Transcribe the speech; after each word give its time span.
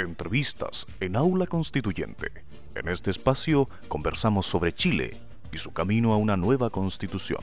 Entrevistas 0.00 0.86
en 1.00 1.16
Aula 1.16 1.46
Constituyente. 1.46 2.32
En 2.74 2.88
este 2.88 3.10
espacio 3.10 3.68
conversamos 3.88 4.46
sobre 4.46 4.72
Chile 4.72 5.16
y 5.52 5.58
su 5.58 5.72
camino 5.72 6.12
a 6.12 6.16
una 6.16 6.36
nueva 6.36 6.70
constitución. 6.70 7.40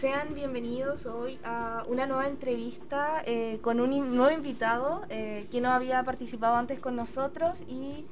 Sean 0.00 0.32
bienvenidos 0.32 1.06
hoy 1.06 1.40
a 1.44 1.82
una 1.88 2.06
nueva 2.06 2.28
entrevista 2.28 3.20
eh, 3.26 3.58
con 3.62 3.80
un 3.80 4.16
nuevo 4.16 4.30
invitado 4.30 5.02
eh, 5.10 5.48
que 5.50 5.60
no 5.60 5.70
había 5.70 6.04
participado 6.04 6.54
antes 6.54 6.78
con 6.78 6.94
nosotros 6.94 7.58
y 7.66 8.04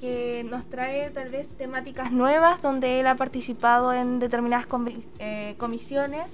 que 0.00 0.46
nos 0.48 0.64
trae 0.70 1.10
tal 1.10 1.28
vez 1.28 1.48
temáticas 1.48 2.12
nuevas 2.12 2.62
donde 2.62 3.00
él 3.00 3.06
ha 3.06 3.16
participado 3.16 3.92
en 3.92 4.20
determinadas 4.20 4.66
eh, 5.18 5.54
comisiones, 5.58 6.24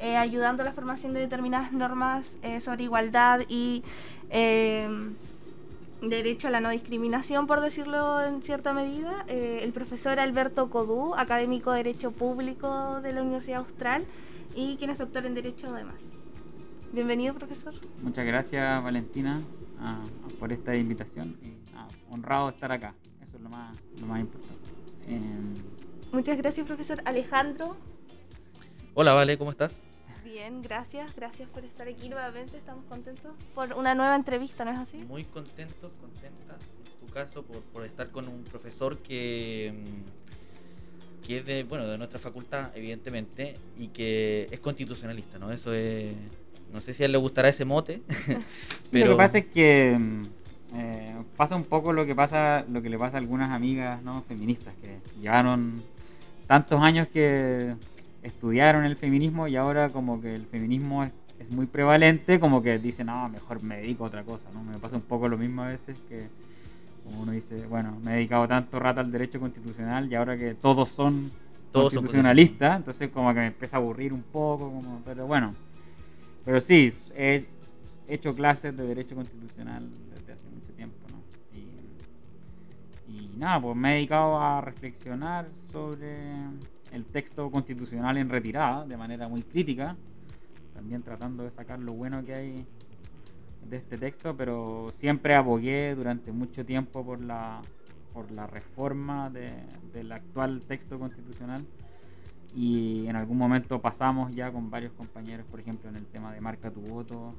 ayudando 0.00 0.62
a 0.62 0.66
la 0.66 0.72
formación 0.72 1.12
de 1.12 1.20
determinadas 1.20 1.72
normas 1.72 2.36
sobre 2.60 2.84
igualdad 2.84 3.40
y 3.48 3.82
derecho 6.02 6.48
a 6.48 6.50
la 6.50 6.60
no 6.60 6.70
discriminación, 6.70 7.46
por 7.46 7.60
decirlo 7.60 8.22
en 8.22 8.42
cierta 8.42 8.72
medida. 8.72 9.24
el 9.28 9.72
profesor 9.72 10.20
Alberto 10.20 10.70
Codú, 10.70 11.14
académico 11.14 11.72
de 11.72 11.78
Derecho 11.78 12.10
Público 12.12 13.00
de 13.00 13.12
la 13.12 13.22
Universidad 13.22 13.60
Austral, 13.60 14.04
y 14.54 14.76
quien 14.76 14.90
es 14.90 14.98
doctor 14.98 15.26
en 15.26 15.34
Derecho 15.34 15.68
además. 15.68 15.96
Bienvenido, 16.92 17.34
profesor. 17.34 17.74
Muchas 18.02 18.24
gracias, 18.24 18.82
Valentina, 18.82 19.40
por 20.38 20.52
esta 20.52 20.74
invitación. 20.74 21.36
honrado 22.10 22.46
de 22.46 22.54
estar 22.54 22.72
acá, 22.72 22.94
eso 23.26 23.36
es 23.36 23.42
lo 23.42 23.50
más, 23.50 23.76
lo 24.00 24.06
más 24.06 24.20
importante. 24.20 24.70
Em, 25.06 25.52
Muchas 26.12 26.38
gracias, 26.38 26.66
profesor 26.66 27.02
Alejandro. 27.04 27.76
Hola, 28.94 29.12
Vale, 29.12 29.36
¿cómo 29.36 29.50
estás? 29.50 29.72
Bien, 30.38 30.62
gracias, 30.62 31.16
gracias 31.16 31.48
por 31.48 31.64
estar 31.64 31.88
aquí 31.88 32.08
nuevamente, 32.08 32.56
estamos 32.58 32.84
contentos 32.84 33.32
por 33.56 33.72
una 33.72 33.96
nueva 33.96 34.14
entrevista, 34.14 34.64
¿no 34.64 34.70
es 34.70 34.78
así? 34.78 34.98
Muy 34.98 35.24
contentos, 35.24 35.92
contentas, 36.00 36.62
en 36.62 37.06
tu 37.06 37.12
caso, 37.12 37.42
por, 37.42 37.60
por 37.62 37.84
estar 37.84 38.12
con 38.12 38.28
un 38.28 38.44
profesor 38.44 38.98
que 38.98 39.74
que 41.26 41.38
es 41.38 41.44
de, 41.44 41.64
bueno, 41.64 41.88
de 41.88 41.98
nuestra 41.98 42.20
facultad, 42.20 42.70
evidentemente, 42.76 43.54
y 43.80 43.88
que 43.88 44.46
es 44.52 44.60
constitucionalista, 44.60 45.40
¿no? 45.40 45.50
Eso 45.50 45.74
es, 45.74 46.14
no 46.72 46.80
sé 46.82 46.94
si 46.94 47.02
a 47.02 47.06
él 47.06 47.12
le 47.12 47.18
gustará 47.18 47.48
ese 47.48 47.64
mote, 47.64 48.00
pero... 48.92 49.06
Lo 49.06 49.12
que 49.14 49.16
pasa 49.16 49.38
es 49.38 49.46
que 49.46 49.96
mm, 49.98 50.22
eh, 50.74 51.16
pasa 51.36 51.56
un 51.56 51.64
poco 51.64 51.92
lo 51.92 52.06
que 52.06 52.14
pasa, 52.14 52.64
lo 52.70 52.80
que 52.80 52.90
le 52.90 52.96
pasa 52.96 53.16
a 53.16 53.20
algunas 53.20 53.50
amigas, 53.50 54.04
¿no? 54.04 54.22
Feministas, 54.22 54.72
que 54.76 54.98
llevaron 55.20 55.82
tantos 56.46 56.80
años 56.80 57.08
que 57.08 57.74
estudiaron 58.22 58.84
el 58.84 58.96
feminismo 58.96 59.48
y 59.48 59.56
ahora 59.56 59.90
como 59.90 60.20
que 60.20 60.34
el 60.34 60.46
feminismo 60.46 61.04
es, 61.04 61.12
es 61.38 61.52
muy 61.52 61.66
prevalente, 61.66 62.40
como 62.40 62.62
que 62.62 62.78
dicen, 62.78 63.06
no, 63.06 63.28
mejor 63.28 63.62
me 63.62 63.76
dedico 63.76 64.04
a 64.04 64.08
otra 64.08 64.24
cosa, 64.24 64.50
¿no? 64.52 64.62
Me 64.62 64.78
pasa 64.78 64.96
un 64.96 65.02
poco 65.02 65.28
lo 65.28 65.38
mismo 65.38 65.62
a 65.62 65.68
veces 65.68 65.98
que 66.08 66.28
como 67.08 67.22
uno 67.22 67.32
dice, 67.32 67.66
bueno, 67.66 67.98
me 68.02 68.12
he 68.12 68.14
dedicado 68.16 68.46
tanto 68.46 68.78
rato 68.78 69.00
al 69.00 69.10
derecho 69.10 69.40
constitucional 69.40 70.10
y 70.10 70.14
ahora 70.14 70.36
que 70.36 70.54
todos 70.54 70.88
son 70.90 71.30
constitucionalistas, 71.72 72.78
entonces 72.78 73.10
como 73.10 73.32
que 73.32 73.40
me 73.40 73.46
empieza 73.46 73.76
a 73.76 73.80
aburrir 73.80 74.12
un 74.12 74.22
poco, 74.22 74.70
como, 74.70 75.02
pero 75.04 75.26
bueno. 75.26 75.54
Pero 76.44 76.60
sí, 76.60 76.92
he 77.14 77.46
hecho 78.06 78.34
clases 78.34 78.76
de 78.76 78.86
derecho 78.86 79.14
constitucional 79.14 79.88
desde 80.14 80.32
hace 80.32 80.48
mucho 80.48 80.72
tiempo, 80.72 80.96
¿no? 81.10 81.18
Y, 83.12 83.30
nada, 83.36 83.60
pues 83.60 83.76
me 83.76 83.92
he 83.92 83.94
dedicado 83.96 84.40
a 84.40 84.60
reflexionar 84.60 85.48
sobre 85.70 86.16
el 86.92 87.04
texto 87.04 87.50
constitucional 87.50 88.16
en 88.16 88.28
retirada 88.28 88.84
de 88.86 88.96
manera 88.96 89.28
muy 89.28 89.42
crítica, 89.42 89.96
también 90.74 91.02
tratando 91.02 91.44
de 91.44 91.50
sacar 91.50 91.78
lo 91.78 91.92
bueno 91.92 92.22
que 92.22 92.34
hay 92.34 92.66
de 93.68 93.76
este 93.76 93.98
texto, 93.98 94.36
pero 94.36 94.86
siempre 94.98 95.34
abogué 95.34 95.94
durante 95.94 96.32
mucho 96.32 96.64
tiempo 96.64 97.04
por 97.04 97.20
la, 97.20 97.60
por 98.12 98.30
la 98.30 98.46
reforma 98.46 99.30
de, 99.30 99.50
del 99.92 100.12
actual 100.12 100.60
texto 100.60 100.98
constitucional. 100.98 101.64
Y 102.54 103.06
en 103.06 103.16
algún 103.16 103.36
momento 103.36 103.80
pasamos 103.80 104.34
ya 104.34 104.50
con 104.50 104.70
varios 104.70 104.92
compañeros, 104.92 105.46
por 105.50 105.60
ejemplo, 105.60 105.90
en 105.90 105.96
el 105.96 106.06
tema 106.06 106.32
de 106.32 106.40
marca 106.40 106.70
tu 106.70 106.80
voto, 106.80 107.34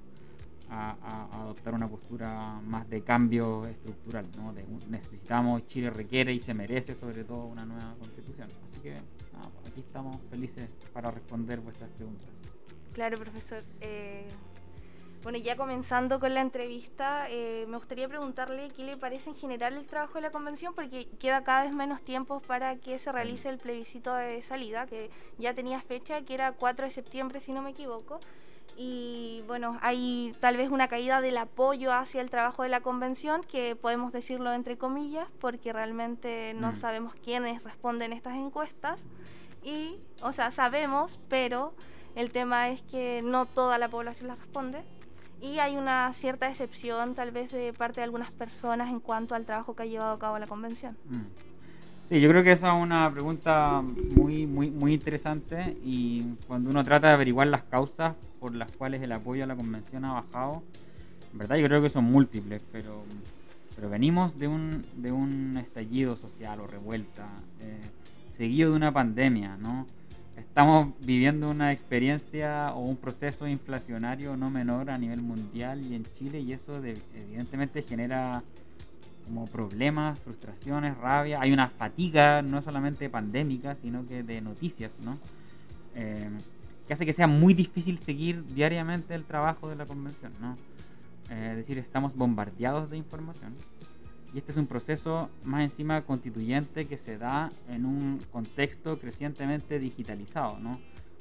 a, 0.70 1.28
adoptar 1.34 1.74
una 1.74 1.88
postura 1.88 2.60
más 2.64 2.90
de 2.90 3.02
cambio 3.02 3.66
estructural, 3.66 4.28
¿no? 4.38 4.54
De, 4.54 4.66
necesitamos, 4.90 5.68
Chile 5.68 5.90
requiere 5.90 6.34
y 6.34 6.40
se 6.40 6.54
merece 6.54 6.96
sobre 6.96 7.24
todo 7.24 7.46
una 7.46 7.66
nueva 7.66 7.96
constitución. 8.00 8.50
Así 8.70 8.80
que 8.82 8.94
pues 9.54 9.68
aquí 9.68 9.82
estamos 9.82 10.18
felices 10.30 10.70
para 10.94 11.12
responder 11.12 11.60
vuestras 11.60 11.90
preguntas. 11.92 12.30
Claro, 12.94 13.18
profesor. 13.18 13.64
Eh, 13.82 14.28
bueno, 15.24 15.38
ya 15.38 15.58
comenzando 15.58 16.20
con 16.20 16.34
la 16.34 16.42
entrevista, 16.42 17.30
eh, 17.30 17.66
me 17.68 17.78
gustaría 17.78 18.08
preguntarle 18.08 18.70
qué 18.70 18.84
le 18.84 18.96
parece 18.96 19.30
en 19.30 19.36
general 19.36 19.76
el 19.76 19.86
trabajo 19.86 20.14
de 20.14 20.22
la 20.22 20.32
convención, 20.32 20.74
porque 20.74 21.08
queda 21.20 21.44
cada 21.44 21.64
vez 21.64 21.74
menos 21.74 22.02
tiempo 22.02 22.40
para 22.40 22.78
que 22.78 22.98
se 23.00 23.12
realice 23.12 23.50
el 23.50 23.58
plebiscito 23.58 24.14
de 24.14 24.42
salida, 24.42 24.88
que 24.88 25.10
ya 25.38 25.54
tenía 25.54 25.82
fecha, 25.82 26.22
que 26.22 26.34
era 26.34 26.54
4 26.54 26.86
de 26.86 26.92
septiembre, 26.92 27.42
si 27.42 27.52
no 27.52 27.62
me 27.62 27.72
equivoco. 27.72 28.22
Y 28.82 29.44
bueno, 29.46 29.78
hay 29.82 30.34
tal 30.40 30.56
vez 30.56 30.70
una 30.70 30.88
caída 30.88 31.20
del 31.20 31.38
apoyo 31.38 31.92
hacia 31.92 32.22
el 32.22 32.30
trabajo 32.30 32.64
de 32.64 32.70
la 32.70 32.80
convención, 32.80 33.44
que 33.44 33.76
podemos 33.76 34.14
decirlo 34.14 34.54
entre 34.54 34.78
comillas, 34.78 35.28
porque 35.42 35.74
realmente 35.74 36.54
no 36.54 36.72
mm. 36.72 36.76
sabemos 36.78 37.14
quiénes 37.14 37.62
responden 37.62 38.14
estas 38.14 38.38
encuestas. 38.38 39.04
Y, 39.66 40.00
o 40.22 40.32
sea, 40.32 40.52
sabemos, 40.52 41.20
pero 41.28 41.74
el 42.16 42.32
tema 42.32 42.70
es 42.70 42.82
que 42.84 43.22
no 43.22 43.48
toda 43.48 43.78
la 43.80 43.90
población 43.90 44.30
las 44.30 44.40
responde 44.40 44.82
y 45.42 45.60
hay 45.60 45.76
una 45.76 46.14
cierta 46.14 46.48
decepción 46.48 47.16
tal 47.16 47.32
vez 47.32 47.52
de 47.52 47.74
parte 47.74 48.00
de 48.00 48.06
algunas 48.06 48.32
personas 48.32 48.90
en 48.90 49.02
cuanto 49.02 49.36
al 49.36 49.46
trabajo 49.46 49.76
que 49.76 49.84
ha 49.84 49.88
llevado 49.88 50.14
a 50.14 50.20
cabo 50.20 50.40
la 50.40 50.48
convención. 50.48 50.98
Mm. 51.10 51.49
Sí, 52.10 52.20
yo 52.20 52.28
creo 52.28 52.44
que 52.44 52.54
esa 52.54 52.76
es 52.76 52.82
una 52.82 53.12
pregunta 53.14 53.84
muy, 54.16 54.48
muy, 54.48 54.72
muy 54.72 54.96
interesante 54.96 55.78
y 55.86 56.24
cuando 56.48 56.72
uno 56.72 56.84
trata 56.84 57.10
de 57.10 57.14
averiguar 57.14 57.46
las 57.46 57.62
causas 57.62 58.16
por 58.40 58.56
las 58.56 58.72
cuales 58.72 59.04
el 59.04 59.12
apoyo 59.12 59.44
a 59.44 59.46
la 59.46 59.56
convención 59.56 60.04
ha 60.06 60.14
bajado, 60.14 60.64
en 61.32 61.38
verdad 61.38 61.58
yo 61.58 61.68
creo 61.68 61.84
que 61.84 61.90
son 61.92 62.06
múltiples, 62.06 62.64
pero, 62.72 63.04
pero 63.76 63.92
venimos 63.92 64.40
de 64.40 64.48
un, 64.48 64.84
de 64.96 65.12
un 65.12 65.56
estallido 65.58 66.16
social 66.16 66.60
o 66.62 66.66
revuelta, 66.66 67.28
eh, 67.62 67.78
seguido 68.36 68.72
de 68.72 68.78
una 68.78 68.92
pandemia, 68.92 69.58
¿no? 69.58 69.86
estamos 70.36 70.96
viviendo 71.02 71.48
una 71.48 71.72
experiencia 71.72 72.74
o 72.74 72.80
un 72.80 72.98
proceso 72.98 73.48
inflacionario 73.48 74.36
no 74.36 74.50
menor 74.50 74.90
a 74.90 74.98
nivel 74.98 75.22
mundial 75.22 75.86
y 75.86 75.94
en 75.94 76.06
Chile 76.18 76.40
y 76.40 76.54
eso 76.54 76.84
evidentemente 76.84 77.84
genera 77.84 78.42
como 79.30 79.46
problemas, 79.46 80.20
frustraciones, 80.20 80.98
rabia. 80.98 81.40
Hay 81.40 81.54
una 81.54 81.70
fatiga 81.70 82.42
no 82.42 82.62
solamente 82.62 83.10
pandémica, 83.10 83.76
sino 83.76 84.06
que 84.08 84.24
de 84.24 84.42
noticias, 84.42 84.92
¿no? 85.04 85.18
Eh, 85.96 86.30
que 86.88 86.94
hace 86.94 87.06
que 87.06 87.14
sea 87.14 87.28
muy 87.28 87.54
difícil 87.54 88.00
seguir 88.00 88.44
diariamente 88.56 89.14
el 89.14 89.24
trabajo 89.24 89.70
de 89.70 89.76
la 89.76 89.86
convención, 89.86 90.34
¿no? 90.42 90.58
Eh, 91.30 91.50
es 91.52 91.58
decir, 91.58 91.78
estamos 91.78 92.16
bombardeados 92.16 92.90
de 92.90 92.98
información. 92.98 93.54
Y 94.34 94.40
este 94.40 94.52
es 94.52 94.58
un 94.58 94.66
proceso 94.66 95.30
más 95.44 95.62
encima 95.62 96.02
constituyente 96.02 96.86
que 96.86 96.98
se 96.98 97.20
da 97.20 97.50
en 97.70 97.86
un 97.86 98.20
contexto 98.32 99.00
crecientemente 99.00 99.78
digitalizado, 99.78 100.60
¿no? 100.60 100.72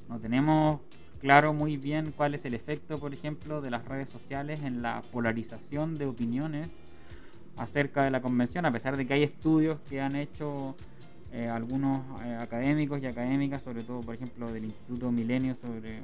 No 0.08 0.18
tenemos 0.18 0.80
claro 1.20 1.52
muy 1.52 1.76
bien 1.76 2.14
cuál 2.16 2.34
es 2.34 2.46
el 2.46 2.54
efecto, 2.54 2.98
por 2.98 3.12
ejemplo, 3.12 3.60
de 3.60 3.70
las 3.70 3.84
redes 3.84 4.08
sociales 4.08 4.60
en 4.62 4.80
la 4.80 5.02
polarización 5.12 5.98
de 5.98 6.06
opiniones 6.06 6.68
acerca 7.58 8.04
de 8.04 8.10
la 8.10 8.20
convención, 8.20 8.64
a 8.66 8.72
pesar 8.72 8.96
de 8.96 9.06
que 9.06 9.14
hay 9.14 9.22
estudios 9.22 9.78
que 9.88 10.00
han 10.00 10.16
hecho 10.16 10.76
eh, 11.32 11.48
algunos 11.48 12.02
eh, 12.22 12.36
académicos 12.40 13.02
y 13.02 13.06
académicas, 13.06 13.62
sobre 13.62 13.82
todo, 13.82 14.00
por 14.00 14.14
ejemplo, 14.14 14.50
del 14.50 14.64
Instituto 14.64 15.10
Milenio 15.10 15.56
sobre 15.60 16.00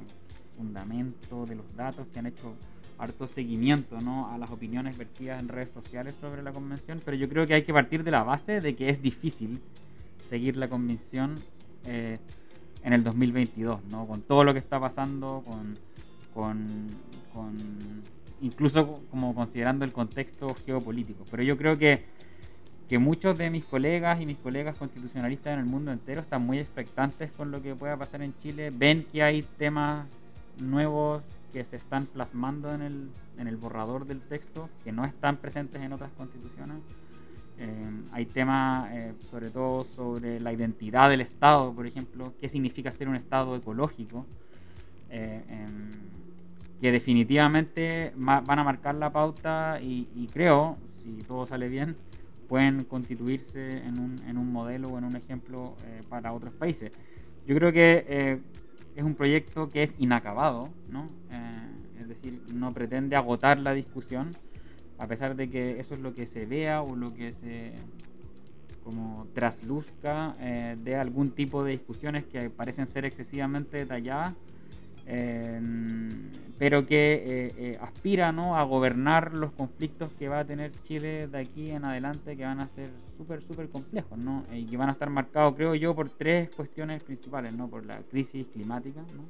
fundamento 0.55 1.45
de 1.45 1.55
los 1.55 1.75
datos, 1.75 2.07
que 2.07 2.19
han 2.19 2.27
hecho 2.27 2.55
harto 2.97 3.27
seguimiento 3.27 3.99
¿no? 3.99 4.31
a 4.31 4.37
las 4.37 4.51
opiniones 4.51 4.97
vertidas 4.97 5.39
en 5.39 5.49
redes 5.49 5.71
sociales 5.71 6.15
sobre 6.15 6.41
la 6.43 6.51
convención, 6.51 7.01
pero 7.03 7.17
yo 7.17 7.27
creo 7.27 7.45
que 7.45 7.53
hay 7.53 7.63
que 7.63 7.73
partir 7.73 8.03
de 8.03 8.11
la 8.11 8.23
base 8.23 8.59
de 8.59 8.75
que 8.75 8.89
es 8.89 9.01
difícil 9.01 9.59
seguir 10.23 10.55
la 10.57 10.69
convención 10.69 11.35
eh, 11.85 12.19
en 12.83 12.93
el 12.93 13.03
2022, 13.03 13.83
¿no? 13.85 14.07
con 14.07 14.21
todo 14.21 14.43
lo 14.43 14.53
que 14.53 14.59
está 14.59 14.79
pasando, 14.79 15.43
con, 15.45 15.77
con, 16.33 16.87
con, 17.33 17.55
incluso 18.41 19.01
como 19.09 19.33
considerando 19.33 19.85
el 19.85 19.91
contexto 19.91 20.55
geopolítico. 20.65 21.25
Pero 21.29 21.43
yo 21.43 21.57
creo 21.57 21.77
que, 21.77 22.03
que 22.87 22.99
muchos 22.99 23.37
de 23.37 23.49
mis 23.49 23.65
colegas 23.65 24.21
y 24.21 24.25
mis 24.25 24.37
colegas 24.37 24.77
constitucionalistas 24.77 25.53
en 25.53 25.59
el 25.59 25.65
mundo 25.65 25.91
entero 25.91 26.21
están 26.21 26.45
muy 26.45 26.59
expectantes 26.59 27.31
con 27.31 27.51
lo 27.51 27.61
que 27.61 27.75
pueda 27.75 27.97
pasar 27.97 28.21
en 28.21 28.33
Chile, 28.41 28.71
ven 28.71 29.05
que 29.11 29.23
hay 29.23 29.43
temas 29.57 30.07
nuevos 30.59 31.23
que 31.53 31.63
se 31.63 31.77
están 31.77 32.05
plasmando 32.05 32.73
en 32.73 32.81
el, 32.81 33.09
en 33.37 33.47
el 33.47 33.55
borrador 33.55 34.05
del 34.05 34.19
texto, 34.19 34.69
que 34.83 34.91
no 34.91 35.05
están 35.05 35.37
presentes 35.37 35.81
en 35.81 35.93
otras 35.93 36.11
constituciones. 36.17 36.77
Eh, 37.57 38.03
hay 38.11 38.25
temas, 38.25 38.91
eh, 38.91 39.13
sobre 39.31 39.49
todo, 39.49 39.85
sobre 39.85 40.41
la 40.41 40.51
identidad 40.51 41.09
del 41.09 41.21
Estado, 41.21 41.73
por 41.73 41.87
ejemplo, 41.87 42.33
qué 42.41 42.49
significa 42.49 42.91
ser 42.91 43.07
un 43.07 43.15
Estado 43.15 43.55
ecológico. 43.55 44.25
Eh, 45.09 45.41
que 46.81 46.91
definitivamente 46.91 48.11
van 48.15 48.59
a 48.59 48.63
marcar 48.63 48.95
la 48.95 49.11
pauta 49.11 49.79
y, 49.81 50.27
creo, 50.31 50.77
si 50.95 51.13
todo 51.27 51.45
sale 51.45 51.69
bien, 51.69 51.95
pueden 52.47 52.83
constituirse 52.83 53.69
en 53.69 53.99
un, 53.99 54.15
en 54.27 54.37
un 54.37 54.51
modelo 54.51 54.89
o 54.89 54.97
en 54.97 55.05
un 55.05 55.15
ejemplo 55.15 55.75
eh, 55.85 56.01
para 56.09 56.33
otros 56.33 56.53
países. 56.53 56.91
Yo 57.47 57.55
creo 57.55 57.71
que 57.71 58.05
eh, 58.07 58.39
es 58.95 59.03
un 59.03 59.15
proyecto 59.15 59.69
que 59.69 59.83
es 59.83 59.95
inacabado, 59.97 60.69
¿no? 60.89 61.09
Eh, 61.31 62.01
es 62.01 62.07
decir, 62.07 62.41
no 62.53 62.71
pretende 62.71 63.15
agotar 63.15 63.57
la 63.57 63.73
discusión, 63.73 64.31
a 64.99 65.07
pesar 65.07 65.35
de 65.35 65.49
que 65.49 65.79
eso 65.79 65.95
es 65.95 66.01
lo 66.01 66.13
que 66.13 66.27
se 66.27 66.45
vea 66.45 66.81
o 66.81 66.95
lo 66.95 67.13
que 67.13 67.31
se 67.31 67.73
como 68.83 69.25
trasluzca 69.33 70.35
de 70.77 70.95
algún 70.95 71.31
tipo 71.31 71.63
de 71.63 71.71
discusiones 71.71 72.23
que 72.25 72.51
parecen 72.51 72.85
ser 72.85 73.03
excesivamente 73.03 73.77
detalladas 73.77 74.35
pero 76.57 76.87
que 76.87 77.13
eh, 77.13 77.53
eh, 77.57 77.77
aspira 77.81 78.31
¿no? 78.31 78.57
a 78.57 78.63
gobernar 78.63 79.33
los 79.33 79.51
conflictos 79.51 80.11
que 80.13 80.29
va 80.29 80.39
a 80.39 80.45
tener 80.45 80.71
Chile 80.83 81.27
de 81.27 81.37
aquí 81.37 81.69
en 81.69 81.83
adelante, 81.83 82.37
que 82.37 82.43
van 82.43 82.61
a 82.61 82.67
ser 82.69 82.91
súper, 83.17 83.41
súper 83.41 83.69
complejos, 83.69 84.17
¿no? 84.17 84.45
y 84.51 84.65
que 84.65 84.77
van 84.77 84.89
a 84.89 84.93
estar 84.93 85.09
marcados, 85.09 85.55
creo 85.55 85.75
yo, 85.75 85.93
por 85.93 86.09
tres 86.09 86.49
cuestiones 86.51 87.03
principales, 87.03 87.53
¿no? 87.53 87.67
por 87.67 87.85
la 87.85 87.99
crisis 88.03 88.47
climática, 88.47 89.01
¿no? 89.01 89.25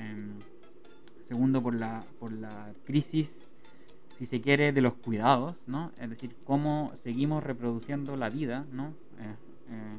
Em, 0.00 0.38
segundo, 1.22 1.62
por 1.62 1.74
la, 1.74 2.04
por 2.18 2.32
la 2.32 2.72
crisis, 2.84 3.46
si 4.14 4.26
se 4.26 4.40
quiere, 4.40 4.72
de 4.72 4.80
los 4.80 4.94
cuidados, 4.94 5.56
¿no? 5.66 5.90
es 6.00 6.08
decir, 6.08 6.36
cómo 6.44 6.92
seguimos 7.02 7.42
reproduciendo 7.42 8.16
la 8.16 8.30
vida 8.30 8.64
¿no? 8.72 8.94
Eh, 9.18 9.98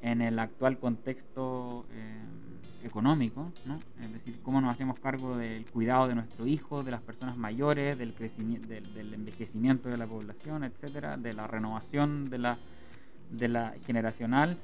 en 0.00 0.20
el 0.22 0.38
actual 0.38 0.78
contexto 0.78 1.84
económico, 2.84 3.52
¿no? 3.64 3.78
es 4.02 4.12
decir, 4.12 4.38
cómo 4.42 4.60
nos 4.60 4.72
hacemos 4.72 4.98
cargo 5.00 5.36
del 5.36 5.64
cuidado 5.66 6.08
de 6.08 6.14
nuestro 6.14 6.46
hijo, 6.46 6.82
de 6.82 6.90
las 6.90 7.02
personas 7.02 7.36
mayores, 7.36 7.98
del, 7.98 8.14
crecimiento, 8.14 8.68
del, 8.68 9.14
envejecimiento 9.14 9.88
de 9.88 9.96
la 9.96 10.06
población, 10.06 10.64
etcétera, 10.64 11.16
de 11.16 11.32
la 11.34 11.46
renovación 11.46 12.30
de 12.30 12.38
la, 12.38 12.58
de 13.30 13.48
la 13.48 13.74
generacional 13.86 14.56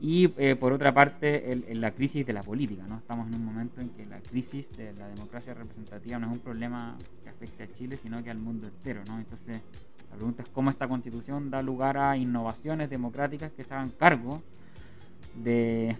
y 0.00 0.32
eh, 0.36 0.56
por 0.56 0.72
otra 0.72 0.92
parte 0.92 1.52
el, 1.52 1.80
la 1.80 1.92
crisis 1.92 2.26
de 2.26 2.32
la 2.32 2.42
política. 2.42 2.82
¿no? 2.88 2.98
Estamos 2.98 3.28
en 3.28 3.36
un 3.36 3.44
momento 3.44 3.80
en 3.80 3.90
que 3.90 4.04
la 4.06 4.20
crisis 4.20 4.76
de 4.76 4.92
la 4.94 5.06
democracia 5.08 5.54
representativa 5.54 6.18
no 6.18 6.26
es 6.26 6.32
un 6.32 6.40
problema 6.40 6.96
que 7.22 7.28
afecte 7.28 7.62
a 7.62 7.72
Chile, 7.72 7.98
sino 8.02 8.22
que 8.22 8.30
al 8.30 8.38
mundo 8.38 8.66
entero. 8.66 9.02
¿no? 9.06 9.18
Entonces, 9.18 9.62
la 10.10 10.16
pregunta 10.16 10.42
es 10.42 10.48
cómo 10.48 10.70
esta 10.70 10.88
constitución 10.88 11.50
da 11.50 11.62
lugar 11.62 11.98
a 11.98 12.16
innovaciones 12.16 12.90
democráticas 12.90 13.52
que 13.52 13.64
se 13.64 13.72
hagan 13.72 13.90
cargo 13.90 14.42
de 15.42 15.96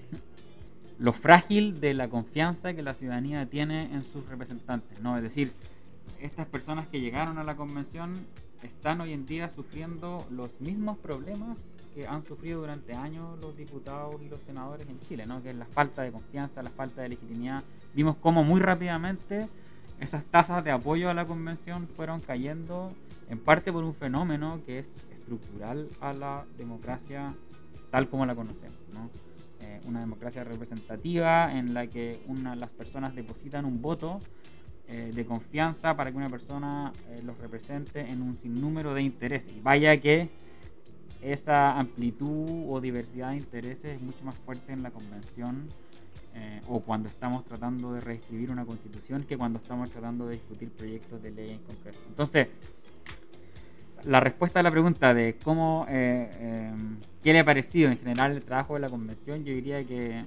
lo 0.99 1.13
frágil 1.13 1.81
de 1.81 1.95
la 1.95 2.09
confianza 2.09 2.75
que 2.75 2.83
la 2.83 2.95
ciudadanía 2.95 3.47
tiene 3.47 3.93
en 3.93 4.03
sus 4.03 4.27
representantes, 4.29 5.01
¿no? 5.01 5.17
Es 5.17 5.23
decir, 5.23 5.53
estas 6.21 6.47
personas 6.47 6.87
que 6.89 7.01
llegaron 7.01 7.39
a 7.39 7.45
la 7.45 7.57
convención 7.57 8.27
están 8.63 9.01
hoy 9.01 9.13
en 9.13 9.27
día 9.27 9.49
sufriendo 9.49 10.25
los 10.31 10.61
mismos 10.61 10.99
problemas 10.99 11.59
que 11.95 12.07
han 12.07 12.25
sufrido 12.25 12.61
durante 12.61 12.95
años 12.95 13.39
los 13.41 13.57
diputados 13.57 14.21
y 14.23 14.29
los 14.29 14.41
senadores 14.43 14.89
en 14.89 14.99
Chile, 15.01 15.27
¿no? 15.27 15.43
que 15.43 15.51
es 15.51 15.57
la 15.57 15.67
falta 15.67 16.03
de 16.03 16.13
confianza, 16.13 16.63
la 16.63 16.71
falta 16.71 17.03
de 17.03 17.11
legitimidad. 17.11 17.63
Vimos 17.95 18.17
cómo 18.21 18.45
muy 18.45 18.61
rápidamente 18.61 19.49
esas 20.01 20.25
tasas 20.25 20.65
de 20.65 20.71
apoyo 20.71 21.11
a 21.11 21.15
la 21.15 21.27
convención 21.27 21.89
fueron 21.89 22.21
cayendo 22.21 22.93
en 23.29 23.39
parte 23.39 23.73
por 23.73 23.85
un 23.85 23.95
fenómeno 23.95 24.61
que 24.65 24.81
es 24.81 24.89
estructural 25.13 25.89
a 26.01 26.13
la 26.13 26.45
democracia 26.57 27.35
tal 27.91 28.09
como 28.09 28.27
la 28.27 28.35
conocemos. 28.35 28.79
¿no? 28.95 29.11
Eh, 29.63 29.81
una 29.87 30.01
democracia 30.01 30.43
representativa 30.43 31.53
en 31.53 31.73
la 31.73 31.87
que 31.87 32.21
una, 32.27 32.57
las 32.57 32.71
personas 32.71 33.15
depositan 33.15 33.65
un 33.65 33.81
voto 33.81 34.19
eh, 34.89 35.13
de 35.15 35.25
confianza 35.25 35.95
para 35.95 36.11
que 36.11 36.17
una 36.17 36.29
persona 36.29 36.93
eh, 37.09 37.23
los 37.23 37.39
represente 37.39 38.01
en 38.01 38.23
un 38.23 38.37
sinnúmero 38.37 38.93
de 38.93 39.03
intereses. 39.03 39.53
Y 39.57 39.61
vaya 39.61 40.01
que 40.01 40.31
esa 41.21 41.79
amplitud 41.79 42.65
o 42.69 42.81
diversidad 42.81 43.31
de 43.31 43.37
intereses 43.37 43.97
es 43.97 44.01
mucho 44.01 44.25
más 44.25 44.35
fuerte 44.35 44.73
en 44.73 44.83
la 44.83 44.91
convención 44.91 45.69
o 46.67 46.81
cuando 46.81 47.11
estamos 47.11 47.45
tratando 47.45 47.93
de 47.93 48.01
reescribir 48.01 48.51
una 48.51 48.65
constitución 48.65 49.25
que 49.25 49.37
cuando 49.37 49.59
estamos 49.59 49.91
tratando 49.91 50.27
de 50.27 50.37
discutir 50.37 50.71
proyectos 50.71 51.23
de 51.23 51.31
ley 51.31 51.51
en 51.51 51.59
concreto. 51.59 51.99
Entonces, 52.09 52.49
la 54.05 54.21
respuesta 54.21 54.61
a 54.61 54.63
la 54.63 54.71
pregunta 54.71 55.15
de 55.15 55.37
cómo, 55.43 55.87
eh, 55.89 56.31
em, 56.41 56.97
qué 57.23 57.33
le 57.33 57.41
ha 57.41 57.45
parecido 57.45 57.91
en 57.91 57.99
general 57.99 58.33
el 58.33 58.43
trabajo 58.43 58.75
de 58.75 58.81
la 58.81 58.89
convención, 58.89 59.45
yo 59.45 59.53
diría 59.53 59.85
que 59.85 60.25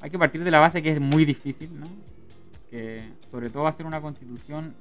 hay 0.00 0.10
que 0.10 0.18
partir 0.18 0.44
de 0.44 0.50
la 0.50 0.60
base 0.60 0.82
que 0.82 0.92
es 0.92 1.00
muy 1.00 1.24
difícil, 1.24 1.78
¿no? 1.78 1.88
Que 2.70 3.10
sobre 3.30 3.50
todo 3.50 3.66
hacer 3.66 3.86
una 3.86 4.00
constitución 4.00 4.74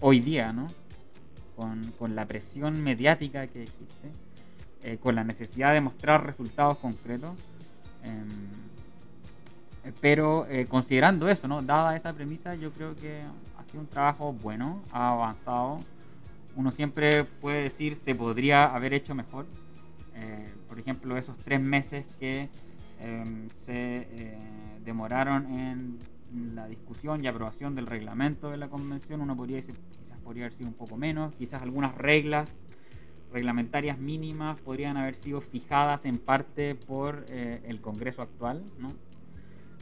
hoy 0.00 0.20
día, 0.20 0.52
¿no? 0.52 0.68
Con, 1.56 2.14
la 2.14 2.26
presión 2.26 2.82
mediática 2.82 3.46
que 3.46 3.62
existe, 3.62 4.10
eh, 4.82 4.98
con 4.98 5.14
la 5.14 5.24
necesidad 5.24 5.72
de 5.72 5.80
mostrar 5.80 6.26
resultados 6.26 6.76
concretos. 6.78 7.34
Em, 8.02 8.26
pero 10.00 10.46
eh, 10.50 10.66
considerando 10.66 11.28
eso, 11.28 11.48
¿no? 11.48 11.62
Dada 11.62 11.96
esa 11.96 12.12
premisa, 12.12 12.54
yo 12.56 12.72
creo 12.72 12.94
que 12.94 13.22
ha 13.56 13.64
sido 13.64 13.80
un 13.80 13.86
trabajo 13.86 14.32
bueno, 14.32 14.82
ha 14.92 15.12
avanzado 15.12 15.78
uno 16.56 16.70
siempre 16.70 17.24
puede 17.24 17.62
decir 17.62 17.96
se 17.96 18.14
podría 18.14 18.74
haber 18.74 18.94
hecho 18.94 19.14
mejor. 19.14 19.46
Eh, 20.14 20.52
por 20.68 20.78
ejemplo, 20.78 21.16
esos 21.16 21.36
tres 21.36 21.60
meses 21.60 22.06
que 22.18 22.48
em, 23.00 23.48
se 23.50 24.08
eh, 24.10 24.38
demoraron 24.84 25.46
en 25.52 25.98
la 26.54 26.66
discusión 26.66 27.22
y 27.22 27.28
aprobación 27.28 27.74
del 27.74 27.86
reglamento 27.86 28.50
de 28.50 28.56
la 28.56 28.68
convención, 28.68 29.20
uno 29.20 29.36
podría 29.36 29.56
decir 29.56 29.76
quizás 30.02 30.18
podría 30.20 30.44
haber 30.44 30.56
sido 30.56 30.68
un 30.68 30.74
poco 30.74 30.96
menos, 30.96 31.34
quizás 31.36 31.62
algunas 31.62 31.94
reglas 31.94 32.64
reglamentarias 33.32 33.98
mínimas 33.98 34.58
podrían 34.60 34.96
haber 34.96 35.14
sido 35.14 35.40
fijadas 35.40 36.04
en 36.04 36.16
parte 36.16 36.74
por 36.74 37.26
eh, 37.28 37.60
el 37.66 37.80
Congreso 37.80 38.22
actual, 38.22 38.64
¿no? 38.78 38.88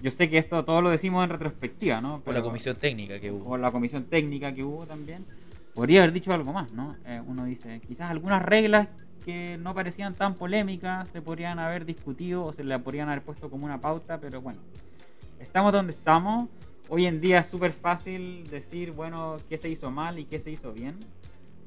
Yo 0.02 0.10
sé 0.10 0.28
que 0.28 0.38
esto 0.38 0.64
todo 0.64 0.82
lo 0.82 0.90
decimos 0.90 1.24
en 1.24 1.30
retrospectiva, 1.30 2.00
¿no? 2.00 2.20
por 2.20 2.34
la 2.34 2.42
comisión 2.42 2.76
técnica 2.76 3.20
que 3.20 3.30
hubo. 3.30 3.44
Por 3.44 3.60
la 3.60 3.70
comisión 3.70 4.04
técnica 4.04 4.52
que 4.52 4.62
hubo 4.62 4.84
también 4.84 5.24
podría 5.74 6.00
haber 6.00 6.12
dicho 6.12 6.32
algo 6.32 6.52
más, 6.52 6.72
¿no? 6.72 6.96
Eh, 7.04 7.20
uno 7.26 7.44
dice, 7.44 7.80
quizás 7.80 8.10
algunas 8.10 8.42
reglas 8.42 8.88
que 9.24 9.58
no 9.58 9.74
parecían 9.74 10.14
tan 10.14 10.34
polémicas 10.34 11.08
se 11.08 11.20
podrían 11.20 11.58
haber 11.58 11.84
discutido 11.84 12.44
o 12.44 12.52
se 12.52 12.62
le 12.62 12.78
podrían 12.78 13.08
haber 13.08 13.22
puesto 13.22 13.50
como 13.50 13.64
una 13.64 13.80
pauta, 13.80 14.20
pero 14.20 14.40
bueno, 14.40 14.60
estamos 15.40 15.72
donde 15.72 15.92
estamos. 15.92 16.48
Hoy 16.88 17.06
en 17.06 17.20
día 17.20 17.40
es 17.40 17.46
súper 17.46 17.72
fácil 17.72 18.44
decir, 18.44 18.92
bueno, 18.92 19.36
qué 19.48 19.56
se 19.56 19.68
hizo 19.68 19.90
mal 19.90 20.18
y 20.18 20.26
qué 20.26 20.38
se 20.38 20.50
hizo 20.50 20.72
bien. 20.72 20.98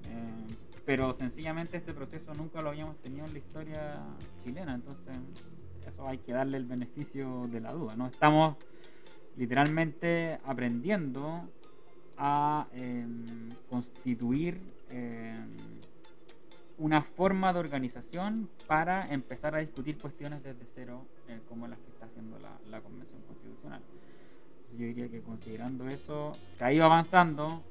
Eh, 0.06 0.54
pero 0.86 1.12
sencillamente 1.12 1.76
este 1.76 1.94
proceso 1.94 2.32
nunca 2.36 2.62
lo 2.62 2.70
habíamos 2.70 2.98
tenido 3.00 3.26
en 3.26 3.34
la 3.34 3.40
historia 3.40 4.00
chilena, 4.44 4.76
entonces 4.76 5.18
eso 5.86 6.08
hay 6.08 6.20
que 6.20 6.32
darle 6.32 6.58
el 6.58 6.66
beneficio 6.66 7.48
de 7.52 7.60
la 7.60 7.74
duda, 7.74 7.96
¿no? 7.96 8.08
Estamos 8.08 8.56
literalmente 9.36 10.40
aprendiendo 10.46 11.50
a 12.18 12.68
em, 12.74 13.50
constituir 13.70 14.60
em, 14.90 15.58
una 16.78 17.02
forma 17.02 17.54
de 17.54 17.60
organización 17.60 18.50
para 18.68 19.12
empezar 19.14 19.56
a 19.56 19.60
discutir 19.60 19.98
cuestiones 19.98 20.44
desde 20.44 20.66
cero, 20.76 21.06
eh, 21.28 21.40
como 21.50 21.68
las 21.68 21.80
que 21.80 21.90
está 21.90 22.06
haciendo 22.06 22.38
la, 22.40 22.82
Convención 22.82 23.22
Constitucional. 23.28 23.82
yo 24.74 24.86
diría 24.86 25.10
que 25.10 25.22
considerando 25.22 25.88
eso, 25.88 26.38
se 26.58 26.64
ha 26.64 26.72
ido 26.72 26.86
avanzando 26.86 27.64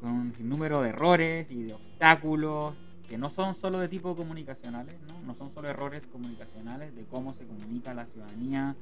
con 0.00 0.10
un 0.10 0.32
sinnúmero 0.32 0.82
de 0.82 0.90
errores 0.90 1.50
y 1.50 1.64
de 1.64 1.74
obstáculos 1.74 2.76
que 3.08 3.18
no 3.18 3.28
son 3.28 3.54
solo 3.54 3.78
de 3.78 3.88
tipo 3.88 4.16
comunicacionales, 4.16 4.96
¿no? 5.06 5.20
no 5.20 5.34
son 5.34 5.50
solo 5.50 5.68
errores 5.68 6.06
comunicacionales 6.06 6.94
de 6.96 7.04
cómo 7.04 7.34
se 7.34 7.46
comunica 7.46 7.92
a 7.92 7.94
la 7.94 8.06
ciudadanía 8.06 8.74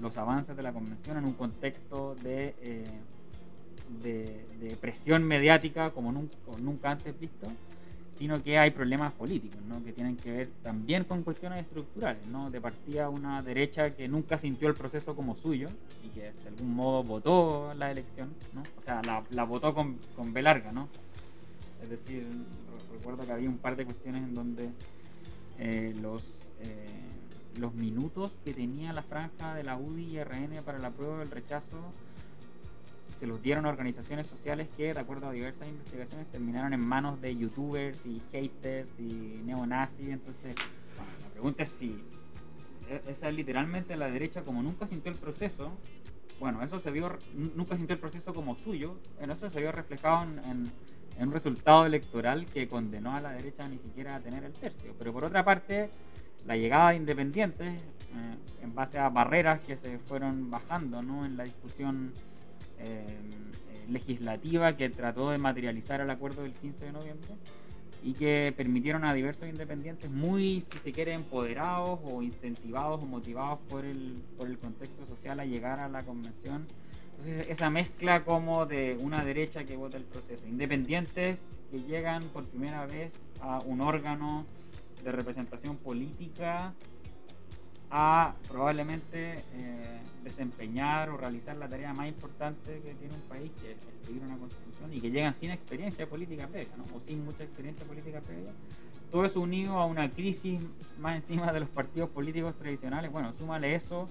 los 0.00 0.16
avances 0.16 0.56
de 0.56 0.62
la 0.62 0.72
convención 0.72 1.18
en 1.18 1.24
un 1.24 1.34
contexto 1.34 2.14
de 2.16 2.54
de, 4.02 4.76
presión 4.80 5.24
mediática 5.24 5.90
como 5.90 6.12
nunca, 6.12 6.90
antes 6.90 7.18
visto, 7.18 7.48
sino 8.10 8.42
que 8.42 8.58
hay 8.58 8.70
problemas 8.70 9.12
políticos, 9.12 9.58
¿no? 9.68 9.82
que 9.84 9.92
tienen 9.92 10.16
que 10.16 10.30
ver 10.30 10.48
también 10.62 11.04
con 11.04 11.22
cuestiones 11.22 11.60
estructurales, 11.60 12.26
¿no? 12.26 12.50
de 12.50 12.60
partida 12.60 13.08
una 13.08 13.42
derecha 13.42 13.94
que 13.94 14.08
nunca 14.08 14.38
sintió 14.38 14.68
el 14.68 14.74
proceso 14.74 15.14
como 15.14 15.36
suyo 15.36 15.68
y 16.04 16.08
que 16.08 16.32
de 16.32 16.48
algún 16.48 16.74
modo 16.74 17.02
votó 17.02 17.74
la 17.74 17.90
elección, 17.90 18.30
¿no? 18.54 18.62
o 18.62 18.82
sea, 18.82 19.02
la, 19.02 19.44
votó 19.44 19.74
con, 19.74 19.98
con 20.14 20.32
B 20.32 20.42
larga, 20.42 20.72
¿no? 20.72 20.88
es 21.82 21.90
decir, 21.90 22.26
recuerdo 22.92 23.26
que 23.26 23.32
había 23.32 23.48
un 23.48 23.58
par 23.58 23.76
de 23.76 23.84
cuestiones 23.84 24.24
en 24.24 24.34
donde 24.34 24.70
eh, 25.58 25.94
los, 26.00 26.22
eh, 26.60 26.86
los 27.58 27.74
minutos 27.74 28.32
que 28.44 28.54
tenía 28.54 28.92
la 28.92 29.02
franja 29.02 29.54
de 29.54 29.62
la 29.62 29.76
UDI 29.76 30.16
y 30.16 30.24
RN 30.24 30.62
para 30.64 30.78
la 30.78 30.90
prueba 30.90 31.18
del 31.18 31.30
rechazo 31.30 31.92
se 33.16 33.26
los 33.26 33.42
dieron 33.42 33.66
a 33.66 33.70
organizaciones 33.70 34.26
sociales 34.26 34.68
que, 34.76 34.92
de 34.92 35.00
acuerdo 35.00 35.28
a 35.28 35.32
diversas 35.32 35.68
investigaciones, 35.68 36.26
terminaron 36.28 36.72
en 36.72 36.80
manos 36.80 37.20
de 37.20 37.34
youtubers 37.34 38.04
y 38.06 38.20
haters 38.30 38.88
y 38.98 39.40
neonazis. 39.44 40.08
Entonces, 40.08 40.54
la 41.24 41.30
pregunta 41.30 41.62
es 41.62 41.70
si 41.70 42.04
e-, 42.90 43.10
esa 43.10 43.28
es 43.28 43.34
literalmente 43.34 43.96
la 43.96 44.10
derecha, 44.10 44.42
como 44.42 44.62
nunca 44.62 44.86
sintió 44.86 45.10
el 45.10 45.18
proceso, 45.18 45.72
bueno, 46.38 46.62
eso 46.62 46.80
se 46.80 46.90
vio, 46.90 47.16
nunca 47.54 47.76
sintió 47.76 47.94
el 47.94 48.00
proceso 48.00 48.34
como 48.34 48.56
suyo, 48.58 48.96
en 49.20 49.30
eso 49.30 49.48
se 49.48 49.60
vio 49.60 49.72
reflejado 49.72 50.24
en, 50.24 50.70
un 51.18 51.32
resultado 51.32 51.86
electoral 51.86 52.44
que 52.44 52.68
condenó 52.68 53.16
a 53.16 53.22
la 53.22 53.32
derecha 53.32 53.66
ni 53.66 53.78
siquiera 53.78 54.16
a 54.16 54.20
tener 54.20 54.44
el 54.44 54.52
tercio. 54.52 54.94
Pero 54.98 55.14
por 55.14 55.24
otra 55.24 55.42
parte, 55.42 55.88
la 56.44 56.58
llegada 56.58 56.90
de 56.90 56.96
independientes, 56.96 57.68
eh, 57.68 58.36
en 58.62 58.74
base 58.74 58.98
a 58.98 59.08
barreras 59.08 59.64
que 59.64 59.76
se 59.76 59.98
fueron 59.98 60.50
bajando 60.50 61.00
¿no? 61.00 61.24
en 61.24 61.38
la 61.38 61.44
discusión 61.44 62.12
eh, 62.78 63.04
legislativa 63.88 64.76
que 64.76 64.88
trató 64.90 65.30
de 65.30 65.38
materializar 65.38 66.00
el 66.00 66.10
acuerdo 66.10 66.42
del 66.42 66.52
15 66.52 66.86
de 66.86 66.92
noviembre, 66.92 67.28
y 68.02 68.12
que 68.12 68.54
permitieron 68.56 69.04
a 69.04 69.12
diversos 69.12 69.48
independientes 69.48 70.08
muy, 70.10 70.64
si 70.70 70.78
se 70.78 70.92
quiere, 70.92 71.12
empoderados 71.12 71.98
o 72.04 72.22
incentivados 72.22 73.02
o 73.02 73.06
motivados 73.06 73.58
por 73.68 73.84
el, 73.84 74.22
por 74.36 74.46
el 74.46 74.58
contexto 74.58 75.04
social 75.06 75.40
a 75.40 75.44
llegar 75.44 75.80
a 75.80 75.88
la 75.88 76.04
convención. 76.04 76.66
Entonces 77.18 77.48
esa 77.48 77.68
mezcla 77.68 78.24
como 78.24 78.66
de 78.66 78.96
una 79.00 79.24
derecha 79.24 79.64
que 79.64 79.76
vota 79.76 79.96
el 79.96 80.04
proceso, 80.04 80.46
independientes 80.46 81.40
que 81.70 81.80
llegan 81.82 82.22
por 82.28 82.44
primera 82.44 82.86
vez 82.86 83.12
a 83.40 83.58
un 83.60 83.80
órgano 83.80 84.46
de 85.02 85.10
representación 85.10 85.76
política 85.76 86.74
a 87.90 88.34
probablemente 88.48 89.36
eh, 89.54 90.00
desempeñar 90.24 91.10
o 91.10 91.16
realizar 91.16 91.56
la 91.56 91.68
tarea 91.68 91.92
más 91.94 92.08
importante 92.08 92.80
que 92.80 92.94
tiene 92.94 93.14
un 93.14 93.20
país, 93.22 93.50
que 93.60 93.72
es 93.72 93.78
escribir 94.00 94.22
una 94.24 94.36
constitución, 94.36 94.92
y 94.92 95.00
que 95.00 95.10
llegan 95.10 95.34
sin 95.34 95.50
experiencia 95.50 96.08
política 96.08 96.48
previa, 96.48 96.76
¿no? 96.76 96.84
o 96.96 97.00
sin 97.00 97.24
mucha 97.24 97.44
experiencia 97.44 97.86
política 97.86 98.20
previa. 98.20 98.52
Todo 99.10 99.24
eso 99.24 99.40
unido 99.40 99.78
a 99.78 99.86
una 99.86 100.10
crisis 100.10 100.60
más 100.98 101.16
encima 101.16 101.52
de 101.52 101.60
los 101.60 101.68
partidos 101.68 102.10
políticos 102.10 102.54
tradicionales, 102.58 103.12
bueno, 103.12 103.32
súmale 103.38 103.74
eso, 103.74 104.06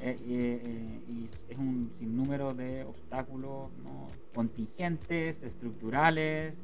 eh, 0.00 0.16
eh, 0.20 1.00
y 1.08 1.28
es 1.52 1.58
un 1.58 1.92
sinnúmero 1.98 2.54
de 2.54 2.84
obstáculos 2.84 3.70
contingentes, 4.34 5.42
estructurales, 5.42 6.54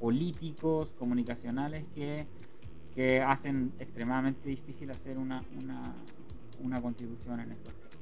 políticos, 0.00 0.92
comunicacionales 0.98 1.84
que 1.94 2.26
que 2.98 3.22
hacen 3.22 3.72
extremadamente 3.78 4.48
difícil 4.48 4.90
hacer 4.90 5.18
una, 5.18 5.40
una, 6.64 6.80
constitución 6.82 7.38
en 7.38 7.52
estos 7.52 7.72
tiempos. 7.72 7.96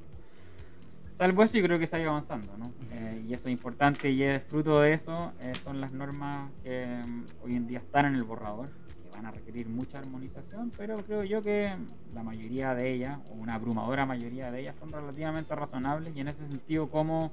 Salvo 1.13 1.43
eso, 1.43 1.55
yo 1.55 1.63
creo 1.65 1.77
que 1.77 1.85
se 1.85 1.97
ha 1.97 1.99
ido 1.99 2.09
avanzando, 2.09 2.57
¿no? 2.57 2.71
Eh, 2.91 3.23
y 3.27 3.31
eso 3.31 3.47
es 3.47 3.51
importante 3.51 4.09
y 4.09 4.23
es 4.23 4.41
fruto 4.41 4.81
de 4.81 4.93
eso, 4.93 5.33
eh, 5.41 5.53
son 5.63 5.81
las 5.81 5.91
normas 5.91 6.49
que 6.63 6.99
mm, 7.07 7.25
hoy 7.43 7.55
en 7.57 7.67
día 7.67 7.77
están 7.77 8.07
en 8.07 8.15
el 8.15 8.23
borrador, 8.23 8.69
que 9.03 9.15
van 9.15 9.27
a 9.27 9.31
requerir 9.31 9.69
mucha 9.69 9.99
armonización, 9.99 10.71
pero 10.75 10.97
creo 11.05 11.23
yo 11.23 11.43
que 11.43 11.71
la 12.15 12.23
mayoría 12.23 12.73
de 12.73 12.91
ellas, 12.91 13.19
o 13.29 13.35
una 13.35 13.53
abrumadora 13.53 14.07
mayoría 14.07 14.49
de 14.49 14.61
ellas, 14.61 14.75
son 14.79 14.91
relativamente 14.91 15.53
razonables 15.53 16.15
y 16.15 16.21
en 16.21 16.29
ese 16.29 16.47
sentido 16.47 16.89
como 16.89 17.31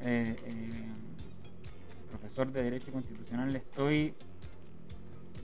eh, 0.00 0.34
profesor 2.08 2.50
de 2.50 2.62
Derecho 2.62 2.90
Constitucional 2.90 3.54
estoy 3.54 4.14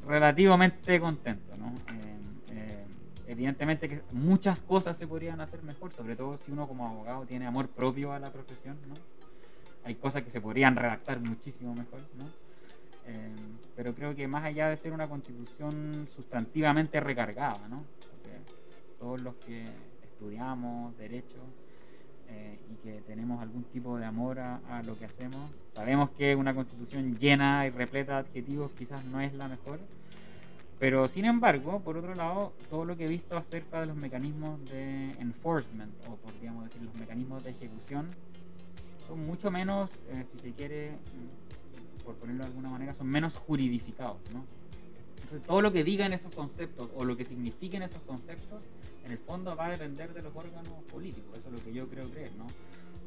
relativamente 0.07 1.01
contento, 1.01 1.57
¿no? 1.57 1.69
Eh, 1.95 2.19
eh, 2.51 2.85
evidentemente 3.27 3.89
que 3.89 4.03
muchas 4.13 4.63
cosas 4.63 4.97
se 4.97 5.07
podrían 5.07 5.41
hacer 5.41 5.63
mejor, 5.63 5.93
sobre 5.93 6.17
todo 6.17 6.37
si 6.37 6.51
uno 6.53 6.67
como 6.67 6.87
abogado 6.87 7.25
tiene 7.27 7.47
amor 7.47 7.69
propio 7.69 8.13
a 8.13 8.19
la 8.19 8.31
profesión, 8.31 8.77
¿no? 8.89 8.95
Hay 9.85 9.95
cosas 9.95 10.23
que 10.23 10.31
se 10.31 10.41
podrían 10.41 10.77
redactar 10.77 11.21
muchísimo 11.21 11.75
mejor, 11.75 12.01
¿no? 12.19 12.27
Eh, 13.07 13.35
pero 13.75 13.95
creo 13.95 14.15
que 14.15 14.29
más 14.29 14.45
allá 14.45 14.69
de 14.69 14.77
ser 14.77 14.93
una 14.93 15.09
constitución 15.09 16.07
sustantivamente 16.15 17.01
recargada, 17.01 17.67
¿no? 17.69 17.85
Todos 18.99 19.23
los 19.23 19.35
que 19.37 19.65
estudiamos 20.03 20.95
derecho 20.99 21.39
y 22.71 22.75
que 22.83 23.03
tenemos 23.07 23.41
algún 23.41 23.65
tipo 23.65 23.99
de 23.99 24.05
amor 24.05 24.39
a, 24.39 24.61
a, 24.69 24.83
lo 24.83 24.99
que 24.99 25.05
hacemos, 25.05 25.51
sabemos 25.75 26.11
que 26.11 26.35
una 26.35 26.55
constitución 26.55 27.19
llena 27.19 27.67
y 27.67 27.71
repleta 27.71 28.15
de 28.15 28.19
adjetivos 28.21 28.71
quizás 28.79 29.05
no 29.05 29.21
es 29.21 29.35
la 29.35 29.49
mejor, 29.49 29.79
pero 30.81 31.07
sin 31.09 31.27
embargo, 31.27 31.81
por 31.81 31.99
otro 31.99 32.15
lado, 32.15 32.55
todo 32.71 32.87
lo 32.87 32.97
que 32.97 33.05
he 33.05 33.09
visto 33.09 33.37
acerca 33.37 33.83
de 33.83 33.87
los 33.87 33.97
mecanismos 33.97 34.65
de 34.65 35.11
enforcement, 35.21 35.93
o 36.09 36.17
podríamos 36.17 36.65
decir 36.65 36.81
los 36.81 36.95
mecanismos 36.95 37.45
de 37.45 37.51
ejecución, 37.51 38.09
son 39.07 39.27
mucho 39.27 39.51
menos, 39.51 39.91
eh, 40.09 40.25
si 40.33 40.39
se 40.39 40.53
quiere, 40.53 40.93
mm, 40.93 42.03
por 42.03 42.15
ponerlo 42.15 42.45
de 42.45 42.49
alguna 42.49 42.71
manera, 42.71 42.95
son 42.95 43.09
menos 43.09 43.37
juridificados, 43.37 44.19
¿no? 44.33 44.43
Entonces, 45.23 45.47
todo 45.47 45.61
lo 45.61 45.71
que 45.71 45.85
digan 45.85 46.15
esos 46.15 46.35
conceptos 46.35 46.89
o 46.97 47.05
lo 47.05 47.15
que 47.15 47.27
signifiquen 47.27 47.83
esos 47.83 48.01
conceptos, 48.03 48.63
en 49.05 49.13
el 49.13 49.19
fondo 49.19 49.57
va 49.57 49.67
a 49.67 49.71
depender 49.71 50.13
de 50.13 50.23
los 50.23 50.35
órganos 50.35 50.69
políticos, 50.91 51.39
eso 51.39 51.49
es 51.49 51.59
lo 51.59 51.65
que 51.65 51.73
yo 51.73 51.89
creo 51.89 52.09
creer, 52.11 52.33
¿no? 52.37 52.47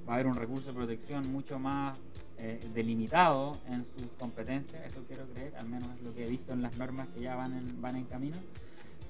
Va 0.08 0.14
a 0.14 0.16
haber 0.16 0.28
un 0.28 0.36
recurso 0.36 0.68
de 0.68 0.74
protección 0.74 1.32
mucho 1.32 1.60
más 1.60 1.98
eh, 2.38 2.60
delimitado 2.74 3.58
en 3.70 3.86
sus 3.98 4.12
competencias, 4.20 4.86
eso 4.86 5.04
quiero 5.08 5.26
creer, 5.28 5.56
al 5.56 5.68
menos 5.68 5.90
es 5.98 6.04
lo 6.04 6.14
que 6.14 6.26
he 6.26 6.30
visto 6.30 6.52
en 6.52 6.62
las 6.62 6.78
normas 6.78 7.08
que 7.10 7.22
ya 7.22 7.36
van 7.36 7.54
en, 7.54 7.82
van 7.82 7.96
en 7.96 8.06
camino. 8.06 8.38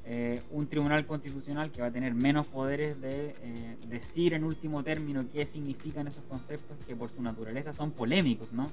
Eh, 0.06 0.42
un 0.52 0.68
tribunal 0.68 1.06
constitucional 1.06 1.72
que 1.72 1.82
va 1.82 1.88
a 1.88 1.92
tener 1.92 2.14
menos 2.14 2.46
poderes 2.48 3.00
de 3.00 3.36
eh, 3.42 3.78
decir 3.88 4.34
en 4.34 4.44
último 4.44 4.84
término 4.84 5.26
qué 5.32 5.46
significan 5.46 6.08
esos 6.08 6.26
conceptos 6.26 6.78
que 6.86 6.94
por 6.94 7.10
su 7.10 7.22
naturaleza 7.22 7.72
son 7.72 7.92
polémicos, 7.92 8.52
¿no? 8.52 8.70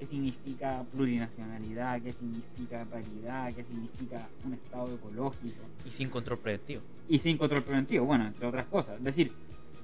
¿Qué 0.00 0.06
significa 0.06 0.82
plurinacionalidad? 0.90 2.00
¿Qué 2.00 2.10
significa 2.10 2.86
paridad? 2.86 3.52
¿Qué 3.52 3.62
significa 3.62 4.26
un 4.46 4.54
estado 4.54 4.94
ecológico? 4.94 5.62
Y 5.84 5.92
sin 5.92 6.08
control 6.08 6.38
preventivo. 6.38 6.80
Y 7.06 7.18
sin 7.18 7.36
control 7.36 7.62
preventivo, 7.62 8.06
bueno, 8.06 8.26
entre 8.26 8.46
otras 8.46 8.64
cosas. 8.64 8.96
Es 8.96 9.04
decir, 9.04 9.30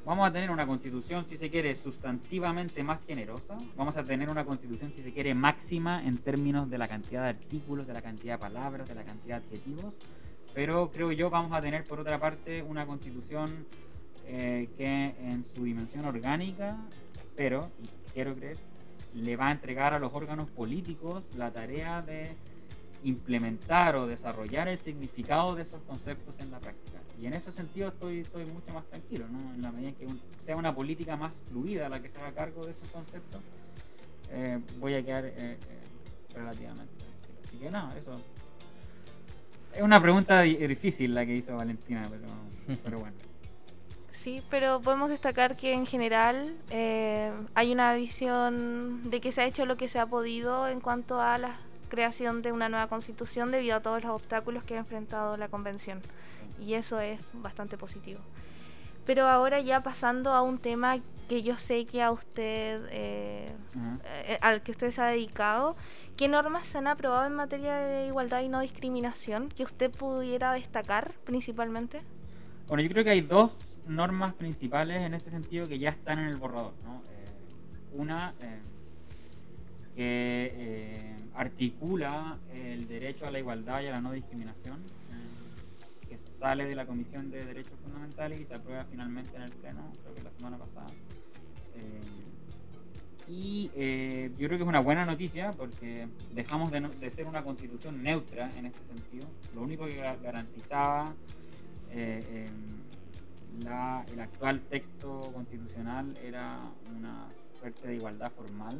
Vamos 0.06 0.28
a 0.28 0.32
tener 0.32 0.52
una 0.52 0.68
constitución, 0.68 1.26
si 1.26 1.36
se 1.36 1.50
quiere, 1.50 1.74
sustantivamente 1.74 2.84
más 2.84 3.04
generosa. 3.04 3.58
Vamos 3.76 3.96
a 3.96 4.04
tener 4.04 4.30
una 4.30 4.44
constitución, 4.44 4.92
si 4.92 5.02
se 5.02 5.12
quiere, 5.12 5.34
máxima 5.34 6.00
en 6.06 6.18
términos 6.18 6.70
de 6.70 6.78
la 6.78 6.86
cantidad 6.86 7.24
de 7.24 7.30
artículos, 7.30 7.88
de 7.88 7.92
la 7.92 8.02
cantidad 8.02 8.34
de 8.34 8.38
palabras, 8.38 8.88
de 8.88 8.94
la 8.94 9.02
cantidad 9.02 9.40
de 9.40 9.46
adjetivos. 9.46 9.94
Pero 10.54 10.92
creo 10.92 11.10
yo 11.10 11.28
vamos 11.28 11.50
a 11.52 11.60
tener, 11.60 11.82
por 11.82 11.98
otra 11.98 12.20
parte, 12.20 12.62
una 12.62 12.86
constitución 12.86 13.66
eh, 14.28 14.68
que 14.78 15.16
en 15.18 15.44
su 15.44 15.64
dimensión 15.64 16.04
orgánica, 16.04 16.76
pero, 17.34 17.68
y 17.82 18.12
quiero 18.12 18.36
creer, 18.36 18.58
le 19.16 19.36
va 19.36 19.48
a 19.48 19.52
entregar 19.52 19.94
a 19.94 19.98
los 19.98 20.12
órganos 20.12 20.48
políticos 20.50 21.24
la 21.36 21.50
tarea 21.50 22.02
de 22.02 22.36
implementar 23.02 23.96
o 23.96 24.06
desarrollar 24.06 24.68
el 24.68 24.78
significado 24.78 25.54
de 25.54 25.62
esos 25.62 25.80
conceptos 25.82 26.38
en 26.40 26.50
la 26.50 26.58
práctica. 26.58 26.98
Y 27.20 27.26
en 27.26 27.34
ese 27.34 27.50
sentido 27.50 27.88
estoy, 27.88 28.20
estoy 28.20 28.44
mucho 28.44 28.74
más 28.74 28.84
tranquilo, 28.86 29.26
¿no? 29.28 29.54
En 29.54 29.62
la 29.62 29.72
medida 29.72 29.92
que 29.92 30.06
sea 30.44 30.56
una 30.56 30.74
política 30.74 31.16
más 31.16 31.34
fluida 31.48 31.88
la 31.88 32.00
que 32.00 32.10
se 32.10 32.18
haga 32.18 32.32
cargo 32.32 32.64
de 32.64 32.72
esos 32.72 32.88
conceptos, 32.88 33.40
eh, 34.30 34.60
voy 34.78 34.94
a 34.94 35.02
quedar 35.04 35.24
eh, 35.24 35.32
eh, 35.36 35.58
relativamente 36.34 36.92
tranquilo. 36.94 37.38
Así 37.44 37.56
que 37.58 37.70
nada, 37.70 37.96
eso. 37.96 38.20
Es 39.74 39.82
una 39.82 40.00
pregunta 40.00 40.42
difícil 40.42 41.14
la 41.14 41.24
que 41.24 41.36
hizo 41.36 41.56
Valentina, 41.56 42.02
pero, 42.10 42.78
pero 42.84 42.98
bueno. 42.98 43.16
Sí, 44.26 44.42
pero 44.50 44.80
podemos 44.80 45.08
destacar 45.08 45.54
que 45.54 45.72
en 45.72 45.86
general 45.86 46.56
hay 47.54 47.72
una 47.72 47.94
visión 47.94 49.08
de 49.08 49.20
que 49.20 49.30
se 49.30 49.42
ha 49.42 49.44
hecho 49.44 49.66
lo 49.66 49.76
que 49.76 49.86
se 49.86 50.00
ha 50.00 50.06
podido 50.06 50.66
en 50.66 50.80
cuanto 50.80 51.20
a 51.20 51.38
la 51.38 51.54
creación 51.88 52.42
de 52.42 52.50
una 52.50 52.68
nueva 52.68 52.88
constitución 52.88 53.52
debido 53.52 53.76
a 53.76 53.80
todos 53.82 54.02
los 54.02 54.10
obstáculos 54.10 54.64
que 54.64 54.74
ha 54.74 54.78
enfrentado 54.78 55.36
la 55.36 55.46
convención 55.46 56.00
y 56.60 56.74
eso 56.74 56.98
es 56.98 57.20
bastante 57.34 57.78
positivo. 57.78 58.18
Pero 59.04 59.28
ahora 59.28 59.60
ya 59.60 59.80
pasando 59.82 60.32
a 60.32 60.42
un 60.42 60.58
tema 60.58 60.96
que 61.28 61.44
yo 61.44 61.56
sé 61.56 61.86
que 61.86 62.02
a 62.02 62.10
usted, 62.10 62.84
eh, 62.90 63.46
eh, 64.26 64.38
al 64.40 64.60
que 64.60 64.72
usted 64.72 64.90
se 64.90 65.00
ha 65.02 65.06
dedicado, 65.06 65.76
¿qué 66.16 66.26
normas 66.26 66.66
se 66.66 66.78
han 66.78 66.88
aprobado 66.88 67.26
en 67.26 67.34
materia 67.34 67.76
de 67.76 68.08
igualdad 68.08 68.42
y 68.42 68.48
no 68.48 68.58
discriminación 68.58 69.50
que 69.50 69.62
usted 69.62 69.88
pudiera 69.92 70.52
destacar 70.52 71.12
principalmente? 71.22 72.00
Bueno, 72.66 72.82
yo 72.82 72.88
creo 72.88 73.04
que 73.04 73.10
hay 73.10 73.20
dos 73.20 73.56
normas 73.86 74.34
principales 74.34 75.00
en 75.00 75.14
este 75.14 75.30
sentido 75.30 75.66
que 75.66 75.78
ya 75.78 75.90
están 75.90 76.18
en 76.18 76.26
el 76.26 76.36
borrador. 76.36 76.74
¿no? 76.84 77.02
Eh, 77.10 77.24
una 77.94 78.34
que 79.94 81.14
articula 81.34 82.36
el 82.52 82.86
derecho 82.86 83.26
a 83.26 83.30
la 83.30 83.38
igualdad 83.38 83.80
y 83.80 83.86
a 83.86 83.92
la 83.92 84.00
no 84.00 84.12
discriminación 84.12 84.78
sale 86.38 86.66
de 86.66 86.74
la 86.74 86.86
Comisión 86.86 87.30
de 87.30 87.44
Derechos 87.44 87.78
Fundamentales 87.82 88.40
y 88.40 88.44
se 88.44 88.54
aprueba 88.54 88.84
finalmente 88.84 89.36
en 89.36 89.42
el 89.42 89.50
Pleno, 89.50 89.92
creo 90.02 90.14
que 90.14 90.22
la 90.22 90.30
semana 90.30 90.58
pasada. 90.58 90.88
Eh, 91.74 92.00
y 93.28 93.70
eh, 93.74 94.30
yo 94.38 94.46
creo 94.46 94.58
que 94.58 94.62
es 94.62 94.68
una 94.68 94.80
buena 94.80 95.04
noticia 95.04 95.50
porque 95.52 96.06
dejamos 96.32 96.70
de, 96.70 97.10
ser 97.10 97.26
una 97.26 97.42
constitución 97.42 98.02
neutra 98.02 98.48
en 98.56 98.66
este 98.66 98.80
sentido. 98.86 99.26
Lo 99.54 99.62
único 99.62 99.86
que 99.86 99.96
garantizaba 99.96 101.12
eh, 101.90 102.48
el 104.12 104.20
actual 104.20 104.60
texto 104.68 105.20
constitucional 105.32 106.16
era 106.22 106.60
una 106.96 107.28
suerte 107.58 107.88
de 107.88 107.96
igualdad 107.96 108.30
formal 108.32 108.78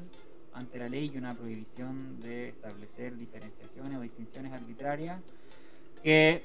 ante 0.53 0.79
la 0.79 0.89
ley 0.89 1.11
y 1.13 1.19
una 1.19 1.35
prohibición 1.35 2.21
de 2.21 2.51
establecer 2.51 3.17
diferenciaciones 3.17 3.99
o 3.99 4.01
distinciones 4.03 4.53
arbitrarias 4.53 5.21
que 6.03 6.45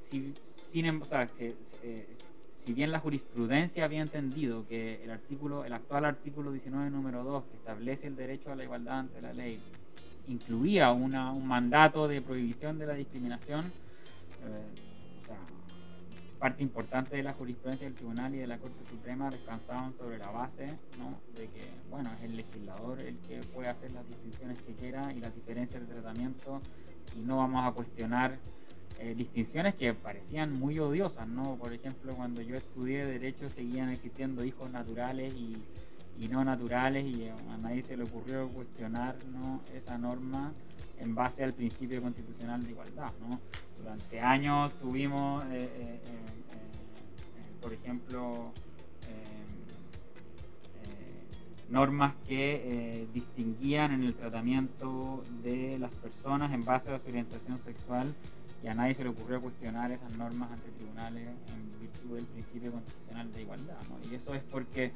si, 0.00 0.34
sin, 0.64 0.86
em, 0.86 1.02
o 1.02 1.04
sea, 1.04 1.26
que, 1.26 1.54
eh, 1.82 2.06
si 2.50 2.72
bien 2.72 2.90
la 2.90 2.98
jurisprudencia 2.98 3.84
había 3.84 4.02
entendido 4.02 4.66
que 4.66 5.02
el 5.04 5.10
artículo, 5.10 5.64
el 5.64 5.72
actual 5.72 6.04
artículo 6.06 6.52
19 6.52 6.90
número 6.90 7.24
2 7.24 7.44
que 7.44 7.56
establece 7.56 8.06
el 8.06 8.16
derecho 8.16 8.50
a 8.50 8.56
la 8.56 8.64
igualdad 8.64 9.00
ante 9.00 9.20
la 9.20 9.32
ley 9.32 9.60
incluía 10.28 10.92
una, 10.92 11.30
un 11.30 11.46
mandato 11.46 12.08
de 12.08 12.20
prohibición 12.20 12.78
de 12.78 12.86
la 12.86 12.94
discriminación, 12.94 13.66
eh, 13.66 14.64
o 15.22 15.26
sea, 15.26 15.38
parte 16.38 16.62
importante 16.62 17.16
de 17.16 17.22
la 17.22 17.32
jurisprudencia 17.32 17.86
del 17.86 17.94
Tribunal 17.94 18.34
y 18.34 18.38
de 18.38 18.46
la 18.46 18.58
Corte 18.58 18.84
Suprema 18.88 19.30
descansaban 19.30 19.94
sobre 19.96 20.18
la 20.18 20.30
base 20.30 20.66
¿no? 20.98 21.18
de 21.34 21.48
que 21.48 21.70
bueno, 21.90 22.10
es 22.18 22.24
el 22.24 22.36
legislador 22.36 23.00
el 23.00 23.16
que 23.20 23.40
puede 23.54 23.68
hacer 23.68 23.90
las 23.92 24.06
distinciones 24.06 24.58
que 24.62 24.74
quiera 24.74 25.12
y 25.12 25.20
las 25.20 25.34
diferencias 25.34 25.86
de 25.86 25.94
tratamiento 25.94 26.60
y 27.16 27.20
no 27.20 27.38
vamos 27.38 27.66
a 27.66 27.72
cuestionar 27.72 28.38
eh, 28.98 29.14
distinciones 29.14 29.74
que 29.74 29.92
parecían 29.92 30.58
muy 30.58 30.78
odiosas, 30.78 31.28
¿no? 31.28 31.56
Por 31.56 31.74
ejemplo, 31.74 32.14
cuando 32.14 32.40
yo 32.40 32.54
estudié 32.54 33.04
Derecho 33.04 33.46
seguían 33.48 33.90
existiendo 33.90 34.42
hijos 34.42 34.70
naturales 34.70 35.34
y, 35.34 35.58
no 36.30 36.42
naturales 36.44 37.04
y 37.04 37.28
a 37.28 37.58
nadie 37.58 37.82
se 37.82 37.96
le 37.96 38.04
ocurrió 38.04 38.48
cuestionar 38.48 39.16
¿no? 39.32 39.60
esa 39.74 39.98
norma 39.98 40.52
en 40.98 41.14
base 41.14 41.44
al 41.44 41.54
principio 41.54 42.00
constitucional 42.02 42.62
de 42.62 42.70
igualdad, 42.70 43.12
¿no? 43.28 43.40
Durante 43.78 44.20
años 44.20 44.72
tuvimos, 44.78 45.44
eh, 45.46 45.68
eh, 45.72 46.00
por 47.60 47.72
ejemplo, 47.72 48.52
normas 51.68 52.14
que 52.28 53.08
distinguían 53.12 53.92
en 53.92 54.04
el 54.04 54.14
tratamiento 54.14 55.24
de 55.42 55.78
las 55.80 55.90
personas 55.94 56.52
en 56.52 56.64
base 56.64 56.92
a 56.92 57.00
su 57.00 57.08
orientación 57.08 57.60
sexual 57.64 58.14
y 58.62 58.68
a 58.68 58.74
nadie 58.74 58.94
se 58.94 59.04
le 59.04 59.10
ocurrió 59.10 59.40
cuestionar 59.40 59.90
esas 59.92 60.16
normas 60.16 60.50
ante 60.50 60.70
tribunales 60.70 61.28
en 61.48 61.80
virtud 61.80 62.16
del 62.16 62.24
principio 62.26 62.72
constitucional 62.72 63.32
de 63.32 63.42
igualdad. 63.42 63.76
¿no? 63.88 64.10
Y 64.10 64.14
eso 64.14 64.34
es 64.34 64.42
porque 64.44 64.92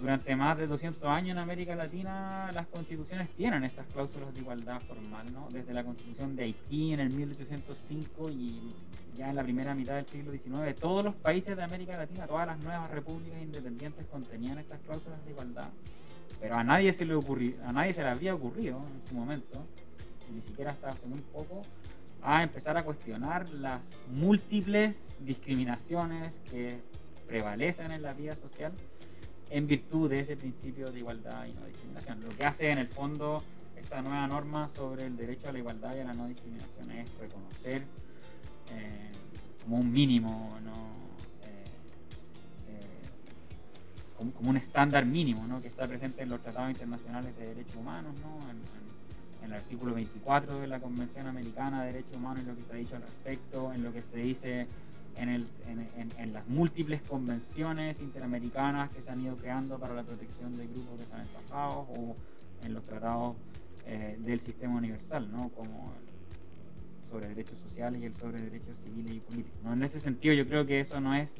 durante 0.00 0.34
más 0.36 0.58
de 0.58 0.66
200 0.66 1.02
años 1.04 1.36
en 1.36 1.38
América 1.38 1.74
Latina 1.74 2.50
las 2.52 2.66
constituciones 2.66 3.28
tienen 3.36 3.64
estas 3.64 3.86
cláusulas 3.86 4.34
de 4.34 4.40
igualdad 4.40 4.80
formal, 4.82 5.32
¿no? 5.32 5.48
desde 5.50 5.72
la 5.72 5.84
constitución 5.84 6.36
de 6.36 6.44
Haití 6.44 6.92
en 6.92 7.00
el 7.00 7.12
1805 7.12 8.30
y 8.30 8.74
ya 9.14 9.30
en 9.30 9.36
la 9.36 9.44
primera 9.44 9.74
mitad 9.74 9.94
del 9.94 10.06
siglo 10.06 10.32
XIX, 10.32 10.78
todos 10.78 11.04
los 11.04 11.14
países 11.14 11.56
de 11.56 11.62
América 11.62 11.96
Latina, 11.96 12.26
todas 12.26 12.46
las 12.46 12.62
nuevas 12.64 12.90
repúblicas 12.90 13.40
independientes 13.40 14.06
contenían 14.06 14.58
estas 14.58 14.80
cláusulas 14.80 15.24
de 15.24 15.30
igualdad, 15.30 15.68
pero 16.40 16.56
a 16.56 16.64
nadie 16.64 16.92
se 16.92 17.04
le 17.04 17.14
ocurrió, 17.14 17.54
a 17.64 17.72
nadie 17.72 17.92
se 17.92 18.02
le 18.02 18.08
habría 18.08 18.34
ocurrido 18.34 18.78
en 18.78 19.06
su 19.08 19.14
momento, 19.14 19.64
ni 20.34 20.42
siquiera 20.42 20.72
hasta 20.72 20.88
hace 20.88 21.06
muy 21.06 21.20
poco, 21.20 21.62
a 22.22 22.42
empezar 22.42 22.76
a 22.76 22.82
cuestionar 22.82 23.48
las 23.50 23.82
múltiples 24.10 25.16
discriminaciones 25.20 26.40
que 26.50 26.80
prevalecen 27.26 27.92
en 27.92 28.02
la 28.02 28.12
vida 28.14 28.34
social 28.36 28.72
en 29.54 29.68
virtud 29.68 30.10
de 30.10 30.18
ese 30.18 30.36
principio 30.36 30.90
de 30.90 30.98
igualdad 30.98 31.46
y 31.46 31.52
no 31.52 31.64
discriminación. 31.64 32.20
Lo 32.22 32.30
que 32.30 32.44
hace 32.44 32.70
en 32.70 32.78
el 32.78 32.88
fondo 32.88 33.40
esta 33.76 34.02
nueva 34.02 34.26
norma 34.26 34.68
sobre 34.68 35.06
el 35.06 35.16
derecho 35.16 35.48
a 35.48 35.52
la 35.52 35.60
igualdad 35.60 35.94
y 35.94 36.00
a 36.00 36.04
la 36.04 36.12
no 36.12 36.26
discriminación 36.26 36.90
es 36.90 37.08
reconocer 37.20 37.82
eh, 38.72 39.10
como 39.62 39.76
un 39.76 39.92
mínimo, 39.92 40.56
eh, 41.44 41.64
eh, 42.68 44.32
como, 44.34 44.50
un 44.50 44.56
estándar 44.56 45.06
mínimo 45.06 45.46
que 45.60 45.68
está 45.68 45.86
presente 45.86 46.24
en 46.24 46.30
los 46.30 46.42
tratados 46.42 46.70
internacionales 46.70 47.36
de 47.38 47.46
derechos 47.46 47.76
humanos, 47.76 48.12
¿no? 48.22 48.38
en 48.50 49.44
el 49.44 49.52
artículo 49.52 49.94
24 49.94 50.58
de 50.58 50.66
la 50.66 50.80
Convención 50.80 51.28
Americana 51.28 51.84
de 51.84 51.92
Derechos 51.92 52.16
Humanos, 52.16 52.40
en 52.40 52.48
lo 52.48 52.56
que 52.56 52.62
se 52.64 52.72
ha 52.72 52.76
dicho 52.76 52.96
al 52.96 53.02
respecto, 53.02 53.72
en 53.72 53.84
lo 53.84 53.92
que 53.92 54.02
se 54.02 54.16
dice 54.16 54.66
en, 55.16 55.28
el, 55.28 55.46
en, 56.18 56.32
las 56.32 56.46
múltiples 56.48 57.02
convenciones 57.02 58.00
interamericanas 58.00 58.92
que 58.92 59.00
se 59.00 59.10
han 59.10 59.20
ido 59.20 59.36
creando 59.36 59.78
para 59.78 59.94
la 59.94 60.02
protección 60.02 60.56
de 60.56 60.66
grupos 60.66 61.00
desaventajados 61.00 61.86
o 61.96 62.16
en 62.64 62.74
los 62.74 62.84
tratados 62.84 63.36
eh, 63.86 64.16
del 64.20 64.40
sistema 64.40 64.74
universal, 64.74 65.30
¿no? 65.30 65.48
como 65.50 65.92
sobre 67.10 67.28
derechos 67.28 67.58
sociales 67.58 68.02
y 68.02 68.06
el 68.06 68.16
sobre 68.16 68.42
derechos 68.42 68.74
civiles 68.84 69.16
y 69.16 69.20
políticos. 69.20 69.58
¿no? 69.62 69.72
En 69.72 69.82
ese 69.82 70.00
sentido 70.00 70.34
yo 70.34 70.46
creo 70.46 70.66
que 70.66 70.80
eso 70.80 71.00
no 71.00 71.14
es, 71.14 71.32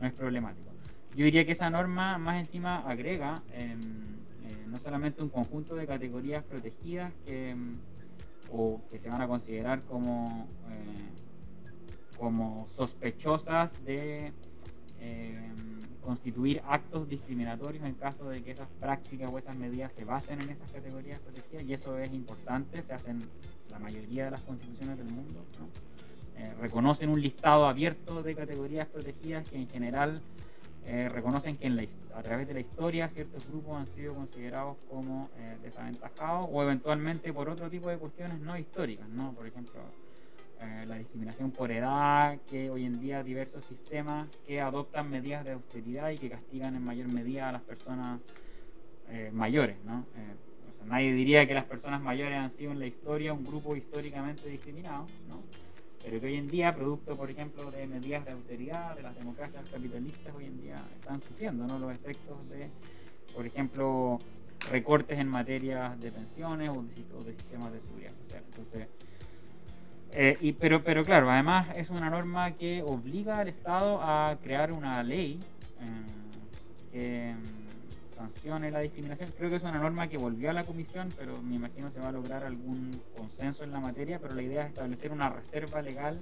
no 0.00 0.06
es 0.06 0.12
problemático. 0.12 0.70
Yo 1.16 1.24
diría 1.24 1.46
que 1.46 1.52
esa 1.52 1.70
norma 1.70 2.18
más 2.18 2.38
encima 2.38 2.78
agrega... 2.78 3.34
Eh, 3.52 3.76
no 4.74 4.80
solamente 4.80 5.22
un 5.22 5.28
conjunto 5.28 5.76
de 5.76 5.86
categorías 5.86 6.42
protegidas 6.42 7.12
que, 7.26 7.54
mm, 7.54 7.76
o 8.52 8.80
que 8.90 8.98
se 8.98 9.08
van 9.08 9.22
a 9.22 9.28
considerar 9.28 9.82
como, 9.82 10.48
eh, 10.68 11.10
como 12.18 12.66
sospechosas 12.68 13.84
de 13.84 14.32
eh, 15.00 15.52
constituir 16.02 16.62
actos 16.66 17.08
discriminatorios 17.08 17.84
en 17.84 17.94
caso 17.94 18.28
de 18.28 18.42
que 18.42 18.52
esas 18.52 18.68
prácticas 18.80 19.30
o 19.32 19.38
esas 19.38 19.56
medidas 19.56 19.92
se 19.92 20.04
basen 20.04 20.40
en 20.40 20.50
esas 20.50 20.70
categorías 20.70 21.18
protegidas 21.20 21.64
y 21.64 21.72
eso 21.72 21.98
es 21.98 22.12
importante, 22.12 22.82
se 22.82 22.92
hacen 22.92 23.22
la 23.70 23.78
mayoría 23.78 24.26
de 24.26 24.30
las 24.32 24.40
constituciones 24.42 24.98
del 24.98 25.08
mundo. 25.08 25.44
reconocen 26.60 27.08
un 27.08 27.20
listado 27.20 27.66
abierto 27.66 28.22
de 28.22 28.34
categorías 28.34 28.86
protegidas 28.88 29.48
que 29.48 29.56
en 29.56 29.68
general 29.68 30.20
eh, 30.86 31.08
reconocen 31.08 31.56
que 31.56 31.66
en 31.66 31.76
la, 31.76 31.84
a 32.14 32.20
través 32.20 32.46
de 32.46 32.52
la 32.52 32.60
historia 32.60 33.08
ciertos 33.08 33.48
grupos 33.48 33.78
han 33.78 33.86
sido 33.94 34.14
considerados 34.14 34.76
como 34.90 35.30
eh, 35.38 35.56
desaventajados 35.62 36.46
o 36.52 36.62
eventualmente 36.62 37.32
por 37.32 37.48
otro 37.48 37.70
tipo 37.70 37.88
de 37.88 37.96
cuestiones 37.96 38.38
no 38.40 38.58
históricas, 38.58 39.08
¿no? 39.08 39.32
Por 39.32 39.46
ejemplo, 39.46 39.80
eh, 40.60 40.84
la 40.86 40.96
discriminación 40.96 41.50
por 41.50 41.70
edad, 41.70 42.38
que 42.48 42.70
hoy 42.70 42.84
en 42.84 43.00
día 43.00 43.22
diversos 43.22 43.64
sistemas 43.66 44.28
que 44.46 44.60
adoptan 44.60 45.10
medidas 45.10 45.44
de 45.44 45.52
austeridad 45.52 46.10
y 46.10 46.18
que 46.18 46.30
castigan 46.30 46.76
en 46.76 46.84
mayor 46.84 47.08
medida 47.08 47.48
a 47.48 47.52
las 47.52 47.62
personas 47.62 48.20
mayores, 49.32 49.76
¿no? 49.84 50.04
nadie 50.86 51.12
diría 51.12 51.46
que 51.46 51.54
las 51.54 51.64
personas 51.64 52.00
mayores 52.00 52.38
han 52.38 52.50
sido 52.50 52.72
en 52.72 52.78
la 52.78 52.86
historia 52.86 53.32
un 53.32 53.44
grupo 53.44 53.76
históricamente 53.76 54.48
discriminado, 54.48 55.06
¿no? 55.28 55.42
pero 56.04 56.20
que 56.20 56.26
hoy 56.26 56.36
en 56.36 56.48
día, 56.48 56.74
producto, 56.74 57.16
por 57.16 57.30
ejemplo, 57.30 57.70
de 57.70 57.86
medidas 57.86 58.26
de 58.26 58.32
austeridad 58.32 58.94
de 58.94 59.02
las 59.02 59.16
democracias 59.16 59.64
capitalistas, 59.70 60.34
hoy 60.34 60.44
en 60.44 60.60
día 60.60 60.84
están 61.00 61.22
sufriendo 61.22 61.66
¿no? 61.66 61.78
los 61.78 61.94
efectos 61.94 62.36
de, 62.50 62.68
por 63.34 63.46
ejemplo, 63.46 64.18
recortes 64.70 65.18
en 65.18 65.28
materia 65.28 65.96
de 65.98 66.12
pensiones 66.12 66.68
o 66.68 66.82
de, 67.24 67.32
sistemas 67.32 67.72
de 67.72 67.80
seguridad 67.80 68.12
social. 68.22 68.42
Entonces, 68.50 68.88
eh, 70.16 70.38
y, 70.40 70.52
pero, 70.52 70.84
pero 70.84 71.04
claro, 71.04 71.28
además 71.28 71.68
es 71.76 71.90
una 71.90 72.08
norma 72.08 72.52
que 72.52 72.82
obliga 72.82 73.38
al 73.38 73.48
Estado 73.48 74.00
a 74.00 74.38
crear 74.42 74.70
una 74.70 75.02
ley 75.02 75.40
eh, 76.92 77.34
que 77.34 77.34
sancione 78.16 78.70
la 78.70 78.78
discriminación. 78.78 79.30
Creo 79.36 79.50
que 79.50 79.56
es 79.56 79.62
una 79.62 79.78
norma 79.78 80.08
que 80.08 80.16
volvió 80.16 80.50
a 80.50 80.52
la 80.52 80.62
comisión, 80.62 81.08
pero 81.18 81.42
me 81.42 81.56
imagino 81.56 81.90
se 81.90 81.98
va 81.98 82.08
a 82.08 82.12
lograr 82.12 82.44
algún 82.44 82.90
consenso 83.16 83.64
en 83.64 83.72
la 83.72 83.80
materia, 83.80 84.20
pero 84.20 84.34
la 84.34 84.42
idea 84.42 84.62
es 84.62 84.68
establecer 84.68 85.10
una 85.10 85.30
reserva 85.30 85.82
legal 85.82 86.20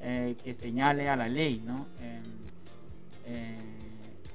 eh, 0.00 0.36
que 0.44 0.52
señale 0.52 1.08
a 1.08 1.16
la 1.16 1.28
ley 1.28 1.62
¿no? 1.64 1.86
Em, 2.00 2.22
eh, 3.26 3.56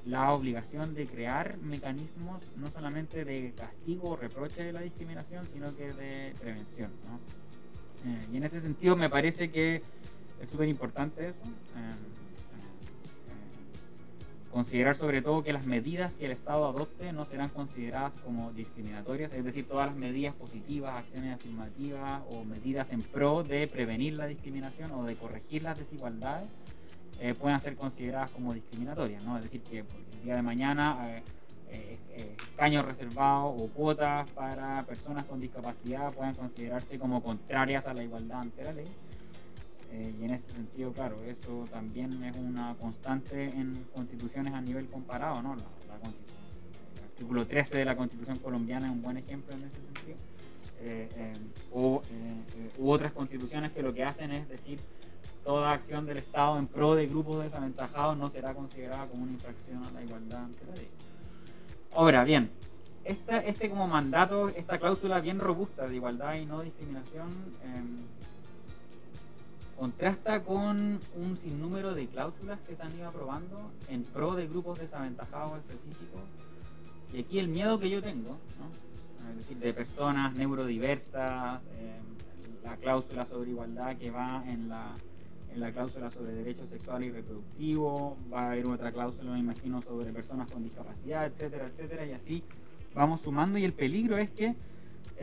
la 0.06 0.32
obligación 0.32 0.94
de 0.94 1.06
crear 1.06 1.58
mecanismos 1.58 2.42
no 2.56 2.66
solamente 2.68 3.24
de 3.24 3.52
castigo 3.56 4.10
o 4.10 4.16
reproche 4.16 4.64
de 4.64 4.72
la 4.72 4.80
discriminación, 4.80 5.46
sino 5.52 5.74
que 5.76 5.92
de 5.92 6.32
prevención. 6.40 6.90
¿no? 7.06 7.39
Eh, 8.06 8.26
y 8.32 8.36
en 8.36 8.44
ese 8.44 8.60
sentido 8.60 8.96
me 8.96 9.10
parece 9.10 9.50
que 9.50 9.82
es 10.40 10.48
súper 10.48 10.68
importante 10.68 11.28
eso. 11.28 11.42
Em, 11.76 12.20
Considerar 14.50 14.96
sobre 14.96 15.22
todo 15.22 15.44
que 15.44 15.52
las 15.52 15.64
medidas 15.64 16.14
que 16.14 16.24
el 16.24 16.32
Estado 16.32 16.66
adopte 16.66 17.12
no 17.12 17.24
serán 17.24 17.50
consideradas 17.50 18.14
como 18.24 18.50
discriminatorias, 18.52 19.32
es 19.32 19.44
decir, 19.44 19.68
todas 19.68 19.86
las 19.86 19.96
medidas 19.96 20.34
positivas, 20.34 20.96
acciones 20.96 21.36
afirmativas 21.36 22.22
o 22.32 22.42
medidas 22.44 22.90
en 22.90 23.00
pro 23.00 23.44
de 23.44 23.68
prevenir 23.68 24.18
la 24.18 24.26
discriminación 24.26 24.90
o 24.90 25.04
de 25.04 25.14
corregir 25.14 25.62
las 25.62 25.78
desigualdades 25.78 26.48
eh, 27.20 27.34
ser 27.62 27.76
consideradas 27.76 28.30
como 28.30 28.52
discriminatorias, 28.52 29.22
¿no? 29.22 29.36
Es 29.36 29.44
decir, 29.44 29.60
que 29.60 29.80
el 29.80 30.24
día 30.24 30.34
de 30.34 30.42
mañana 30.42 30.98
eh, 31.10 31.22
eh, 31.70 31.98
escaños 32.38 32.84
reservados 32.84 33.54
o 33.58 33.68
cuotas 33.68 34.28
para 34.30 34.82
personas 34.84 35.24
con 35.26 35.40
discapacidad 35.40 36.12
puedan 36.12 36.34
considerarse 36.34 36.98
como 36.98 37.22
contrarias 37.22 37.86
a 37.86 37.94
la 37.94 38.02
igualdad 38.02 38.40
ante 38.40 38.64
la 38.64 38.72
ley 38.72 38.88
eh, 39.92 40.14
y 40.20 40.24
en 40.24 40.30
ese 40.30 40.48
sentido, 40.50 40.92
claro, 40.92 41.16
eso 41.24 41.66
también 41.70 42.22
es 42.22 42.36
una 42.36 42.76
constante 42.80 43.46
en 43.46 43.86
constituciones 43.92 44.54
a 44.54 44.60
nivel 44.60 44.86
comparado, 44.88 45.42
¿no? 45.42 45.54
el 45.54 45.60
artículo 47.02 47.46
13 47.46 47.78
de 47.78 47.84
la 47.84 47.96
constitución 47.96 48.38
colombiana 48.38 48.86
es 48.86 48.92
un 48.92 49.02
buen 49.02 49.16
ejemplo 49.16 49.54
en 49.56 49.64
ese 49.64 49.76
sentido. 49.76 50.16
Eh, 50.82 51.08
eh, 51.14 51.34
o, 51.72 52.00
u 52.78 52.90
otras 52.90 53.12
constituciones 53.12 53.72
que 53.72 53.82
lo 53.82 53.92
que 53.92 54.02
hacen 54.02 54.30
es 54.30 54.48
decir 54.48 54.78
toda 55.44 55.72
acción 55.72 56.06
del 56.06 56.18
Estado 56.18 56.58
en 56.58 56.66
pro 56.66 56.94
de 56.94 57.06
grupos 57.06 57.42
desaventajados 57.42 58.16
no 58.16 58.30
será 58.30 58.54
considerada 58.54 59.06
como 59.06 59.24
una 59.24 59.32
infracción 59.32 59.84
a 59.84 59.90
la 59.90 60.02
igualdad 60.02 60.44
ante 60.44 60.64
la 60.66 60.76
ley. 60.76 60.88
Ahora 61.92 62.22
bien, 62.24 62.50
este 63.04 63.68
como 63.68 63.88
mandato, 63.88 64.48
esta 64.48 64.78
cláusula 64.78 65.20
bien 65.20 65.40
robusta 65.40 65.88
de 65.88 65.96
igualdad 65.96 66.34
y 66.34 66.46
no 66.46 66.62
discriminación, 66.62 67.28
em, 67.64 67.98
contrasta 69.76 70.44
con 70.44 71.00
un 71.16 71.36
sinnúmero 71.36 71.94
de 71.94 72.06
cláusulas 72.06 72.60
que 72.60 72.76
se 72.76 72.82
han 72.82 72.96
ido 72.96 73.08
aprobando 73.08 73.72
en 73.88 74.04
pro 74.04 74.34
de 74.34 74.46
grupos 74.46 74.78
desaventajados 74.78 75.58
específicos. 75.58 76.22
Y 77.12 77.20
aquí 77.20 77.38
el 77.38 77.48
miedo 77.48 77.78
que 77.78 77.90
yo 77.90 78.00
tengo, 78.00 78.38
¿no? 78.58 79.30
es 79.30 79.36
decir, 79.36 79.58
de 79.58 79.72
personas 79.72 80.34
neurodiversas, 80.34 81.60
eh, 81.72 81.98
la 82.62 82.76
cláusula 82.76 83.24
sobre 83.26 83.50
igualdad 83.50 83.96
que 83.96 84.10
va 84.10 84.44
en 84.46 84.68
la, 84.68 84.92
en 85.52 85.60
la 85.60 85.72
cláusula 85.72 86.10
sobre 86.10 86.32
derechos 86.32 86.68
sexuales 86.68 87.08
y 87.08 87.10
reproductivos, 87.10 88.16
va 88.32 88.42
a 88.42 88.52
haber 88.52 88.68
otra 88.68 88.92
cláusula, 88.92 89.32
me 89.32 89.38
imagino, 89.38 89.82
sobre 89.82 90.12
personas 90.12 90.50
con 90.50 90.62
discapacidad, 90.62 91.26
etcétera, 91.26 91.66
etcétera, 91.66 92.06
y 92.06 92.12
así 92.12 92.44
vamos 92.94 93.20
sumando 93.20 93.58
y 93.58 93.64
el 93.64 93.72
peligro 93.72 94.16
es 94.16 94.30
que 94.30 94.54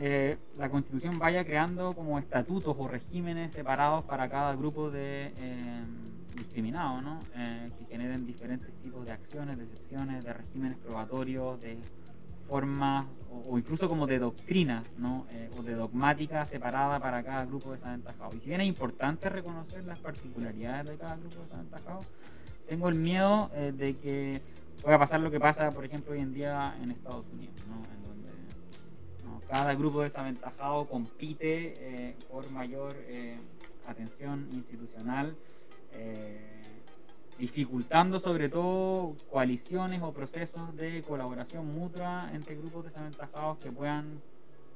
eh, 0.00 0.36
la 0.56 0.70
constitución 0.70 1.18
vaya 1.18 1.44
creando 1.44 1.92
como 1.92 2.18
estatutos 2.18 2.76
o 2.78 2.86
regímenes 2.86 3.52
separados 3.52 4.04
para 4.04 4.28
cada 4.28 4.54
grupo 4.54 4.90
de 4.90 5.32
eh, 5.36 5.84
discriminados, 6.36 7.02
¿no? 7.02 7.18
Eh, 7.34 7.70
que 7.76 7.84
generen 7.86 8.24
diferentes 8.24 8.72
tipos 8.80 9.06
de 9.06 9.12
acciones, 9.12 9.58
de 9.58 9.64
excepciones, 9.64 10.24
de 10.24 10.32
regímenes 10.32 10.78
probatorios, 10.78 11.60
de 11.60 11.78
formas 12.48 13.06
o, 13.30 13.58
incluso 13.58 13.88
como 13.88 14.06
de 14.06 14.18
doctrinas 14.18 14.84
¿no? 14.96 15.26
o 15.58 15.62
de 15.62 15.74
dogmática 15.74 16.44
separada 16.44 16.98
para 16.98 17.22
cada 17.22 17.44
grupo 17.44 17.72
desaventajado. 17.72 18.34
Y 18.36 18.40
si 18.40 18.48
bien 18.48 18.60
es 18.62 18.66
importante 18.66 19.28
reconocer 19.28 19.84
las 19.84 19.98
particularidades 19.98 20.86
de 20.86 20.96
cada 20.96 21.16
grupo 21.16 21.42
desaventajado, 21.42 21.98
tengo 22.68 22.88
el 22.88 22.98
miedo 22.98 23.50
de 23.54 23.96
que 23.96 24.42
pueda 24.82 24.98
pasar 24.98 25.20
lo 25.20 25.30
que 25.30 25.40
pasa, 25.40 25.68
por 25.70 25.84
ejemplo, 25.84 26.12
hoy 26.12 26.20
en 26.20 26.34
día 26.34 26.74
en 26.82 26.90
Estados 26.90 27.24
Unidos, 27.32 27.54
¿no? 27.68 27.98
cada 29.48 29.74
grupo 29.74 30.02
desaventajado 30.02 30.86
compite 30.86 31.74
eh, 31.78 32.14
por 32.30 32.50
mayor 32.50 32.94
eh, 33.08 33.38
atención 33.86 34.46
institucional, 34.52 35.34
eh, 35.92 36.57
dificultando 37.38 38.18
sobre 38.18 38.48
todo 38.48 39.16
coaliciones 39.30 40.02
o 40.02 40.12
procesos 40.12 40.74
de 40.76 41.02
colaboración 41.02 41.72
mutua 41.72 42.30
entre 42.34 42.56
grupos 42.56 42.86
desaventajados 42.86 43.58
que 43.58 43.70
puedan 43.70 44.20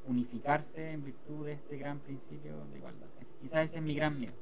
unificarse 0.06 0.92
en 0.92 1.04
virtud 1.04 1.46
de 1.46 1.52
este 1.52 1.76
gran 1.76 1.98
principio 1.98 2.52
de 2.72 2.78
igualdad. 2.78 3.06
quizás 3.40 3.64
ese 3.66 3.76
es 3.78 3.82
mi 3.82 3.94
gran 3.94 4.18
miedo. 4.18 4.32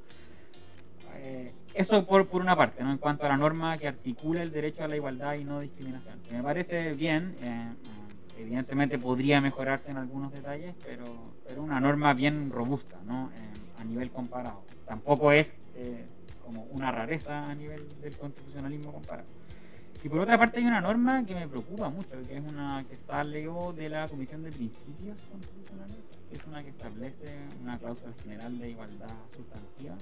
eso 1.73 2.05
por, 2.05 2.27
por 2.27 2.41
una 2.41 2.55
parte, 2.55 2.83
¿no? 2.83 2.91
en 2.91 2.97
cuanto 2.99 3.25
a 3.25 3.29
la 3.29 3.37
norma 3.37 3.77
que 3.77 3.87
articula 3.87 4.43
el 4.43 4.51
derecho 4.51 4.83
a 4.83 4.87
la 4.87 4.95
igualdad 4.95 5.33
y 5.35 5.43
no 5.43 5.59
discriminación. 5.59 6.19
me 6.31 6.43
parece 6.43 6.93
bien, 6.93 7.35
evidentemente 8.37 8.99
podría 8.99 9.41
mejorarse 9.41 9.89
en 9.89 9.97
algunos 9.97 10.31
detalles, 10.31 10.75
pero, 10.85 11.05
pero 11.47 11.63
una 11.63 11.79
norma 11.79 12.13
bien 12.13 12.51
robusta 12.51 12.97
¿no? 13.05 13.31
a 13.79 13.83
nivel 13.83 14.11
comparado. 14.11 14.61
Tampoco 14.85 15.31
es 15.31 15.53
eh, 15.75 16.05
como 16.51 16.63
una 16.71 16.91
rareza 16.91 17.49
a 17.49 17.55
nivel 17.55 17.87
del 18.01 18.17
constitucionalismo 18.17 18.91
comparado. 18.93 19.29
Y 20.03 20.09
por 20.09 20.19
otra 20.19 20.37
parte 20.37 20.59
hay 20.59 20.65
una 20.65 20.81
norma 20.81 21.23
que 21.25 21.35
me 21.35 21.47
preocupa 21.47 21.89
mucho, 21.89 22.09
que 22.27 22.37
es 22.37 22.43
una 22.43 22.83
que 22.89 22.97
salió 22.97 23.71
de 23.73 23.89
la 23.89 24.07
Comisión 24.07 24.43
de 24.43 24.49
Principios 24.49 25.17
Constitucionales, 25.31 25.97
que 26.29 26.37
es 26.37 26.45
una 26.47 26.63
que 26.63 26.69
establece 26.69 27.37
una 27.61 27.77
cláusula 27.77 28.11
general 28.23 28.57
de 28.59 28.69
igualdad 28.69 29.15
sustantiva. 29.35 29.95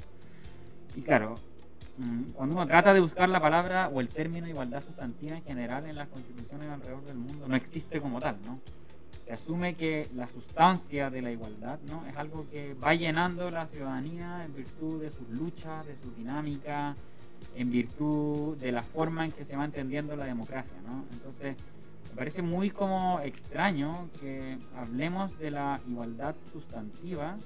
Y 0.96 1.02
claro, 1.02 1.36
Mm, 2.00 2.32
cuando 2.32 2.56
uno 2.56 2.66
trata 2.66 2.94
de 2.94 3.02
buscar 3.02 3.28
la 3.28 3.42
palabra 3.42 3.90
o 3.90 4.00
el 4.00 4.08
término 4.08 4.48
igualdad 4.48 4.82
sustantiva 4.82 5.36
en 5.36 5.44
general 5.44 5.86
en 5.86 5.98
las 5.98 6.08
constituciones 6.08 6.70
alrededor 6.70 7.04
del 7.04 7.18
mundo, 7.18 7.46
no 7.46 7.58
existe 7.58 8.00
como 8.00 8.20
tal, 8.20 8.38
¿no? 8.46 8.62
Se 9.30 9.34
asume 9.34 9.76
que 9.76 10.10
la 10.16 10.26
sustancia 10.26 11.12
de 11.12 11.22
la 11.22 11.30
igualdad, 11.30 11.78
¿no? 11.88 12.04
Es 12.08 12.18
algo 12.18 12.48
que 12.50 12.74
va 12.74 12.96
llenando 12.96 13.52
la 13.52 13.68
ciudadanía 13.68 14.44
en 14.44 14.56
virtud 14.56 15.04
de 15.04 15.12
sus 15.12 15.30
luchas, 15.30 15.86
de 15.86 15.96
su 16.02 16.10
dinámica, 16.18 16.96
en 17.54 17.70
virtud 17.70 18.58
de 18.58 18.72
la 18.72 18.82
forma 18.82 19.26
en 19.26 19.32
que 19.32 19.46
se 19.46 19.56
va 19.56 19.66
entendiendo 19.66 20.16
la 20.16 20.26
democracia, 20.26 20.74
¿no? 20.84 21.06
Entonces, 21.14 21.58
me 22.10 22.16
parece 22.16 22.42
muy 22.42 22.72
como 22.72 23.20
extraño 23.20 24.10
que 24.20 24.58
hablemos 24.76 25.38
de 25.38 25.52
la 25.52 25.80
igualdad 25.88 26.34
sustantiva 26.52 27.38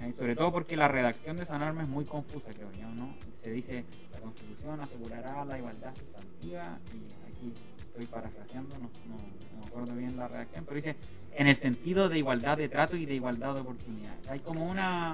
eh, 0.00 0.12
sobre 0.12 0.34
todo 0.34 0.50
porque 0.50 0.76
la 0.76 0.88
redacción 0.88 1.36
de 1.36 1.42
esa 1.42 1.58
norma 1.58 1.82
es 1.82 1.88
muy 1.88 2.06
confusa, 2.06 2.48
creo 2.54 2.72
yo, 2.72 2.88
¿no? 2.94 3.14
Se 3.42 3.52
dice, 3.52 3.84
la 4.14 4.20
Constitución 4.20 4.80
asegurará 4.80 5.44
la 5.44 5.58
igualdad 5.58 5.94
sustantiva, 5.94 6.78
y 6.94 7.28
aquí 7.30 7.52
estoy 8.00 8.06
parafraseando, 8.06 8.76
no, 8.78 8.90
no, 9.08 9.66
acuerdo 9.66 9.94
bien 9.94 10.16
la 10.16 10.28
redacción, 10.28 10.64
pero 10.64 10.76
dice, 10.76 10.96
en 11.34 11.46
el 11.46 11.56
sentido 11.56 12.08
de 12.08 12.18
igualdad 12.18 12.56
de 12.56 12.68
trato 12.68 12.96
y 12.96 13.04
de 13.06 13.14
igualdad 13.14 13.54
de 13.54 13.60
oportunidades. 13.60 14.26
Hay 14.28 14.40
como 14.40 14.68
una 14.68 15.12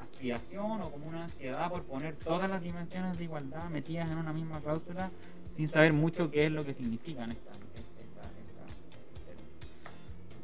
aspiración 0.00 0.82
o 0.82 0.90
como 0.90 1.06
una 1.06 1.24
ansiedad 1.24 1.70
por 1.70 1.84
poner 1.84 2.16
todas 2.16 2.50
las 2.50 2.62
dimensiones 2.62 3.16
de 3.16 3.24
igualdad 3.24 3.68
metidas 3.70 4.10
en 4.10 4.18
una 4.18 4.32
misma 4.32 4.60
cláusula 4.60 5.10
sin 5.56 5.68
saber 5.68 5.92
mucho 5.92 6.30
qué 6.30 6.46
es 6.46 6.52
lo 6.52 6.64
que 6.64 6.72
significan 6.72 7.32
estas 7.32 7.58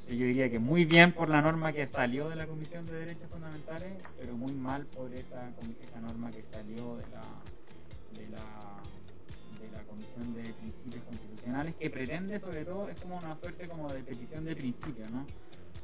yo 0.09 0.27
diría 0.27 0.51
que 0.51 0.59
muy 0.59 0.85
bien 0.85 1.13
por 1.13 1.29
la 1.29 1.41
norma 1.41 1.73
que 1.73 1.87
salió 1.87 2.29
de 2.29 2.37
la 2.37 2.47
Comisión 2.47 2.87
de 2.87 2.93
Derechos 2.93 3.29
Fundamentales, 3.31 3.95
pero 4.19 4.37
muy 4.37 4.53
mal 4.53 4.85
por 4.87 5.13
esa, 5.13 5.51
esa 5.83 6.01
norma 6.01 6.31
que 6.31 6.43
salió 6.43 6.97
de 6.97 7.05
la, 7.09 7.25
de 8.13 8.29
la, 8.29 8.83
de 9.61 9.71
la 9.73 9.83
Comisión 9.85 10.35
de 10.35 10.43
Principios 10.53 11.03
Constitucionales, 11.05 11.34
que 11.79 11.91
pretende 11.91 12.39
sobre 12.39 12.65
todo, 12.65 12.89
es 12.89 12.99
como 13.01 13.19
una 13.19 13.37
suerte 13.37 13.69
como 13.69 13.89
de 13.89 14.03
petición 14.03 14.45
de 14.45 14.57
principio, 14.57 15.09
¿no? 15.11 15.27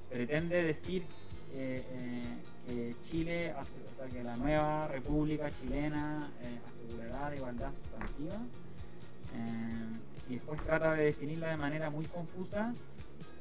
Pretende 0.08 0.62
decir 0.62 1.04
eh, 1.54 1.82
que 2.66 2.94
Chile, 3.02 3.54
o 3.54 3.96
sea, 3.96 4.06
que 4.06 4.22
la 4.22 4.36
nueva 4.36 4.88
República 4.88 5.50
Chilena 5.50 6.30
eh, 6.42 6.58
asegurará 6.66 7.30
la 7.30 7.36
igualdad 7.36 7.70
sustantiva. 7.82 8.36
Eh, 9.34 10.30
y 10.30 10.34
después 10.34 10.60
trata 10.62 10.94
de 10.94 11.04
definirla 11.04 11.50
de 11.50 11.56
manera 11.56 11.90
muy 11.90 12.04
confusa 12.06 12.72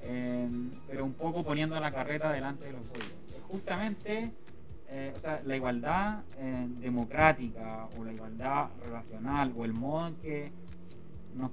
Em, 0.02 0.72
pero 0.88 1.04
un 1.04 1.14
poco 1.14 1.44
poniendo 1.44 1.78
la 1.80 1.92
carreta 1.92 2.32
delante 2.32 2.66
de 2.66 2.74
los 2.74 2.90
bueyes. 2.90 3.16
Justamente 3.50 4.32
eh, 4.88 5.14
o 5.16 5.20
sea, 5.20 5.38
la 5.46 5.56
igualdad 5.56 6.24
eh, 6.38 6.68
democrática 6.80 7.88
o 7.98 8.04
la 8.04 8.14
igualdad 8.14 8.70
relacional 8.84 9.54
o 9.56 9.66
el 9.66 9.74
modo 9.74 10.08
en 10.08 10.16
que 10.16 10.52
nos, 11.36 11.52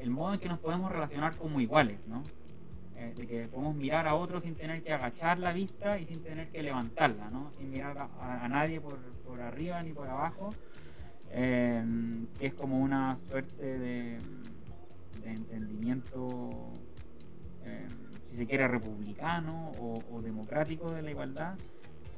el 0.00 0.10
modo 0.10 0.34
en 0.34 0.40
que 0.40 0.48
nos 0.48 0.58
podemos 0.58 0.90
relacionar 0.90 1.36
como 1.36 1.60
iguales, 1.60 1.98
¿no? 2.06 2.22
Eh, 2.96 3.12
de 3.16 3.26
que 3.26 3.48
podemos 3.48 3.76
mirar 3.76 4.08
a 4.08 4.14
otros 4.14 4.42
sin 4.42 4.54
tener 4.54 4.82
que 4.82 4.92
agachar 4.92 5.38
la 5.38 5.52
vista 5.52 5.98
y 5.98 6.04
sin 6.04 6.22
tener 6.22 6.48
que 6.48 6.62
levantarla, 6.62 7.30
¿no? 7.30 7.50
Sin 7.56 7.70
mirar 7.70 7.96
a, 8.20 8.48
nadie 8.48 8.80
por, 8.80 8.98
por, 9.26 9.40
arriba 9.40 9.82
ni 9.82 9.92
por 9.92 10.08
abajo, 10.08 10.50
em, 11.30 12.26
que 12.38 12.48
es 12.48 12.54
como 12.54 12.78
una 12.80 13.14
suerte 13.16 13.78
de, 13.78 14.18
de 15.22 15.30
entendimiento 15.30 16.72
si 18.28 18.36
se 18.36 18.46
quiere, 18.46 18.68
republicano 18.68 19.72
o, 19.80 20.20
democrático 20.22 20.92
de 20.92 21.02
la 21.02 21.10
igualdad, 21.10 21.54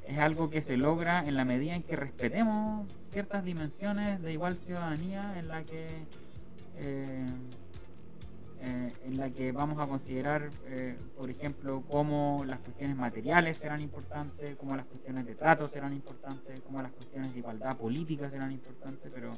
es 0.07 0.19
algo 0.19 0.51
que 0.51 0.61
se 0.61 0.77
logra 0.77 1.23
en 1.25 1.37
la 1.37 1.45
medida 1.45 1.75
en 1.75 1.83
que 1.83 1.95
respetemos 1.95 2.91
ciertas 3.09 3.45
dimensiones 3.45 4.21
de 4.23 4.33
igual 4.33 4.57
ciudadanía 4.57 5.39
en 5.39 5.49
la 5.49 5.63
que 5.63 5.87
eh, 6.79 7.27
eh, 8.63 8.93
en 9.07 9.17
la 9.17 9.31
que 9.31 9.53
vamos 9.53 9.79
a 9.79 9.87
considerar, 9.87 10.51
eh, 10.67 10.95
por 11.17 11.31
ejemplo, 11.31 11.83
cómo 11.89 12.43
las 12.47 12.61
cuestiones 12.61 12.97
materiales 12.97 13.57
serán 13.57 13.81
importantes, 13.81 14.57
cómo 14.57 14.77
las 14.77 14.85
cuestiones 14.87 15.25
de 15.25 15.35
trato 15.35 15.67
serán 15.69 15.95
importantes, 15.95 16.61
cómo 16.61 16.83
las 16.83 16.93
cuestiones 16.93 17.33
de 17.33 17.39
igualdad 17.39 17.77
política 17.77 18.29
serán 18.29 18.53
importantes, 18.53 19.11
pero, 19.15 19.35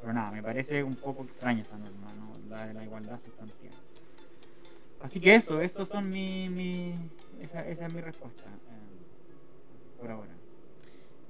pero 0.00 0.12
nada, 0.12 0.30
me 0.30 0.42
parece 0.42 0.82
un 0.82 0.96
poco 0.96 1.24
extraña 1.24 1.62
esa 1.62 1.76
norma, 1.76 2.14
la 2.48 2.66
de 2.66 2.74
la 2.74 2.84
igualdad 2.84 3.20
sustantiva. 3.22 3.74
Así 5.00 5.20
que 5.20 5.34
eso, 5.34 5.60
estos 5.60 5.88
son 5.90 6.08
mi, 6.08 6.48
mi 6.48 6.94
esa, 7.40 7.66
esa, 7.66 7.86
es 7.86 7.92
mi 7.92 8.00
respuesta 8.00 8.44
eh, 8.44 10.00
por 10.00 10.10
ahora. 10.10 10.32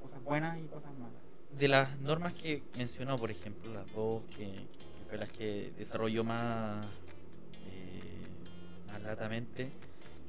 Cosas 0.00 0.22
buenas 0.22 0.58
y 0.58 0.62
cosas 0.68 0.92
malas. 0.96 1.20
De 1.58 1.66
las 1.66 1.98
normas 2.00 2.34
que 2.34 2.62
mencionó, 2.76 3.18
por 3.18 3.30
ejemplo, 3.32 3.74
las 3.74 3.92
dos 3.92 4.22
que, 4.36 4.68
fue 5.08 5.18
las 5.18 5.30
que 5.32 5.72
desarrolló 5.76 6.22
más, 6.22 6.86
más 8.96 9.02
gratamente, 9.02 9.68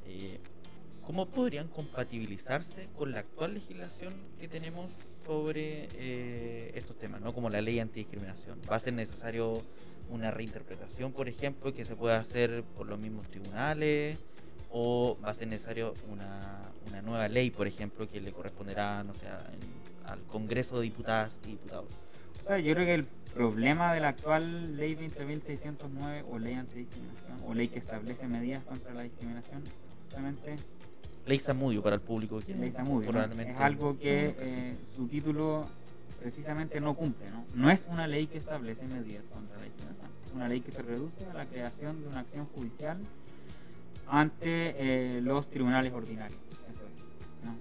eh, 0.08 0.40
¿cómo 1.02 1.28
podrían 1.28 1.68
compatibilizarse 1.70 2.90
con 2.98 3.12
la 3.12 3.20
actual 3.20 3.54
legislación 3.54 4.14
que 4.40 4.48
tenemos 4.48 4.92
sobre 5.26 5.88
eh, 5.96 6.72
estos 6.76 6.98
temas, 6.98 7.22
¿no? 7.22 7.34
como 7.34 7.50
la 7.50 7.62
ley 7.62 7.80
antidiscriminación? 7.80 8.60
¿Va 8.70 8.76
a 8.76 8.80
ser 8.80 8.94
necesario 8.94 9.64
una 10.10 10.32
reinterpretación, 10.32 11.14
por 11.14 11.30
ejemplo, 11.30 11.74
que 11.74 11.86
se 11.86 11.96
pueda 11.96 12.20
hacer 12.20 12.64
por 12.76 12.88
los 12.88 13.00
mismos 13.00 13.28
tribunales, 13.30 14.18
o 14.70 15.18
va 15.24 15.30
a 15.32 15.34
ser 15.34 15.48
necesario 15.48 15.94
una 16.10 17.02
nueva 17.04 17.28
ley, 17.30 17.52
por 17.52 17.68
ejemplo, 17.68 18.08
que 18.08 18.20
le 18.20 18.32
corresponderá, 18.32 19.04
no 19.04 19.14
sé, 19.16 19.28
al 20.06 20.22
Congreso 20.24 20.78
de 20.78 20.84
Diputadas 20.84 21.38
y 21.46 21.52
Diputados. 21.52 21.90
Sea, 22.48 22.60
yo 22.60 22.74
creo 22.76 22.86
que 22.86 22.94
el 22.94 23.04
problema 23.36 23.94
de 23.94 24.00
la 24.00 24.10
actual 24.10 24.78
ley 24.78 24.96
20.609 24.96 26.24
o 26.32 26.40
ley 26.40 26.54
antidiscriminación 26.54 27.40
o 27.46 27.54
ley 27.54 27.68
que 27.68 27.80
establece 27.80 28.26
medidas 28.26 28.64
contra 28.64 28.94
la 28.94 29.04
discriminación, 29.04 29.64
justamente... 30.04 30.56
Ley 31.26 31.40
Samudio 31.40 31.84
para 31.84 31.96
el 31.96 32.02
público. 32.02 32.40
ley 32.58 32.72
Samudio, 32.72 33.12
es 33.22 33.60
algo 33.60 34.00
que 34.00 34.34
eh, 34.40 34.76
su 34.96 35.10
título 35.10 35.68
precisamente 36.22 36.80
no 36.80 36.96
cumple. 36.96 37.30
¿no? 37.30 37.46
no 37.54 37.70
es 37.70 37.86
una 37.90 38.08
ley 38.08 38.28
que 38.28 38.38
establece 38.38 38.88
medidas 38.88 39.24
contra 39.34 39.58
la 39.58 39.64
discriminación, 39.66 40.10
es 40.26 40.34
una 40.34 40.48
ley 40.48 40.62
que 40.62 40.72
se 40.72 40.82
reduce 40.84 41.26
a 41.26 41.34
la 41.34 41.46
creación 41.48 42.02
de 42.02 42.08
una 42.08 42.22
acción 42.22 42.46
judicial 42.56 42.98
ante 44.08 45.18
eh, 45.18 45.22
los 45.22 45.50
tribunales 45.50 45.92
ordinarios. 45.92 46.40
Eso 46.50 46.86
es, 46.86 47.46
¿no? 47.46 47.58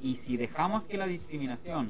Y 0.00 0.14
si 0.14 0.36
dejamos 0.36 0.84
que 0.84 0.98
la 0.98 1.08
discriminación 1.08 1.88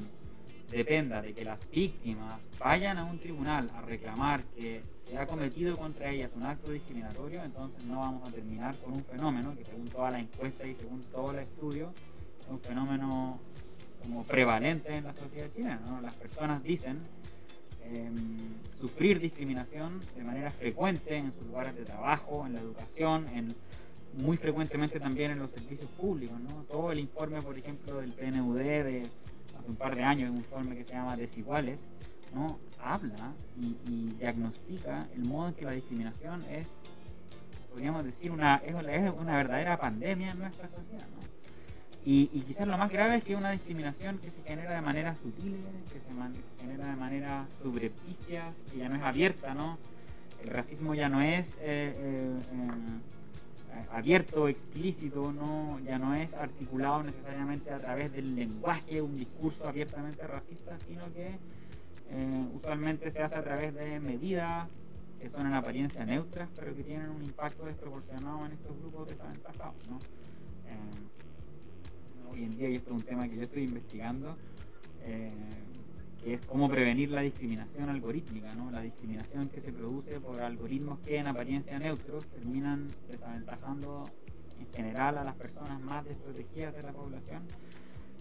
dependa 0.69 1.21
de 1.21 1.33
que 1.33 1.45
las 1.45 1.59
víctimas 1.69 2.39
vayan 2.59 2.97
a 2.97 3.05
un 3.05 3.19
tribunal 3.19 3.69
a 3.75 3.81
reclamar 3.81 4.43
que 4.55 4.81
se 5.05 5.17
ha 5.17 5.25
cometido 5.27 5.77
contra 5.77 6.09
ellas 6.09 6.31
un 6.35 6.43
acto 6.43 6.71
discriminatorio, 6.71 7.43
entonces 7.43 7.83
no 7.85 7.99
vamos 7.99 8.27
a 8.27 8.31
terminar 8.31 8.75
con 8.77 8.93
un 8.93 9.03
fenómeno 9.03 9.55
que 9.55 9.63
según 9.63 9.85
toda 9.87 10.11
la 10.11 10.19
encuesta 10.19 10.65
y 10.65 10.75
según 10.75 11.01
todo 11.01 11.31
el 11.31 11.39
estudio 11.39 11.93
es 12.41 12.49
un 12.49 12.59
fenómeno 12.59 13.39
como 14.01 14.23
prevalente 14.23 14.95
en 14.95 15.03
la 15.03 15.13
sociedad 15.13 15.49
chilena. 15.53 15.81
¿no? 15.87 16.01
Las 16.01 16.13
personas 16.13 16.63
dicen 16.63 16.99
em, 17.83 18.15
sufrir 18.79 19.19
discriminación 19.19 19.99
de 20.15 20.23
manera 20.23 20.51
frecuente 20.51 21.15
en 21.15 21.33
sus 21.33 21.47
lugares 21.47 21.75
de 21.75 21.83
trabajo, 21.83 22.45
en 22.45 22.53
la 22.53 22.61
educación, 22.61 23.27
en 23.29 23.55
muy 24.17 24.37
frecuentemente 24.37 24.99
también 24.99 25.31
en 25.31 25.39
los 25.39 25.51
servicios 25.51 25.89
públicos. 25.91 26.39
¿no? 26.39 26.63
Todo 26.69 26.91
el 26.91 26.99
informe, 26.99 27.41
por 27.41 27.57
ejemplo, 27.57 27.99
del 27.99 28.11
PNUD 28.13 28.57
de 28.57 29.07
hace 29.65 29.71
un 29.71 29.77
par 29.77 29.95
de 29.95 30.03
años, 30.03 30.29
un 30.29 30.37
informe 30.37 30.75
que 30.75 30.83
se 30.83 30.93
llama 30.93 31.17
Desiguales, 31.17 31.79
¿no? 32.35 32.59
habla 32.79 33.33
y, 33.59 33.75
y, 33.89 34.13
diagnostica 34.19 35.07
el 35.15 35.25
modo 35.25 35.47
en 35.47 35.53
que 35.55 35.65
la 35.65 35.71
discriminación 35.71 36.43
es, 36.51 36.67
podríamos 37.71 38.03
decir, 38.03 38.29
una, 38.29 38.57
es, 38.57 38.75
una 38.75 39.35
verdadera 39.35 39.79
pandemia 39.79 40.29
en 40.29 40.39
nuestra 40.39 40.69
sociedad. 40.69 41.07
¿no? 41.07 41.27
Y, 42.05 42.29
y, 42.31 42.41
quizás 42.41 42.67
lo 42.67 42.77
más 42.77 42.91
grave 42.91 43.15
es 43.15 43.23
que 43.23 43.33
es 43.33 43.39
una 43.39 43.51
discriminación 43.51 44.19
que 44.19 44.27
se 44.27 44.43
genera 44.43 44.75
de 44.75 44.81
manera 44.81 45.15
sutil, 45.15 45.57
que 45.91 45.99
se 45.99 46.61
genera 46.61 46.85
de 46.87 46.95
manera 46.95 47.47
subrepticia, 47.63 48.51
que 48.71 48.77
ya 48.77 48.87
no 48.87 48.95
es 48.97 49.01
abierta, 49.01 49.55
¿no? 49.55 49.79
El 50.43 50.49
racismo 50.51 50.93
ya 50.93 51.09
no 51.09 51.21
es 51.21 51.55
eh, 51.55 51.95
eh, 51.97 52.37
eh, 52.51 52.69
abierto, 53.91 54.47
explícito, 54.47 55.31
¿no? 55.31 55.79
ya 55.85 55.97
no 55.97 56.15
es 56.15 56.33
articulado 56.33 57.03
necesariamente 57.03 57.71
a 57.71 57.79
través 57.79 58.11
del 58.11 58.35
lenguaje, 58.35 59.01
un 59.01 59.15
discurso 59.15 59.67
abiertamente 59.67 60.25
racista, 60.27 60.77
sino 60.79 61.03
que 61.13 61.37
eh, 62.09 62.45
usualmente 62.53 63.11
se 63.11 63.21
hace 63.21 63.35
a 63.35 63.43
través 63.43 63.73
de 63.73 63.99
medidas 63.99 64.67
que 65.19 65.29
son 65.29 65.47
en 65.47 65.53
apariencia 65.53 66.05
neutras, 66.05 66.49
pero 66.55 66.75
que 66.75 66.83
tienen 66.83 67.09
un 67.09 67.23
impacto 67.23 67.65
desproporcionado 67.65 68.45
en 68.45 68.51
estos 68.51 68.77
grupos 68.79 69.07
desaventajados. 69.07 69.75
Eh, 70.67 72.31
hoy 72.31 72.43
en 72.43 72.57
día, 72.57 72.69
y 72.69 72.75
esto 72.75 72.93
es 72.93 73.01
un 73.01 73.07
tema 73.07 73.27
que 73.27 73.35
yo 73.35 73.41
estoy 73.41 73.63
investigando, 73.63 74.37
eh, 75.03 75.31
que 76.25 76.33
es 76.33 76.43
cómo 76.47 76.67
prevenir 76.67 77.11
la 77.11 77.21
discriminación 77.21 77.87
algorítmica, 77.87 78.55
¿no? 78.55 78.71
la 78.71 78.81
discriminación 78.81 79.47
que 79.47 79.61
se 79.61 79.71
produce 79.71 80.19
por 80.19 80.41
algoritmos 80.41 80.97
que 80.97 81.17
en 81.17 81.27
apariencia 81.27 81.77
neutros 81.77 82.25
terminan 82.25 82.87
desaventajando 83.11 84.09
en 84.59 84.73
general 84.73 85.19
a 85.19 85.23
las 85.23 85.35
personas 85.35 85.79
más 85.81 86.03
desprotegidas 86.03 86.75
de 86.75 86.81
la 86.81 86.93
población 86.93 87.43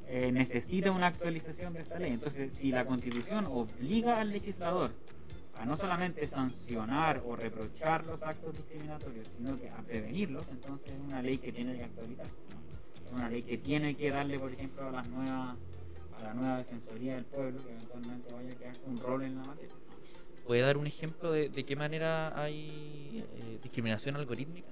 eh, 0.06 0.30
necesita 0.30 0.92
una 0.92 1.06
actualización 1.06 1.72
de 1.72 1.80
esta 1.80 1.98
ley. 1.98 2.12
Entonces, 2.12 2.52
si 2.52 2.70
la 2.70 2.84
Constitución 2.84 3.46
obliga 3.46 4.20
al 4.20 4.32
legislador 4.32 4.90
a 5.58 5.64
no 5.64 5.74
solamente 5.74 6.26
sancionar 6.26 7.22
o 7.24 7.36
reprochar 7.36 8.04
los 8.04 8.22
actos 8.22 8.52
discriminatorios, 8.54 9.30
sino 9.38 9.58
que 9.58 9.70
a 9.70 9.78
prevenirlos, 9.78 10.46
entonces 10.50 10.92
es 10.92 11.00
una 11.00 11.22
ley 11.22 11.38
que 11.38 11.52
tiene 11.52 11.74
que 11.74 11.84
actualizarse. 11.84 12.32
¿no? 12.50 13.06
Es 13.06 13.18
una 13.18 13.30
ley 13.30 13.42
que 13.44 13.56
tiene 13.56 13.96
que 13.96 14.10
darle, 14.10 14.38
por 14.38 14.52
ejemplo, 14.52 14.88
a 14.88 14.90
las 14.90 15.08
nuevas 15.08 15.56
a 16.18 16.22
la 16.22 16.34
nueva 16.34 16.58
Defensoría 16.58 17.14
del 17.14 17.24
Pueblo 17.24 17.62
que 17.64 17.72
eventualmente 17.72 18.32
vaya 18.32 18.52
a 18.52 18.56
quedarse 18.56 18.82
un 18.86 18.98
rol 18.98 19.22
en 19.22 19.36
la 19.36 19.44
materia. 19.44 19.74
¿Puede 20.46 20.60
dar 20.60 20.76
un 20.76 20.86
ejemplo 20.86 21.32
de, 21.32 21.48
de 21.48 21.64
qué 21.64 21.74
manera 21.74 22.38
hay 22.40 23.24
eh, 23.36 23.58
discriminación 23.62 24.16
algorítmica? 24.16 24.68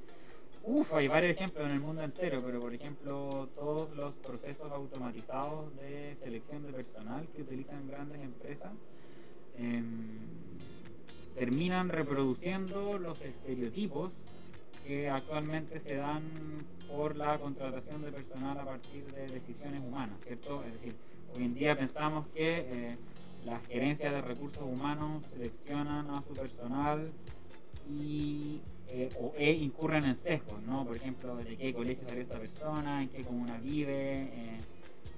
Uf, 0.65 0.95
hay 0.95 1.09
varios 1.09 1.37
ejemplos 1.37 1.67
en 1.67 1.73
el 1.73 1.81
mundo 1.81 2.03
entero, 2.03 2.41
pero 2.45 2.61
por 2.61 2.73
ejemplo 2.73 3.49
todos 3.57 3.97
los 3.97 4.15
procesos 4.15 4.71
automatizados 4.71 5.75
de 5.77 6.15
selección 6.23 6.65
de 6.65 6.73
personal 6.73 7.27
que 7.35 7.43
utilizan 7.43 7.89
grandes 7.89 8.21
empresas 8.23 8.71
eh, 9.59 9.83
terminan 11.35 11.89
reproduciendo 11.89 12.99
los 12.99 13.21
estereotipos 13.23 14.13
que 14.87 15.09
actualmente 15.09 15.79
se 15.81 15.97
dan 15.97 16.23
por 16.89 17.17
la 17.17 17.39
contratación 17.39 18.03
de 18.03 18.13
personal 18.13 18.59
a 18.59 18.65
partir 18.65 19.05
de 19.07 19.29
decisiones 19.29 19.81
humanas, 19.81 20.21
¿cierto? 20.25 20.63
Es 20.65 20.75
decir, 20.75 20.95
hoy 21.37 21.45
en 21.45 21.55
día 21.55 21.77
pensamos 21.77 22.27
que 22.29 22.59
eh, 22.59 22.97
las 23.45 23.65
gerencias 23.67 24.13
de 24.13 24.21
recursos 24.21 24.63
humanos 24.63 25.25
seleccionan 25.33 26.11
a 26.11 26.23
su 26.23 26.33
personal 26.33 27.11
y 27.91 28.61
eh, 28.89 29.09
o 29.19 29.33
e 29.37 29.51
incurren 29.53 30.05
en 30.05 30.15
sesgos, 30.15 30.63
¿no? 30.63 30.85
Por 30.85 30.97
ejemplo, 30.97 31.37
de 31.37 31.57
qué 31.57 31.73
colegio 31.73 32.07
salió 32.07 32.23
esta 32.23 32.39
persona, 32.39 33.03
en 33.03 33.09
qué 33.09 33.23
comuna 33.23 33.59
vive. 33.59 34.25
Eh, 34.25 34.59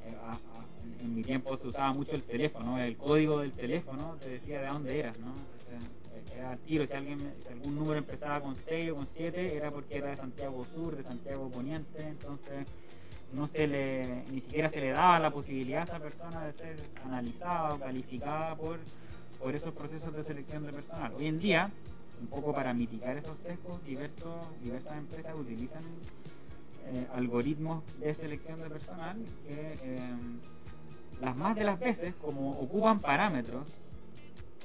eh, 0.07 0.15
a, 0.23 0.31
a, 0.31 0.65
en, 0.85 1.07
en, 1.07 1.15
mi 1.15 1.23
tiempo 1.23 1.57
se 1.57 1.67
usaba 1.67 1.93
mucho 1.93 2.13
el 2.13 2.23
teléfono, 2.23 2.79
el 2.79 2.97
código 2.97 3.41
del 3.41 3.53
teléfono 3.53 4.17
te 4.21 4.29
decía 4.29 4.61
de 4.61 4.69
dónde 4.69 4.99
eras, 4.99 5.19
¿no? 5.19 5.35
Entonces, 5.59 5.91
era 6.37 6.57
tiro, 6.59 6.87
si, 6.87 6.93
alguien, 6.93 7.35
si 7.43 7.53
algún 7.53 7.75
número 7.75 7.99
empezaba 7.99 8.41
con 8.41 8.55
6 8.55 8.93
o 8.93 8.97
con 8.97 9.09
7, 9.09 9.57
era 9.57 9.71
porque 9.71 9.97
era 9.97 10.11
de 10.11 10.17
Santiago 10.17 10.65
Sur, 10.73 10.97
de 10.97 11.03
Santiago 11.03 11.51
Poniente, 11.51 12.03
entonces 12.03 12.67
no 13.35 13.47
se 13.47 13.67
le, 13.67 14.25
ni 14.31 14.41
siquiera 14.41 14.69
se 14.69 14.81
le 14.81 14.91
daba 14.91 15.19
la 15.19 15.31
posibilidad 15.31 15.81
a 15.81 15.85
esa 15.85 15.99
persona 15.99 16.45
de 16.45 16.53
ser 16.53 16.77
analizada 17.05 17.75
o 17.75 17.79
calificada 17.79 18.55
por, 18.57 18.79
por 19.41 19.55
esos 19.55 19.73
procesos 19.73 20.15
de 20.15 20.23
selección 20.23 20.65
de 20.65 20.73
personal. 20.73 21.13
Hoy 21.19 21.27
en 21.27 21.39
día, 21.39 21.71
un 22.21 22.29
poco 22.29 22.53
para 22.53 22.73
mitigar 22.73 23.17
esos 23.17 23.37
sesgos, 23.39 23.85
diversas 23.85 24.97
empresas 24.97 25.35
utilizan 25.37 25.83
eh, 26.87 27.07
algoritmos 27.15 27.83
de 27.99 28.15
selección 28.15 28.61
de 28.61 28.69
personal 28.69 29.17
que 29.47 29.73
eh, 29.83 29.99
las 31.21 31.37
más 31.37 31.57
de 31.57 31.65
las 31.65 31.81
veces, 31.81 32.15
como 32.21 32.51
ocupan 32.51 33.01
parámetros 33.01 33.73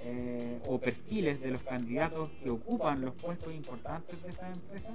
eh, 0.03 0.59
o 0.67 0.79
perfiles 0.79 1.39
de 1.41 1.51
los 1.51 1.61
candidatos 1.61 2.29
que 2.43 2.49
ocupan 2.49 3.01
los 3.01 3.13
puestos 3.15 3.53
importantes 3.53 4.21
de 4.21 4.29
esas 4.29 4.55
empresas, 4.55 4.93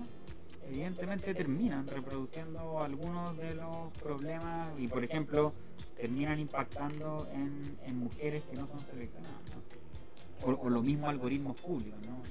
evidentemente 0.68 1.34
terminan 1.34 1.86
reproduciendo 1.86 2.80
algunos 2.80 3.36
de 3.36 3.54
los 3.54 3.92
problemas 4.02 4.68
y, 4.78 4.88
por 4.88 5.04
ejemplo, 5.04 5.52
terminan 5.96 6.38
impactando 6.40 7.28
en, 7.32 7.98
mujeres 7.98 8.42
que 8.44 8.56
no 8.56 8.66
son 8.66 8.80
seleccionadas. 8.80 9.40
¿no? 9.50 10.52
O, 10.52 10.66
o, 10.66 10.70
lo 10.70 10.82
mismo 10.82 11.08
algoritmos 11.08 11.58
públicos, 11.60 11.98
¿no? 12.06 12.22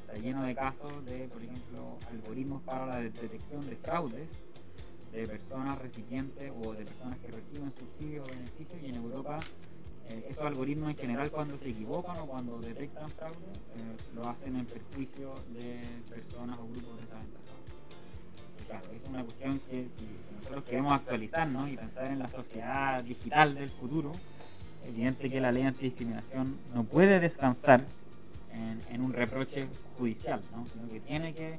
está 0.00 0.20
lleno 0.20 0.42
de 0.44 0.54
casos 0.54 1.04
de, 1.06 1.28
por 1.28 1.42
ejemplo, 1.42 1.98
algoritmos 2.10 2.62
para 2.62 2.86
la 2.86 3.00
detección 3.00 3.68
de 3.68 3.76
fraudes 3.76 4.28
de 5.12 5.28
personas 5.28 5.78
recipientes 5.78 6.52
o 6.64 6.72
de 6.72 6.84
personas 6.84 7.18
que 7.18 7.30
reciben 7.30 7.72
subsidios 7.78 8.26
o 8.26 8.30
beneficios 8.30 8.82
y 8.82 8.86
en 8.86 8.94
Europa 8.96 9.38
eh, 10.08 10.26
esos 10.28 10.44
algoritmos 10.44 10.90
en 10.90 10.96
general 10.96 11.30
cuando 11.30 11.56
se 11.58 11.68
equivocan 11.70 12.16
o 12.18 12.26
cuando 12.26 12.58
detectan 12.60 13.08
fraude 13.08 13.36
eh, 13.36 13.96
lo 14.14 14.28
hacen 14.28 14.56
en 14.56 14.66
perjuicio 14.66 15.34
de 15.50 15.80
personas 16.08 16.58
o 16.58 16.66
grupos 16.68 17.00
desaventajados. 17.00 17.42
Claro, 18.66 18.86
es 18.94 19.08
una 19.08 19.22
cuestión 19.22 19.60
que 19.60 19.86
si, 19.96 20.34
nosotros 20.36 20.64
queremos 20.64 20.92
actualizarnos 20.92 21.70
y 21.70 21.76
pensar 21.76 22.06
en 22.06 22.18
la 22.18 22.28
sociedad 22.28 23.02
digital 23.04 23.54
del 23.54 23.70
futuro, 23.70 24.12
evidente 24.86 25.30
que 25.30 25.40
la 25.40 25.52
ley 25.52 25.62
antidiscriminación 25.62 26.56
no 26.74 26.84
puede 26.84 27.20
descansar 27.20 27.84
en, 28.90 29.00
un 29.00 29.12
reproche 29.12 29.66
judicial, 29.98 30.40
¿no? 30.54 30.66
sino 30.66 30.88
que 30.88 31.00
tiene 31.00 31.32
que 31.32 31.58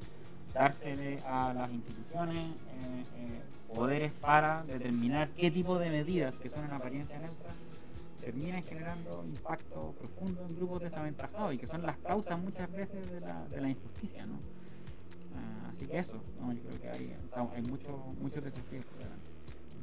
dársele 0.53 1.17
a 1.25 1.53
las 1.53 1.71
instituciones 1.71 2.51
eh, 2.51 3.03
eh, 3.17 3.73
poderes 3.73 4.11
para 4.11 4.63
determinar 4.63 5.29
qué 5.29 5.49
tipo 5.49 5.79
de 5.79 5.89
medidas 5.89 6.35
que 6.35 6.49
son 6.49 6.65
en 6.65 6.71
apariencia 6.71 7.17
neutra 7.17 7.49
terminan 8.23 8.63
generando 8.63 9.23
impacto 9.25 9.93
profundo 9.99 10.45
en 10.49 10.55
grupos 10.55 10.81
desaventajados 10.81 11.53
y 11.53 11.57
que 11.57 11.67
son 11.67 11.81
las 11.83 11.97
causas 11.97 12.39
muchas 12.39 12.71
veces 12.71 13.11
de 13.11 13.19
la, 13.19 13.45
de 13.45 13.61
la 13.61 13.69
injusticia. 13.69 14.25
¿no? 14.25 14.35
Uh, 14.35 15.67
así 15.75 15.85
que 15.85 15.97
eso, 15.97 16.21
¿no? 16.39 16.53
yo 16.53 16.61
creo 16.63 16.81
que 16.81 16.89
hay, 16.89 17.15
hay 17.55 17.61
muchos 17.63 17.91
mucho 18.21 18.41
desafíos. 18.41 18.85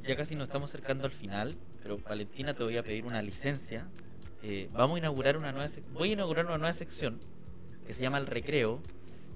Ya 0.03 0.15
casi 0.15 0.35
nos 0.35 0.47
estamos 0.47 0.71
acercando 0.71 1.05
al 1.05 1.11
final, 1.11 1.55
pero 1.83 1.99
Valentina 1.99 2.53
te 2.55 2.63
voy 2.63 2.77
a 2.77 2.83
pedir 2.83 3.05
una 3.05 3.21
licencia 3.21 3.87
eh, 4.43 4.69
vamos 4.73 4.95
a 4.95 4.99
inaugurar 4.99 5.37
una 5.37 5.51
nueva 5.51 5.69
voy 5.93 6.09
a 6.09 6.13
inaugurar 6.13 6.45
una 6.47 6.57
nueva 6.57 6.73
sección 6.73 7.19
que 7.85 7.93
se 7.93 8.01
llama 8.01 8.17
el 8.17 8.25
recreo 8.25 8.79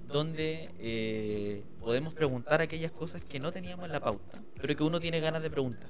donde 0.08 0.72
eh, 0.80 1.63
podemos 1.80 2.15
preguntar 2.15 2.62
aquellas 2.62 2.91
cosas 2.91 3.22
que 3.22 3.39
no 3.39 3.52
teníamos 3.52 3.86
en 3.86 3.91
la 3.91 4.00
pauta 4.00 4.41
pero 4.60 4.76
que 4.76 4.84
uno 4.84 5.00
tiene 5.00 5.20
ganas 5.20 5.44
de 5.44 5.52
preguntar 5.52 5.89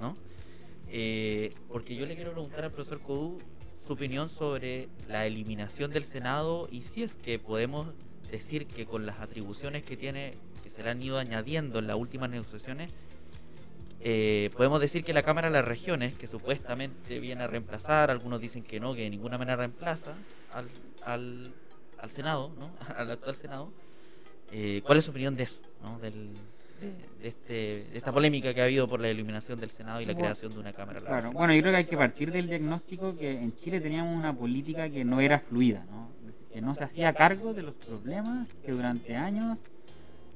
¿no? 0.00 0.16
Eh, 0.88 1.52
porque 1.68 1.96
yo 1.96 2.06
le 2.06 2.14
quiero 2.14 2.32
preguntar 2.32 2.64
al 2.64 2.72
profesor 2.72 3.00
Codú 3.00 3.38
su 3.86 3.92
opinión 3.92 4.28
sobre 4.30 4.88
la 5.08 5.26
eliminación 5.26 5.90
del 5.90 6.04
Senado 6.04 6.68
y 6.70 6.82
si 6.82 7.02
es 7.02 7.14
que 7.14 7.38
podemos 7.38 7.88
decir 8.30 8.66
que 8.66 8.86
con 8.86 9.06
las 9.06 9.20
atribuciones 9.20 9.84
que 9.84 9.96
tiene 9.96 10.34
que 10.62 10.70
se 10.70 10.82
le 10.82 10.90
han 10.90 11.02
ido 11.02 11.18
añadiendo 11.18 11.78
en 11.78 11.86
las 11.86 11.96
últimas 11.96 12.30
negociaciones 12.30 12.92
eh, 14.00 14.50
podemos 14.56 14.80
decir 14.80 15.04
que 15.04 15.12
la 15.12 15.22
Cámara 15.22 15.48
de 15.48 15.54
las 15.54 15.64
Regiones, 15.64 16.14
que 16.14 16.28
supuestamente 16.28 17.18
viene 17.18 17.42
a 17.42 17.46
reemplazar, 17.46 18.10
algunos 18.10 18.40
dicen 18.40 18.62
que 18.62 18.78
no, 18.78 18.94
que 18.94 19.02
de 19.02 19.10
ninguna 19.10 19.38
manera 19.38 19.56
reemplaza 19.56 20.14
al, 20.52 20.68
al, 21.02 21.52
al 21.98 22.10
Senado, 22.10 22.52
¿no? 22.58 22.70
al 22.96 23.10
actual 23.10 23.36
Senado, 23.36 23.72
eh, 24.52 24.82
¿cuál 24.84 24.98
es 24.98 25.04
su 25.04 25.10
opinión 25.10 25.36
de 25.36 25.44
eso? 25.44 25.60
¿no? 25.82 25.98
Del, 25.98 26.30
de, 26.80 27.28
este, 27.28 27.52
de, 27.52 27.98
esta 27.98 28.12
polémica 28.12 28.52
que 28.52 28.60
ha 28.60 28.64
habido 28.64 28.88
por 28.88 29.00
la 29.00 29.08
eliminación 29.08 29.58
del 29.60 29.70
Senado 29.70 30.00
y 30.00 30.04
la 30.04 30.14
creación 30.14 30.52
de 30.52 30.58
una 30.58 30.72
Cámara. 30.72 31.00
Claro, 31.00 31.32
bueno, 31.32 31.54
yo 31.54 31.60
creo 31.60 31.72
que 31.72 31.78
hay 31.78 31.84
que 31.84 31.96
partir 31.96 32.32
del 32.32 32.48
diagnóstico 32.48 33.16
que 33.16 33.30
en 33.30 33.54
Chile 33.56 33.80
teníamos 33.80 34.16
una 34.16 34.34
política 34.34 34.88
que 34.88 35.04
no 35.04 35.20
era 35.20 35.40
fluida, 35.40 35.84
¿no? 35.90 36.08
que 36.52 36.60
no 36.60 36.74
se 36.74 36.84
hacía 36.84 37.12
cargo 37.12 37.52
de 37.52 37.62
los 37.62 37.74
problemas 37.76 38.48
que 38.64 38.72
durante 38.72 39.14
años 39.14 39.58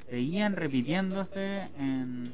seguían 0.09 0.57
repitiéndose 0.57 1.69
en 1.79 2.33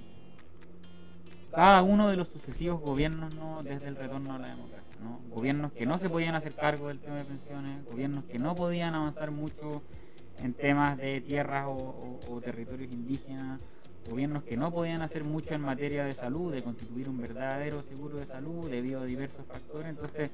cada 1.52 1.82
uno 1.82 2.08
de 2.08 2.16
los 2.16 2.28
sucesivos 2.28 2.80
gobiernos 2.80 3.34
¿no? 3.34 3.62
desde 3.62 3.88
el 3.88 3.96
retorno 3.96 4.34
a 4.34 4.38
la 4.38 4.48
democracia. 4.48 4.82
¿no? 5.02 5.20
Gobiernos 5.34 5.72
que 5.72 5.86
no 5.86 5.98
se 5.98 6.08
podían 6.08 6.34
hacer 6.34 6.54
cargo 6.54 6.88
del 6.88 6.98
tema 6.98 7.16
de 7.16 7.24
pensiones, 7.24 7.84
gobiernos 7.84 8.24
que 8.24 8.38
no 8.38 8.54
podían 8.54 8.94
avanzar 8.94 9.30
mucho 9.30 9.82
en 10.42 10.52
temas 10.52 10.98
de 10.98 11.20
tierras 11.20 11.66
o, 11.66 11.70
o, 11.72 12.34
o 12.34 12.40
territorios 12.40 12.92
indígenas, 12.92 13.62
gobiernos 14.08 14.44
que 14.44 14.56
no 14.56 14.70
podían 14.70 15.02
hacer 15.02 15.24
mucho 15.24 15.54
en 15.54 15.60
materia 15.60 16.04
de 16.04 16.12
salud, 16.12 16.52
de 16.52 16.62
constituir 16.62 17.08
un 17.08 17.18
verdadero 17.18 17.82
seguro 17.82 18.18
de 18.18 18.26
salud 18.26 18.68
debido 18.68 19.00
a 19.00 19.04
diversos 19.04 19.44
factores. 19.46 19.88
Entonces, 19.88 20.30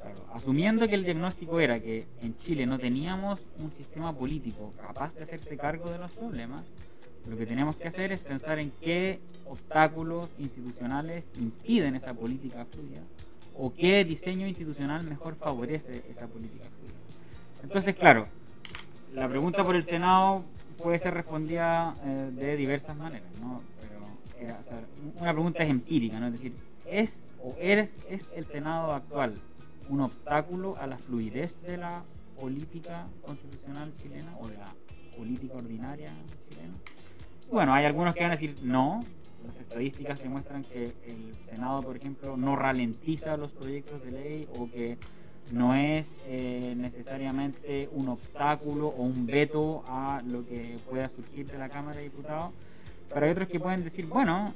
claro, 0.00 0.24
asumiendo 0.32 0.86
que 0.88 0.94
el 0.94 1.04
diagnóstico 1.04 1.60
era 1.60 1.80
que 1.80 2.06
en 2.22 2.36
Chile 2.38 2.66
no 2.66 2.78
teníamos 2.78 3.40
un 3.58 3.70
sistema 3.72 4.12
político 4.12 4.72
capaz 4.80 5.14
de 5.14 5.24
hacerse 5.24 5.56
cargo 5.56 5.90
de 5.90 5.98
los 5.98 6.12
problemas, 6.12 6.64
lo 7.28 7.36
que 7.36 7.46
tenemos 7.46 7.76
que 7.76 7.88
hacer 7.88 8.12
es 8.12 8.20
pensar 8.20 8.58
en 8.58 8.72
qué 8.80 9.20
obstáculos 9.44 10.30
institucionales 10.38 11.24
impiden 11.38 11.94
esa 11.94 12.14
política 12.14 12.64
fluida 12.64 13.02
o 13.54 13.74
qué 13.74 14.04
diseño 14.04 14.46
institucional 14.46 15.04
mejor 15.04 15.34
favorece 15.34 16.04
esa 16.10 16.26
política 16.26 16.64
fluida. 16.78 16.98
Entonces, 17.62 17.96
claro, 17.96 18.28
la 19.12 19.28
pregunta 19.28 19.64
por 19.64 19.76
el 19.76 19.82
Senado 19.82 20.44
puede 20.82 20.98
ser 20.98 21.14
respondida 21.14 21.94
eh, 22.04 22.30
de 22.32 22.56
diversas 22.56 22.96
maneras, 22.96 23.28
¿no? 23.40 23.62
Pero 23.80 24.48
eh, 24.48 24.52
o 24.52 24.62
sea, 24.64 24.80
una 25.20 25.32
pregunta 25.32 25.62
es 25.62 25.70
empírica, 25.70 26.18
¿no? 26.18 26.26
Es 26.26 26.32
decir, 26.32 26.54
¿es 26.86 27.12
o 27.42 27.54
eres, 27.58 27.90
es 28.08 28.30
el 28.34 28.46
Senado 28.46 28.92
actual 28.92 29.34
un 29.88 30.00
obstáculo 30.00 30.76
a 30.76 30.86
la 30.86 30.98
fluidez 30.98 31.60
de 31.62 31.76
la 31.76 32.02
política 32.38 33.06
constitucional 33.24 33.92
chilena 33.94 34.36
o 34.40 34.48
de 34.48 34.58
la 34.58 34.74
política 35.16 35.54
ordinaria 35.54 36.12
chilena? 36.48 36.74
Bueno, 37.50 37.72
hay 37.72 37.84
algunos 37.84 38.14
que 38.14 38.20
van 38.20 38.30
a 38.30 38.34
decir 38.34 38.56
no. 38.62 39.00
Las 39.44 39.56
estadísticas 39.56 40.20
demuestran 40.20 40.62
que 40.64 40.82
el 40.82 41.34
Senado, 41.48 41.82
por 41.82 41.96
ejemplo, 41.96 42.36
no 42.36 42.56
ralentiza 42.56 43.36
los 43.36 43.52
proyectos 43.52 44.04
de 44.04 44.10
ley 44.10 44.48
o 44.58 44.68
que 44.68 44.98
no 45.52 45.74
es 45.74 46.16
eh, 46.26 46.74
necesariamente 46.76 47.88
un 47.92 48.08
obstáculo 48.08 48.88
o 48.88 49.02
un 49.02 49.26
veto 49.26 49.82
a 49.86 50.22
lo 50.26 50.46
que 50.46 50.78
pueda 50.88 51.08
surgir 51.08 51.50
de 51.50 51.58
la 51.58 51.68
Cámara 51.68 51.98
de 51.98 52.04
Diputados. 52.04 52.52
Pero 53.12 53.26
hay 53.26 53.32
otros 53.32 53.48
que 53.48 53.58
pueden 53.58 53.82
decir, 53.82 54.06
bueno, 54.06 54.52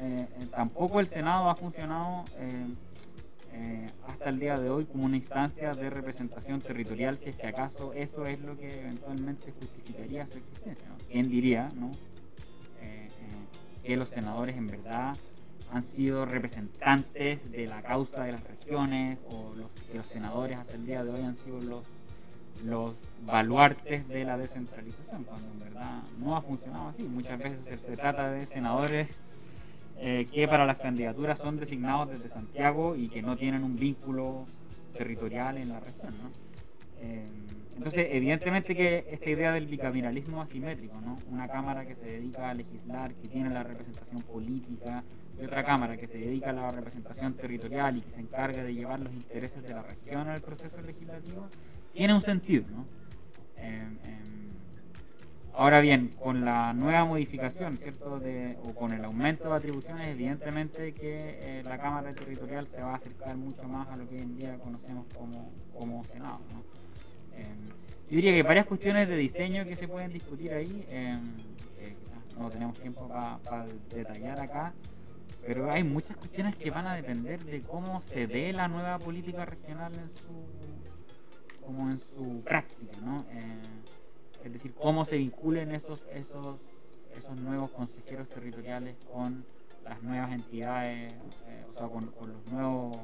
eh, 0.00 0.26
tampoco 0.50 1.00
el 1.00 1.06
Senado 1.06 1.48
ha 1.48 1.54
funcionado 1.54 2.24
eh, 2.38 3.90
hasta 4.06 4.28
el 4.28 4.38
día 4.38 4.58
de 4.58 4.68
hoy 4.68 4.84
como 4.84 5.06
una 5.06 5.16
instancia 5.16 5.72
de 5.74 5.88
representación 5.88 6.60
territorial, 6.60 7.16
si 7.18 7.30
es 7.30 7.36
que 7.36 7.46
acaso 7.46 7.92
eso 7.94 8.26
es 8.26 8.40
lo 8.40 8.56
que 8.58 8.66
eventualmente 8.80 9.52
justificaría 9.52 10.26
su 10.26 10.38
existencia. 10.38 10.88
¿no? 10.88 10.96
¿Quién 11.10 11.30
diría 11.30 11.70
¿no? 11.74 11.92
que 13.82 13.96
los 13.96 14.08
senadores 14.08 14.56
en 14.56 14.66
verdad 14.66 15.16
han 15.76 15.82
sido 15.82 16.24
representantes 16.24 17.52
de 17.52 17.66
la 17.66 17.82
causa 17.82 18.24
de 18.24 18.32
las 18.32 18.42
regiones 18.44 19.18
o 19.30 19.52
los, 19.54 19.70
los 19.94 20.06
senadores 20.06 20.56
hasta 20.56 20.74
el 20.74 20.86
día 20.86 21.04
de 21.04 21.10
hoy 21.10 21.20
han 21.20 21.34
sido 21.34 21.60
los, 21.60 21.84
los 22.64 22.94
baluartes 23.26 24.08
de 24.08 24.24
la 24.24 24.38
descentralización, 24.38 25.24
cuando 25.24 25.52
en 25.52 25.60
verdad 25.60 26.02
no 26.18 26.34
ha 26.34 26.40
funcionado 26.40 26.88
así. 26.88 27.02
Muchas 27.02 27.38
veces 27.38 27.78
se 27.78 27.94
trata 27.94 28.30
de 28.30 28.46
senadores 28.46 29.08
eh, 29.98 30.26
que 30.32 30.48
para 30.48 30.64
las 30.64 30.78
candidaturas 30.78 31.38
son 31.38 31.58
designados 31.58 32.08
desde 32.08 32.30
Santiago 32.30 32.96
y 32.96 33.08
que 33.08 33.20
no 33.20 33.36
tienen 33.36 33.62
un 33.62 33.76
vínculo 33.76 34.46
territorial 34.96 35.58
en 35.58 35.68
la 35.68 35.80
región. 35.80 36.14
¿no? 36.22 36.30
Eh, 37.02 37.28
entonces, 37.76 38.08
evidentemente 38.12 38.74
que 38.74 39.04
esta 39.10 39.28
idea 39.28 39.52
del 39.52 39.66
bicameralismo 39.66 40.40
asimétrico, 40.40 40.98
¿no? 41.02 41.16
una 41.30 41.46
Cámara 41.46 41.84
que 41.84 41.94
se 41.96 42.06
dedica 42.06 42.48
a 42.48 42.54
legislar, 42.54 43.12
que 43.12 43.28
tiene 43.28 43.50
la 43.50 43.62
representación 43.62 44.22
política, 44.22 45.04
y 45.40 45.44
otra 45.44 45.64
Cámara 45.64 45.96
que 45.96 46.06
se 46.06 46.18
dedica 46.18 46.50
a 46.50 46.52
la 46.52 46.68
representación 46.70 47.34
territorial 47.34 47.96
y 47.96 48.00
que 48.00 48.10
se 48.10 48.20
encarga 48.20 48.62
de 48.62 48.74
llevar 48.74 49.00
los 49.00 49.12
intereses 49.12 49.62
de 49.62 49.74
la 49.74 49.82
región 49.82 50.28
al 50.28 50.40
proceso 50.40 50.80
legislativo, 50.80 51.48
tiene 51.92 52.14
un 52.14 52.20
sentido. 52.20 52.64
¿no? 52.70 52.86
Eh, 53.58 53.86
eh, 54.06 54.18
ahora 55.54 55.80
bien, 55.80 56.08
con 56.22 56.44
la 56.44 56.72
nueva 56.72 57.04
modificación, 57.04 57.74
¿cierto? 57.74 58.18
De, 58.18 58.56
o 58.64 58.74
con 58.74 58.92
el 58.92 59.04
aumento 59.04 59.48
de 59.48 59.54
atribuciones, 59.56 60.08
evidentemente 60.08 60.92
que 60.92 61.38
eh, 61.42 61.62
la 61.64 61.78
Cámara 61.78 62.14
Territorial 62.14 62.66
se 62.66 62.80
va 62.80 62.92
a 62.92 62.96
acercar 62.96 63.36
mucho 63.36 63.64
más 63.64 63.88
a 63.88 63.96
lo 63.96 64.08
que 64.08 64.16
hoy 64.16 64.22
en 64.22 64.36
día 64.36 64.58
conocemos 64.58 65.06
como, 65.14 65.50
como 65.72 66.04
Senado. 66.04 66.40
¿no? 66.52 66.76
yo 68.08 68.16
diría 68.16 68.30
que 68.30 68.36
hay 68.36 68.42
varias 68.42 68.66
cuestiones 68.66 69.08
de 69.08 69.16
diseño 69.16 69.64
que 69.64 69.74
se 69.74 69.88
pueden 69.88 70.12
discutir 70.12 70.52
ahí, 70.52 70.86
eh, 70.88 71.18
quizás 72.00 72.38
no 72.38 72.48
tenemos 72.48 72.78
tiempo 72.78 73.08
para 73.08 73.38
pa 73.38 73.66
detallar 73.90 74.40
acá, 74.40 74.72
pero 75.46 75.70
hay 75.70 75.84
muchas 75.84 76.16
cuestiones 76.16 76.56
que 76.56 76.70
van 76.70 76.86
a 76.86 76.94
depender 76.94 77.44
de 77.44 77.60
cómo 77.62 78.00
se 78.02 78.26
dé 78.26 78.52
la 78.52 78.68
nueva 78.68 78.98
política 78.98 79.44
regional 79.44 79.92
en 79.94 80.14
su, 80.16 81.64
como 81.64 81.90
en 81.90 81.98
su 81.98 82.42
práctica, 82.42 82.96
¿no? 83.00 83.24
Eh, 83.30 83.60
es 84.44 84.52
decir, 84.52 84.74
cómo 84.74 85.04
se 85.04 85.16
vinculen 85.16 85.72
esos, 85.72 86.04
esos, 86.12 86.58
esos 87.16 87.36
nuevos 87.36 87.70
consejeros 87.70 88.28
territoriales 88.28 88.96
con 89.12 89.44
las 89.84 90.02
nuevas 90.02 90.32
entidades, 90.32 91.12
eh, 91.12 91.64
o 91.68 91.78
sea, 91.78 91.88
con, 91.88 92.06
con 92.06 92.32
los 92.32 92.46
nuevos, 92.46 92.96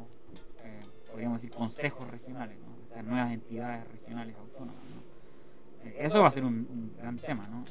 eh, 0.65 0.81
podríamos 1.11 1.41
decir, 1.41 1.57
consejos 1.57 2.11
regionales, 2.11 2.59
¿no? 2.59 2.97
las 2.97 3.05
nuevas 3.05 3.33
entidades 3.33 3.87
regionales 3.89 4.37
autónomas. 4.37 4.85
¿no? 4.85 5.89
Eh, 5.89 5.97
eso 6.01 6.23
va 6.23 6.29
a 6.29 6.33
ser 6.33 6.45
un, 6.45 6.55
un 6.55 6.95
gran 6.97 7.19
tema, 7.19 7.47
¿no? 7.49 7.65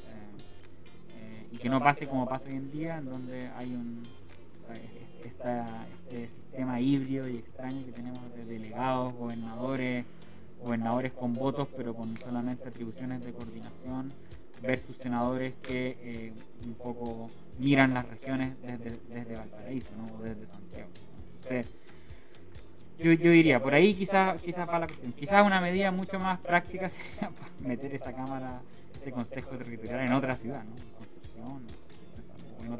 Eh, 1.13 1.47
y 1.51 1.57
que 1.57 1.69
no 1.69 1.79
pase 1.79 2.07
como 2.07 2.27
pasa 2.27 2.47
hoy 2.47 2.55
en 2.55 2.71
día, 2.71 2.97
en 2.97 3.05
donde 3.05 3.49
hay 3.49 3.73
un 3.73 4.03
esta, 5.25 5.87
este 6.09 6.27
sistema 6.27 6.79
híbrido 6.79 7.27
y 7.27 7.37
extraño 7.37 7.85
que 7.85 7.91
tenemos 7.91 8.21
de 8.35 8.45
delegados, 8.45 9.13
gobernadores, 9.13 10.05
gobernadores 10.61 11.11
con 11.13 11.33
votos 11.33 11.67
pero 11.75 11.93
con 11.93 12.15
solamente 12.17 12.67
atribuciones 12.67 13.23
de 13.23 13.31
coordinación, 13.31 14.11
versus 14.61 14.95
senadores 14.97 15.53
que 15.61 15.97
eh, 16.01 16.33
un 16.65 16.73
poco 16.75 17.29
miran 17.57 17.93
las 17.93 18.07
regiones 18.07 18.53
desde, 18.61 18.99
desde 19.09 19.35
Valparaíso 19.35 19.89
¿no? 19.97 20.13
o 20.15 20.23
desde 20.23 20.45
Santiago. 20.45 20.89
Entonces, 21.43 21.67
yo, 22.99 23.13
yo, 23.13 23.31
diría, 23.31 23.59
por 23.61 23.73
ahí 23.73 23.95
quizás 23.95 24.39
quizá 24.41 24.65
para 24.67 24.79
la 24.79 24.87
cuestión, 24.87 25.11
quizás 25.13 25.45
una 25.45 25.59
medida 25.59 25.91
mucho 25.91 26.19
más 26.19 26.39
práctica 26.39 26.89
sería 26.89 27.31
meter 27.65 27.95
esa 27.95 28.13
cámara, 28.13 28.61
ese 28.93 29.11
consejo 29.11 29.57
territorial 29.57 30.01
en 30.01 30.13
otra 30.13 30.35
ciudad, 30.35 30.63
¿no? 30.63 30.75
Concepción, 30.97 31.63
o 32.59 32.63
en 32.63 32.71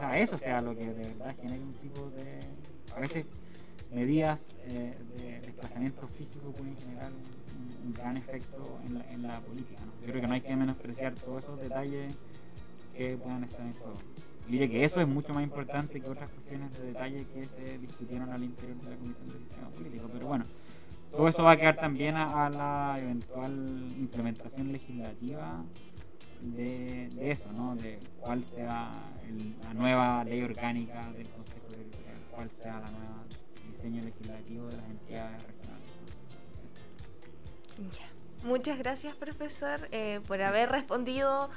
no 0.00 0.10
quizás 0.10 0.16
eso 0.16 0.38
sea 0.38 0.60
lo 0.60 0.76
que 0.76 0.86
de 0.86 1.08
verdad 1.08 1.36
genere 1.40 1.60
un 1.60 1.74
tipo 1.74 2.10
de, 2.10 2.40
a 2.94 3.00
veces 3.00 3.26
medidas 3.92 4.40
eh, 4.66 4.94
de 5.16 5.40
desplazamiento 5.40 6.06
físico 6.08 6.52
pueden 6.52 6.76
generar 6.76 7.10
un, 7.84 7.92
gran 7.94 8.16
efecto 8.16 8.78
en 8.86 8.98
la, 8.98 9.10
en 9.10 9.22
la 9.22 9.40
política. 9.40 9.80
Yo 10.02 10.08
creo 10.08 10.20
que 10.20 10.28
no 10.28 10.34
hay 10.34 10.40
que 10.42 10.54
menospreciar 10.54 11.14
todos 11.14 11.42
esos 11.42 11.60
detalles 11.60 12.14
que 12.94 13.16
puedan 13.16 13.44
estar 13.44 13.60
en 13.62 13.72
juego. 13.72 13.96
Que 14.48 14.84
eso 14.84 15.00
es 15.00 15.08
mucho 15.08 15.34
más 15.34 15.42
importante 15.42 16.00
que 16.00 16.08
otras 16.08 16.30
cuestiones 16.30 16.78
de 16.78 16.86
detalle 16.86 17.26
que 17.34 17.44
se 17.44 17.78
discutieron 17.78 18.30
al 18.30 18.44
interior 18.44 18.76
de 18.78 18.90
la 18.90 18.96
Comisión 18.96 19.28
del 19.28 19.38
Sistema 19.40 19.68
Político. 19.70 20.10
Pero 20.12 20.26
bueno, 20.26 20.44
todo 21.10 21.28
eso 21.28 21.44
va 21.44 21.52
a 21.52 21.56
quedar 21.56 21.76
también 21.76 22.16
a 22.16 22.48
la 22.50 22.96
eventual 22.98 23.52
implementación 23.98 24.72
legislativa 24.72 25.64
de, 26.40 27.08
de, 27.14 27.30
eso, 27.30 27.52
¿no? 27.52 27.76
De 27.76 27.98
cuál 28.20 28.44
sea 28.44 28.90
el, 29.26 29.54
la 29.62 29.74
nueva 29.74 30.24
ley 30.24 30.42
orgánica 30.42 31.10
del 31.12 31.28
Consejo 31.28 31.66
Territorial, 31.68 32.18
cuál 32.34 32.50
sea 32.50 32.80
la 32.80 32.90
nueva 32.90 33.24
diseño 33.70 34.02
legislativo 34.02 34.66
de 34.68 34.76
las 34.76 34.90
entidades 34.90 35.42
regionales. 35.42 35.88
Muchas 38.42 38.78
gracias, 38.78 39.16
profesor, 39.16 39.88
eh, 39.90 40.20
por 40.26 40.40
haber 40.42 40.70
respondido 40.70 41.50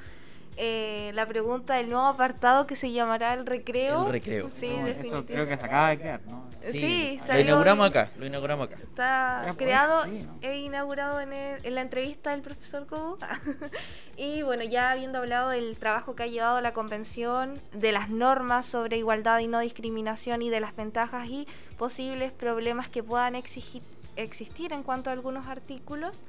eh, 0.58 1.12
la 1.16 1.26
pregunta 1.26 1.76
del 1.76 1.89
nuevo 1.89 2.06
apartado 2.08 2.68
que 2.68 2.76
se 2.76 2.91
llamará 2.91 3.34
el 3.34 3.45
recreo. 3.45 4.06
El 4.08 4.12
recreo. 4.12 4.49
Sí, 4.49 4.68
No, 4.68 4.74
eso 4.76 4.86
definitivamente. 4.86 5.34
creo 5.34 5.47
que 5.47 5.58
se 5.58 5.66
acaba 5.66 5.89
de 5.89 5.97
crear, 5.99 6.22
¿no? 6.28 6.49
Sí, 6.72 7.18
lo 7.20 7.26
salió 7.26 7.41
inauguramos 7.45 7.89
acá, 7.89 8.12
lo 8.18 8.26
inauguramos 8.28 8.68
acá. 8.68 8.78
Está 8.84 9.43
Ya, 9.47 9.54
creado 9.56 10.04
sí, 10.04 10.20
¿no? 10.24 10.38
e 10.41 10.58
inaugurado 10.60 11.20
en, 11.20 11.34
el- 11.34 11.66
en 11.66 11.74
la 11.76 11.82
entrevista 11.82 12.32
del 12.32 12.41
profesor 12.41 12.86
Cobo. 12.86 13.18
y 14.18 14.41
bueno, 14.43 14.64
ya 14.64 14.91
habiendo 14.91 15.18
hablado 15.20 15.49
del 15.49 15.78
trabajo 15.78 16.16
que 16.16 16.24
ha 16.24 16.28
llevado 16.28 16.62
la 16.62 16.74
convención, 16.74 17.54
de 17.74 17.91
las 17.91 18.10
normas 18.10 18.66
sobre 18.66 18.97
igualdad 18.97 19.39
y 19.39 19.47
no 19.47 19.60
discriminación 19.60 20.41
y 20.41 20.49
de 20.49 20.60
las 20.60 20.76
ventajas 20.76 21.28
y 21.28 21.47
posibles 21.78 22.32
problemas 22.32 22.89
que 22.89 23.02
puedan 23.02 23.34
exigir- 23.36 23.82
existir 24.16 24.74
en 24.74 24.84
cuanto 24.84 25.10
a 25.10 25.14
algunos 25.14 25.47
artículos, 25.47 26.22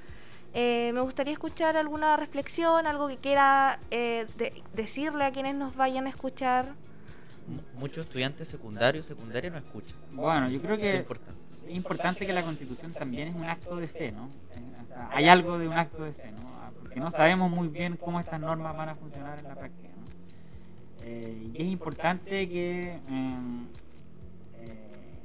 eh, 0.54 0.90
me 0.92 1.00
gustaría 1.00 1.32
escuchar 1.32 1.76
alguna 1.76 2.16
reflexión, 2.16 2.86
algo 2.86 3.08
que 3.08 3.16
quiera 3.16 3.78
eh, 3.90 4.26
de- 4.36 4.62
decirle 4.74 5.24
a 5.24 5.32
quienes 5.32 5.54
nos 5.54 5.74
vayan 5.76 6.06
a 6.06 6.10
escuchar. 6.10 6.74
M- 7.48 7.60
Muchos 7.78 8.06
estudiantes 8.06 8.48
secundarios, 8.48 9.06
secundarios 9.06 9.52
no 9.52 9.58
escuchan. 9.58 9.96
Bueno, 10.12 10.48
yo 10.48 10.60
creo 10.60 10.74
Eso 10.74 10.84
es 10.84 10.90
que 10.92 10.96
importante. 10.98 11.40
es 11.68 11.74
importante 11.76 12.26
que 12.26 12.32
la 12.32 12.42
constitución 12.42 12.92
también 12.92 13.28
es 13.28 13.34
un 13.34 13.44
acto 13.44 13.76
de 13.76 13.86
fe, 13.86 14.12
¿no? 14.12 14.26
Eh, 14.54 14.82
o 14.82 14.86
sea, 14.86 15.08
hay 15.12 15.28
algo 15.28 15.58
de 15.58 15.66
un 15.68 15.74
acto 15.74 16.04
de 16.04 16.12
fe, 16.12 16.30
¿no? 16.32 16.48
Ah, 16.60 16.70
Porque 16.78 17.00
no 17.00 17.10
sabemos 17.10 17.50
muy 17.50 17.68
bien 17.68 17.96
cómo 17.96 18.20
estas 18.20 18.40
normas 18.40 18.76
van 18.76 18.90
a 18.90 18.94
funcionar 18.94 19.38
en 19.38 19.44
la 19.48 19.54
práctica, 19.54 19.88
¿no? 19.88 20.02
Eh, 21.04 21.50
y 21.54 21.62
es 21.62 21.68
importante 21.68 22.48
que 22.48 22.92
em, 23.08 23.64
eh, 24.60 25.18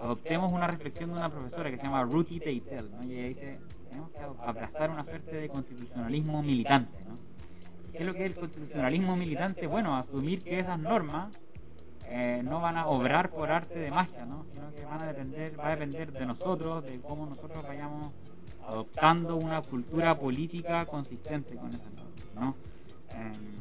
adoptemos 0.00 0.52
una 0.52 0.66
reflexión 0.66 1.10
de 1.10 1.16
una 1.16 1.28
profesora 1.30 1.70
que 1.70 1.76
se 1.76 1.82
llama 1.82 2.02
Ruthie 2.04 2.40
Teitel, 2.40 2.90
¿no? 2.90 3.02
Y 3.04 3.12
ella 3.18 3.28
dice, 3.28 3.58
que 4.12 4.18
abrazar 4.44 4.90
una 4.90 5.04
suerte 5.04 5.36
de 5.36 5.48
constitucionalismo 5.48 6.42
militante, 6.42 7.04
¿no? 7.04 7.16
¿Qué 7.92 7.98
es 7.98 8.06
lo 8.06 8.12
que 8.12 8.26
es 8.26 8.34
el 8.34 8.40
constitucionalismo 8.40 9.16
militante? 9.16 9.66
Bueno, 9.66 9.96
asumir 9.96 10.42
que 10.42 10.58
esas 10.58 10.78
normas 10.78 11.32
eh, 12.08 12.42
no 12.44 12.60
van 12.60 12.76
a 12.76 12.86
obrar 12.86 13.30
por 13.30 13.50
arte 13.50 13.78
de 13.78 13.90
magia, 13.90 14.24
¿no? 14.26 14.44
sino 14.52 14.70
que 14.74 14.84
van 14.84 15.02
a 15.02 15.06
depender, 15.06 15.58
va 15.58 15.68
a 15.68 15.70
depender 15.70 16.12
de 16.12 16.26
nosotros, 16.26 16.84
de 16.84 17.00
cómo 17.00 17.26
nosotros 17.26 17.64
vayamos 17.66 18.12
adoptando 18.66 19.36
una 19.36 19.62
cultura 19.62 20.18
política 20.18 20.86
consistente 20.86 21.56
con 21.56 21.68
esas 21.68 21.92
normas. 21.92 22.34
¿no? 22.34 22.54
Em, 23.10 23.56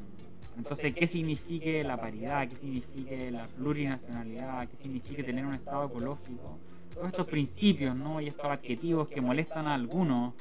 entonces, 0.57 0.93
¿qué 0.93 1.07
signifique 1.07 1.83
la 1.83 1.97
paridad? 1.97 2.47
¿Qué 2.47 2.55
signifique 2.55 3.31
la 3.31 3.47
plurinacionalidad? 3.47 4.67
¿Qué 4.67 4.77
signifique 4.77 5.23
tener 5.23 5.45
un 5.45 5.53
Estado 5.53 5.85
ecológico? 5.85 6.59
Todos 6.95 7.07
estos 7.07 7.27
principios 7.27 7.95
¿no? 7.95 8.21
y 8.21 8.27
estos 8.29 8.45
adjetivos 8.45 9.07
que 9.09 9.21
molestan 9.21 9.67
a 9.67 9.75
algunos 9.75 10.33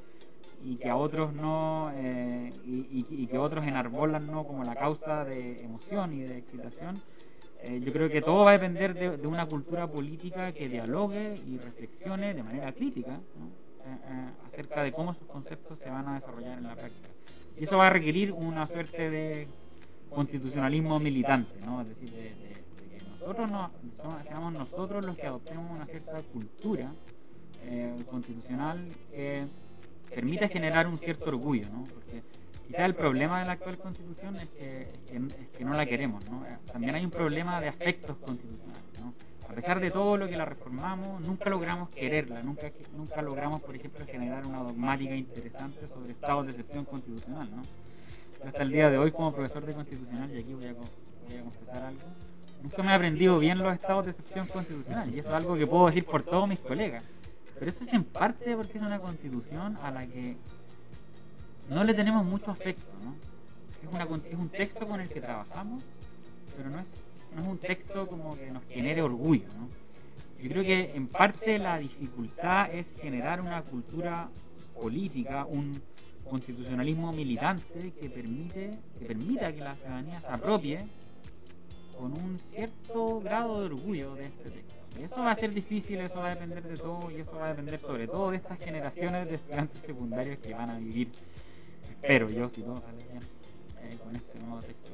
y 0.64 0.76
que 0.76 0.88
a 0.88 0.96
otros 0.96 1.34
no 1.34 1.90
eh, 1.94 2.52
y, 2.64 2.70
y- 2.90 3.06
y 3.22 3.26
que 3.26 3.36
otros 3.38 3.66
enarbolan 3.66 4.26
no 4.26 4.44
como 4.46 4.64
la 4.64 4.74
causa 4.74 5.24
de 5.24 5.62
emoción 5.62 6.14
y 6.14 6.20
de 6.22 6.38
excitación 6.38 7.02
eh, 7.62 7.80
yo 7.84 7.92
creo 7.92 8.08
que 8.08 8.22
todo 8.22 8.44
va 8.44 8.50
a 8.50 8.52
depender 8.54 8.94
de, 8.94 9.16
de 9.16 9.26
una 9.26 9.46
cultura 9.46 9.86
política 9.86 10.52
que 10.52 10.68
dialogue 10.68 11.34
y 11.46 11.58
reflexione 11.58 12.32
de 12.34 12.42
manera 12.42 12.72
crítica 12.72 13.10
¿no? 13.38 13.46
Eh, 13.86 13.96
eh, 14.10 14.28
acerca 14.46 14.82
de 14.82 14.92
cómo 14.92 15.12
sus 15.14 15.26
conceptos 15.28 15.78
se 15.80 15.90
van 15.90 16.08
a 16.08 16.14
desarrollar 16.14 16.56
en 16.58 16.64
la 16.64 16.74
práctica 16.76 17.08
y 17.58 17.64
eso 17.64 17.76
va 17.78 17.88
a 17.88 17.90
requerir 17.90 18.32
una 18.32 18.66
suerte 18.66 19.10
de 19.10 19.48
constitucionalismo 20.08 20.98
militante 21.00 21.50
¿no? 21.66 21.82
es 21.82 21.88
decir 21.88 22.10
de, 22.10 22.32
nosotros 23.24 23.50
no, 23.50 23.70
seamos 24.24 24.52
nosotros 24.52 25.04
los 25.04 25.16
que 25.16 25.26
adoptemos 25.26 25.70
una 25.70 25.86
cierta 25.86 26.20
cultura 26.22 26.92
eh, 27.62 28.04
constitucional 28.10 28.86
que 29.10 29.46
permite 30.14 30.48
generar 30.48 30.86
un 30.86 30.98
cierto 30.98 31.30
orgullo, 31.30 31.66
¿no? 31.70 31.84
Porque 31.84 32.22
quizá 32.66 32.84
el 32.84 32.94
problema 32.94 33.40
de 33.40 33.46
la 33.46 33.52
actual 33.52 33.78
constitución 33.78 34.36
es 34.36 34.48
que, 34.50 34.82
es 34.82 34.98
que, 35.10 35.16
es 35.16 35.48
que 35.56 35.64
no 35.64 35.72
la 35.72 35.86
queremos, 35.86 36.28
¿no? 36.28 36.44
Eh, 36.44 36.58
También 36.70 36.94
hay 36.96 37.04
un 37.04 37.10
problema 37.10 37.62
de 37.62 37.68
afectos 37.68 38.18
constitucionales, 38.18 39.00
¿no? 39.00 39.14
A 39.48 39.54
pesar 39.54 39.80
de 39.80 39.90
todo 39.90 40.18
lo 40.18 40.28
que 40.28 40.36
la 40.36 40.44
reformamos, 40.44 41.22
nunca 41.22 41.48
logramos 41.48 41.88
quererla, 41.88 42.42
nunca, 42.42 42.70
nunca 42.94 43.22
logramos, 43.22 43.62
por 43.62 43.74
ejemplo, 43.74 44.04
generar 44.04 44.46
una 44.46 44.58
dogmática 44.58 45.14
interesante 45.14 45.88
sobre 45.88 46.12
estados 46.12 46.44
de 46.44 46.50
excepción 46.50 46.84
constitucional, 46.84 47.48
¿no? 47.50 47.62
Hasta 48.46 48.62
el 48.62 48.70
día 48.70 48.90
de 48.90 48.98
hoy, 48.98 49.12
como 49.12 49.32
profesor 49.32 49.64
de 49.64 49.72
constitucional, 49.72 50.30
y 50.30 50.40
aquí 50.40 50.52
voy 50.52 50.66
a, 50.66 50.74
voy 50.74 51.36
a 51.38 51.42
confesar 51.42 51.82
algo, 51.84 52.02
nunca 52.64 52.82
me 52.82 52.92
he 52.92 52.94
aprendido 52.94 53.38
bien 53.38 53.58
los 53.62 53.74
estados 53.74 54.06
de 54.06 54.12
excepción 54.12 54.46
constitucional, 54.48 55.14
y 55.14 55.18
eso 55.18 55.28
es 55.28 55.34
algo 55.34 55.54
que 55.54 55.66
puedo 55.66 55.86
decir 55.86 56.06
por 56.06 56.22
todos 56.22 56.48
mis 56.48 56.58
colegas. 56.58 57.04
Pero 57.58 57.70
esto 57.70 57.84
es 57.84 57.92
en 57.92 58.04
parte 58.04 58.56
porque 58.56 58.78
es 58.78 58.82
una 58.82 58.98
constitución 58.98 59.76
a 59.82 59.90
la 59.90 60.06
que 60.06 60.36
no 61.68 61.84
le 61.84 61.92
tenemos 61.92 62.24
mucho 62.24 62.50
afecto, 62.50 62.90
¿no? 63.04 63.14
Es, 63.82 63.94
una, 63.94 64.04
es 64.26 64.34
un 64.34 64.48
texto 64.48 64.86
con 64.88 64.98
el 64.98 65.08
que 65.10 65.20
trabajamos, 65.20 65.82
pero 66.56 66.70
no 66.70 66.80
es, 66.80 66.86
no 67.34 67.42
es 67.42 67.48
un 67.48 67.58
texto 67.58 68.06
como 68.06 68.34
que 68.34 68.50
nos 68.50 68.64
genere 68.64 69.02
orgullo, 69.02 69.46
¿no? 69.58 69.68
Yo 70.42 70.48
creo 70.48 70.62
que 70.62 70.96
en 70.96 71.06
parte 71.06 71.58
la 71.58 71.78
dificultad 71.78 72.72
es 72.72 72.94
generar 72.98 73.42
una 73.42 73.62
cultura 73.62 74.28
política, 74.74 75.44
un 75.44 75.82
constitucionalismo 76.28 77.12
militante 77.12 77.92
que 77.92 78.08
permite 78.08 78.70
que 78.98 79.04
permita 79.04 79.52
que 79.52 79.60
la 79.60 79.74
ciudadanía 79.76 80.20
se 80.20 80.26
apropie 80.26 80.86
con 81.98 82.12
un 82.12 82.38
cierto 82.50 83.20
grado 83.20 83.60
de 83.60 83.66
orgullo 83.66 84.14
de 84.14 84.26
este 84.26 84.50
texto. 84.50 84.74
Y 84.98 85.02
eso 85.02 85.16
va 85.20 85.32
a 85.32 85.34
ser 85.34 85.52
difícil, 85.52 86.00
eso 86.00 86.14
va 86.16 86.26
a 86.26 86.30
depender 86.30 86.62
de 86.62 86.76
todo 86.76 87.10
y 87.10 87.16
eso 87.16 87.32
va 87.36 87.46
a 87.46 87.48
depender 87.48 87.80
sobre 87.80 88.06
todo 88.06 88.30
de 88.30 88.36
estas 88.36 88.58
generaciones 88.58 89.28
de 89.28 89.34
estudiantes 89.36 89.80
secundarios 89.82 90.38
que 90.38 90.54
van 90.54 90.70
a 90.70 90.78
vivir, 90.78 91.10
espero 91.90 92.28
yo, 92.30 92.48
si 92.48 92.62
todo 92.62 92.80
sale 92.80 93.02
bien, 93.10 93.22
eh, 93.82 93.98
con 94.02 94.14
este 94.14 94.38
nuevo 94.38 94.60
texto. 94.60 94.90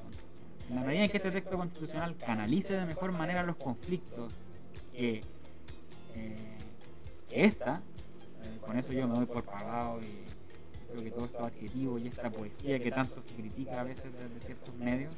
En 0.71 0.77
la 0.77 0.83
medida 0.83 1.05
en 1.05 1.11
que 1.11 1.17
este 1.17 1.31
texto 1.33 1.57
constitucional 1.57 2.17
canalice 2.17 2.75
de 2.75 2.87
mejor 2.87 3.13
manera 3.13 3.43
los 3.43 3.57
conflictos 3.57 4.33
que, 4.95 5.23
eh, 6.15 6.59
que 7.29 7.45
esta, 7.45 7.83
eh, 8.45 8.59
con 8.61 8.79
eso 8.79 8.93
yo 8.93 9.07
me 9.07 9.17
doy 9.17 9.27
por 9.27 9.43
pagado 9.43 10.01
y 10.01 10.25
creo 10.91 11.05
que 11.05 11.11
todo 11.11 11.25
estos 11.27 11.43
adjetivos 11.43 12.01
y 12.01 12.09
esta 12.09 12.31
poesía 12.31 12.79
que 12.79 12.91
tanto 12.91 13.21
se 13.21 13.35
critica 13.35 13.81
a 13.81 13.85
veces 13.85 14.13
desde 14.13 14.47
ciertos 14.47 14.75
medios, 14.77 15.13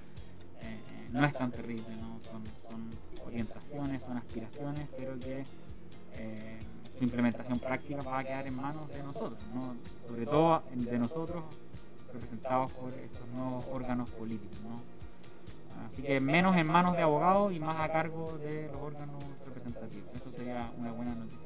eh, 0.63 0.79
no 1.13 1.25
es 1.25 1.33
tan 1.33 1.51
terrible, 1.51 1.95
¿no? 1.97 2.19
son, 2.31 2.43
son 2.69 2.91
orientaciones, 3.27 4.03
son 4.03 4.17
aspiraciones, 4.17 4.89
pero 4.97 5.19
que 5.21 5.45
eh, 6.17 6.59
su 6.99 7.05
implementación 7.05 7.59
práctica 7.59 8.03
va 8.03 8.19
a 8.19 8.25
quedar 8.25 8.47
en 8.47 8.57
manos 8.57 8.89
de 8.89 9.03
nosotros, 9.03 9.39
¿no? 9.55 9.75
sobre 10.09 10.27
todo 10.27 10.63
de 10.73 10.99
nosotros 10.99 11.45
representados 12.13 12.73
por 12.73 12.93
estos 12.95 13.29
nuevos 13.35 13.65
órganos 13.71 14.11
políticos. 14.11 14.59
¿no? 14.63 14.81
Así 15.87 16.03
que 16.03 16.21
menos 16.21 16.57
en 16.57 16.67
manos 16.67 16.97
de 16.97 17.03
abogados 17.03 17.53
y 17.53 17.61
más 17.61 17.81
a 17.81 17.93
cargo 17.93 18.39
de 18.39 18.69
los 18.73 18.81
órganos 18.81 19.23
representativos. 19.47 20.15
Eso 20.15 20.31
sería 20.37 20.71
una 20.79 20.93
buena 20.93 21.15
noticia. 21.15 21.39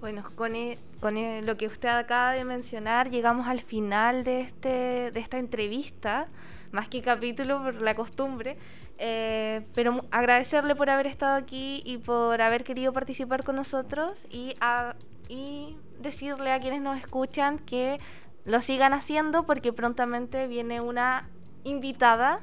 Bueno, 0.00 0.22
con, 0.34 0.54
e- 0.54 0.78
con 1.00 1.16
e- 1.16 1.42
lo 1.42 1.56
que 1.56 1.66
usted 1.66 1.88
acaba 1.88 2.32
de 2.32 2.44
mencionar, 2.44 3.10
llegamos 3.10 3.46
al 3.48 3.60
final 3.60 4.24
de, 4.24 4.42
este, 4.42 5.10
de 5.10 5.20
esta 5.20 5.38
entrevista, 5.38 6.26
más 6.72 6.88
que 6.88 7.02
capítulo 7.02 7.62
por 7.62 7.74
la 7.80 7.94
costumbre, 7.94 8.56
eh, 8.98 9.66
pero 9.74 10.04
agradecerle 10.10 10.74
por 10.74 10.90
haber 10.90 11.06
estado 11.06 11.34
aquí 11.36 11.82
y 11.84 11.98
por 11.98 12.40
haber 12.40 12.64
querido 12.64 12.92
participar 12.92 13.44
con 13.44 13.56
nosotros 13.56 14.12
y, 14.30 14.54
a- 14.60 14.94
y 15.28 15.76
decirle 16.00 16.52
a 16.52 16.60
quienes 16.60 16.80
nos 16.82 16.98
escuchan 16.98 17.58
que 17.58 17.98
lo 18.44 18.60
sigan 18.60 18.92
haciendo 18.92 19.44
porque 19.44 19.72
prontamente 19.72 20.46
viene 20.46 20.80
una 20.80 21.28
invitada. 21.64 22.40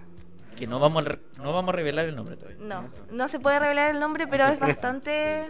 Que 0.58 0.68
no 0.68 0.80
vamos 0.80 1.06
a, 1.08 1.18
no 1.42 1.54
vamos 1.54 1.70
a 1.74 1.78
revelar 1.78 2.06
el 2.06 2.16
nombre 2.16 2.36
todavía. 2.36 2.58
No, 2.62 2.84
no 3.12 3.28
se 3.28 3.40
puede 3.40 3.58
revelar 3.60 3.90
el 3.92 4.00
nombre, 4.00 4.28
pero 4.28 4.46
es 4.48 4.60
bastante 4.60 5.46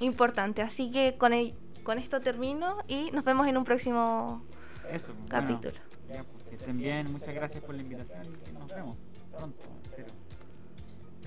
importante. 0.00 0.62
Así 0.62 0.90
que 0.90 1.14
con, 1.18 1.32
el- 1.32 1.54
con 1.84 1.98
esto 1.98 2.20
termino 2.20 2.78
y 2.88 3.10
nos 3.12 3.24
vemos 3.24 3.46
en 3.46 3.56
un 3.56 3.64
próximo 3.64 4.42
Eso, 4.90 5.12
capítulo. 5.28 5.74
Estén 6.62 6.78
bien, 6.78 7.10
muchas 7.10 7.34
gracias 7.34 7.64
por 7.64 7.74
la 7.74 7.82
invitación 7.82 8.38
y 8.48 8.52
nos 8.52 8.68
vemos 8.68 8.96
pronto. 9.36 9.64
espero. 9.82 10.08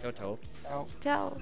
Chao, 0.01 0.11
chao. 0.13 0.39
Chao. 0.63 0.87
Chao. 1.01 1.37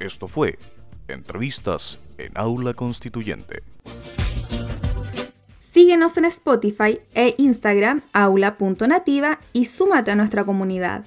Esto 0.00 0.26
fue 0.26 0.58
Entrevistas 1.06 2.00
en 2.18 2.32
Aula 2.36 2.74
Constituyente. 2.74 3.62
Síguenos 5.72 6.16
en 6.16 6.24
Spotify 6.24 7.00
e 7.14 7.36
Instagram 7.38 8.02
aula.nativa 8.12 9.38
y 9.52 9.66
súmate 9.66 10.10
a 10.10 10.16
nuestra 10.16 10.44
comunidad. 10.44 11.04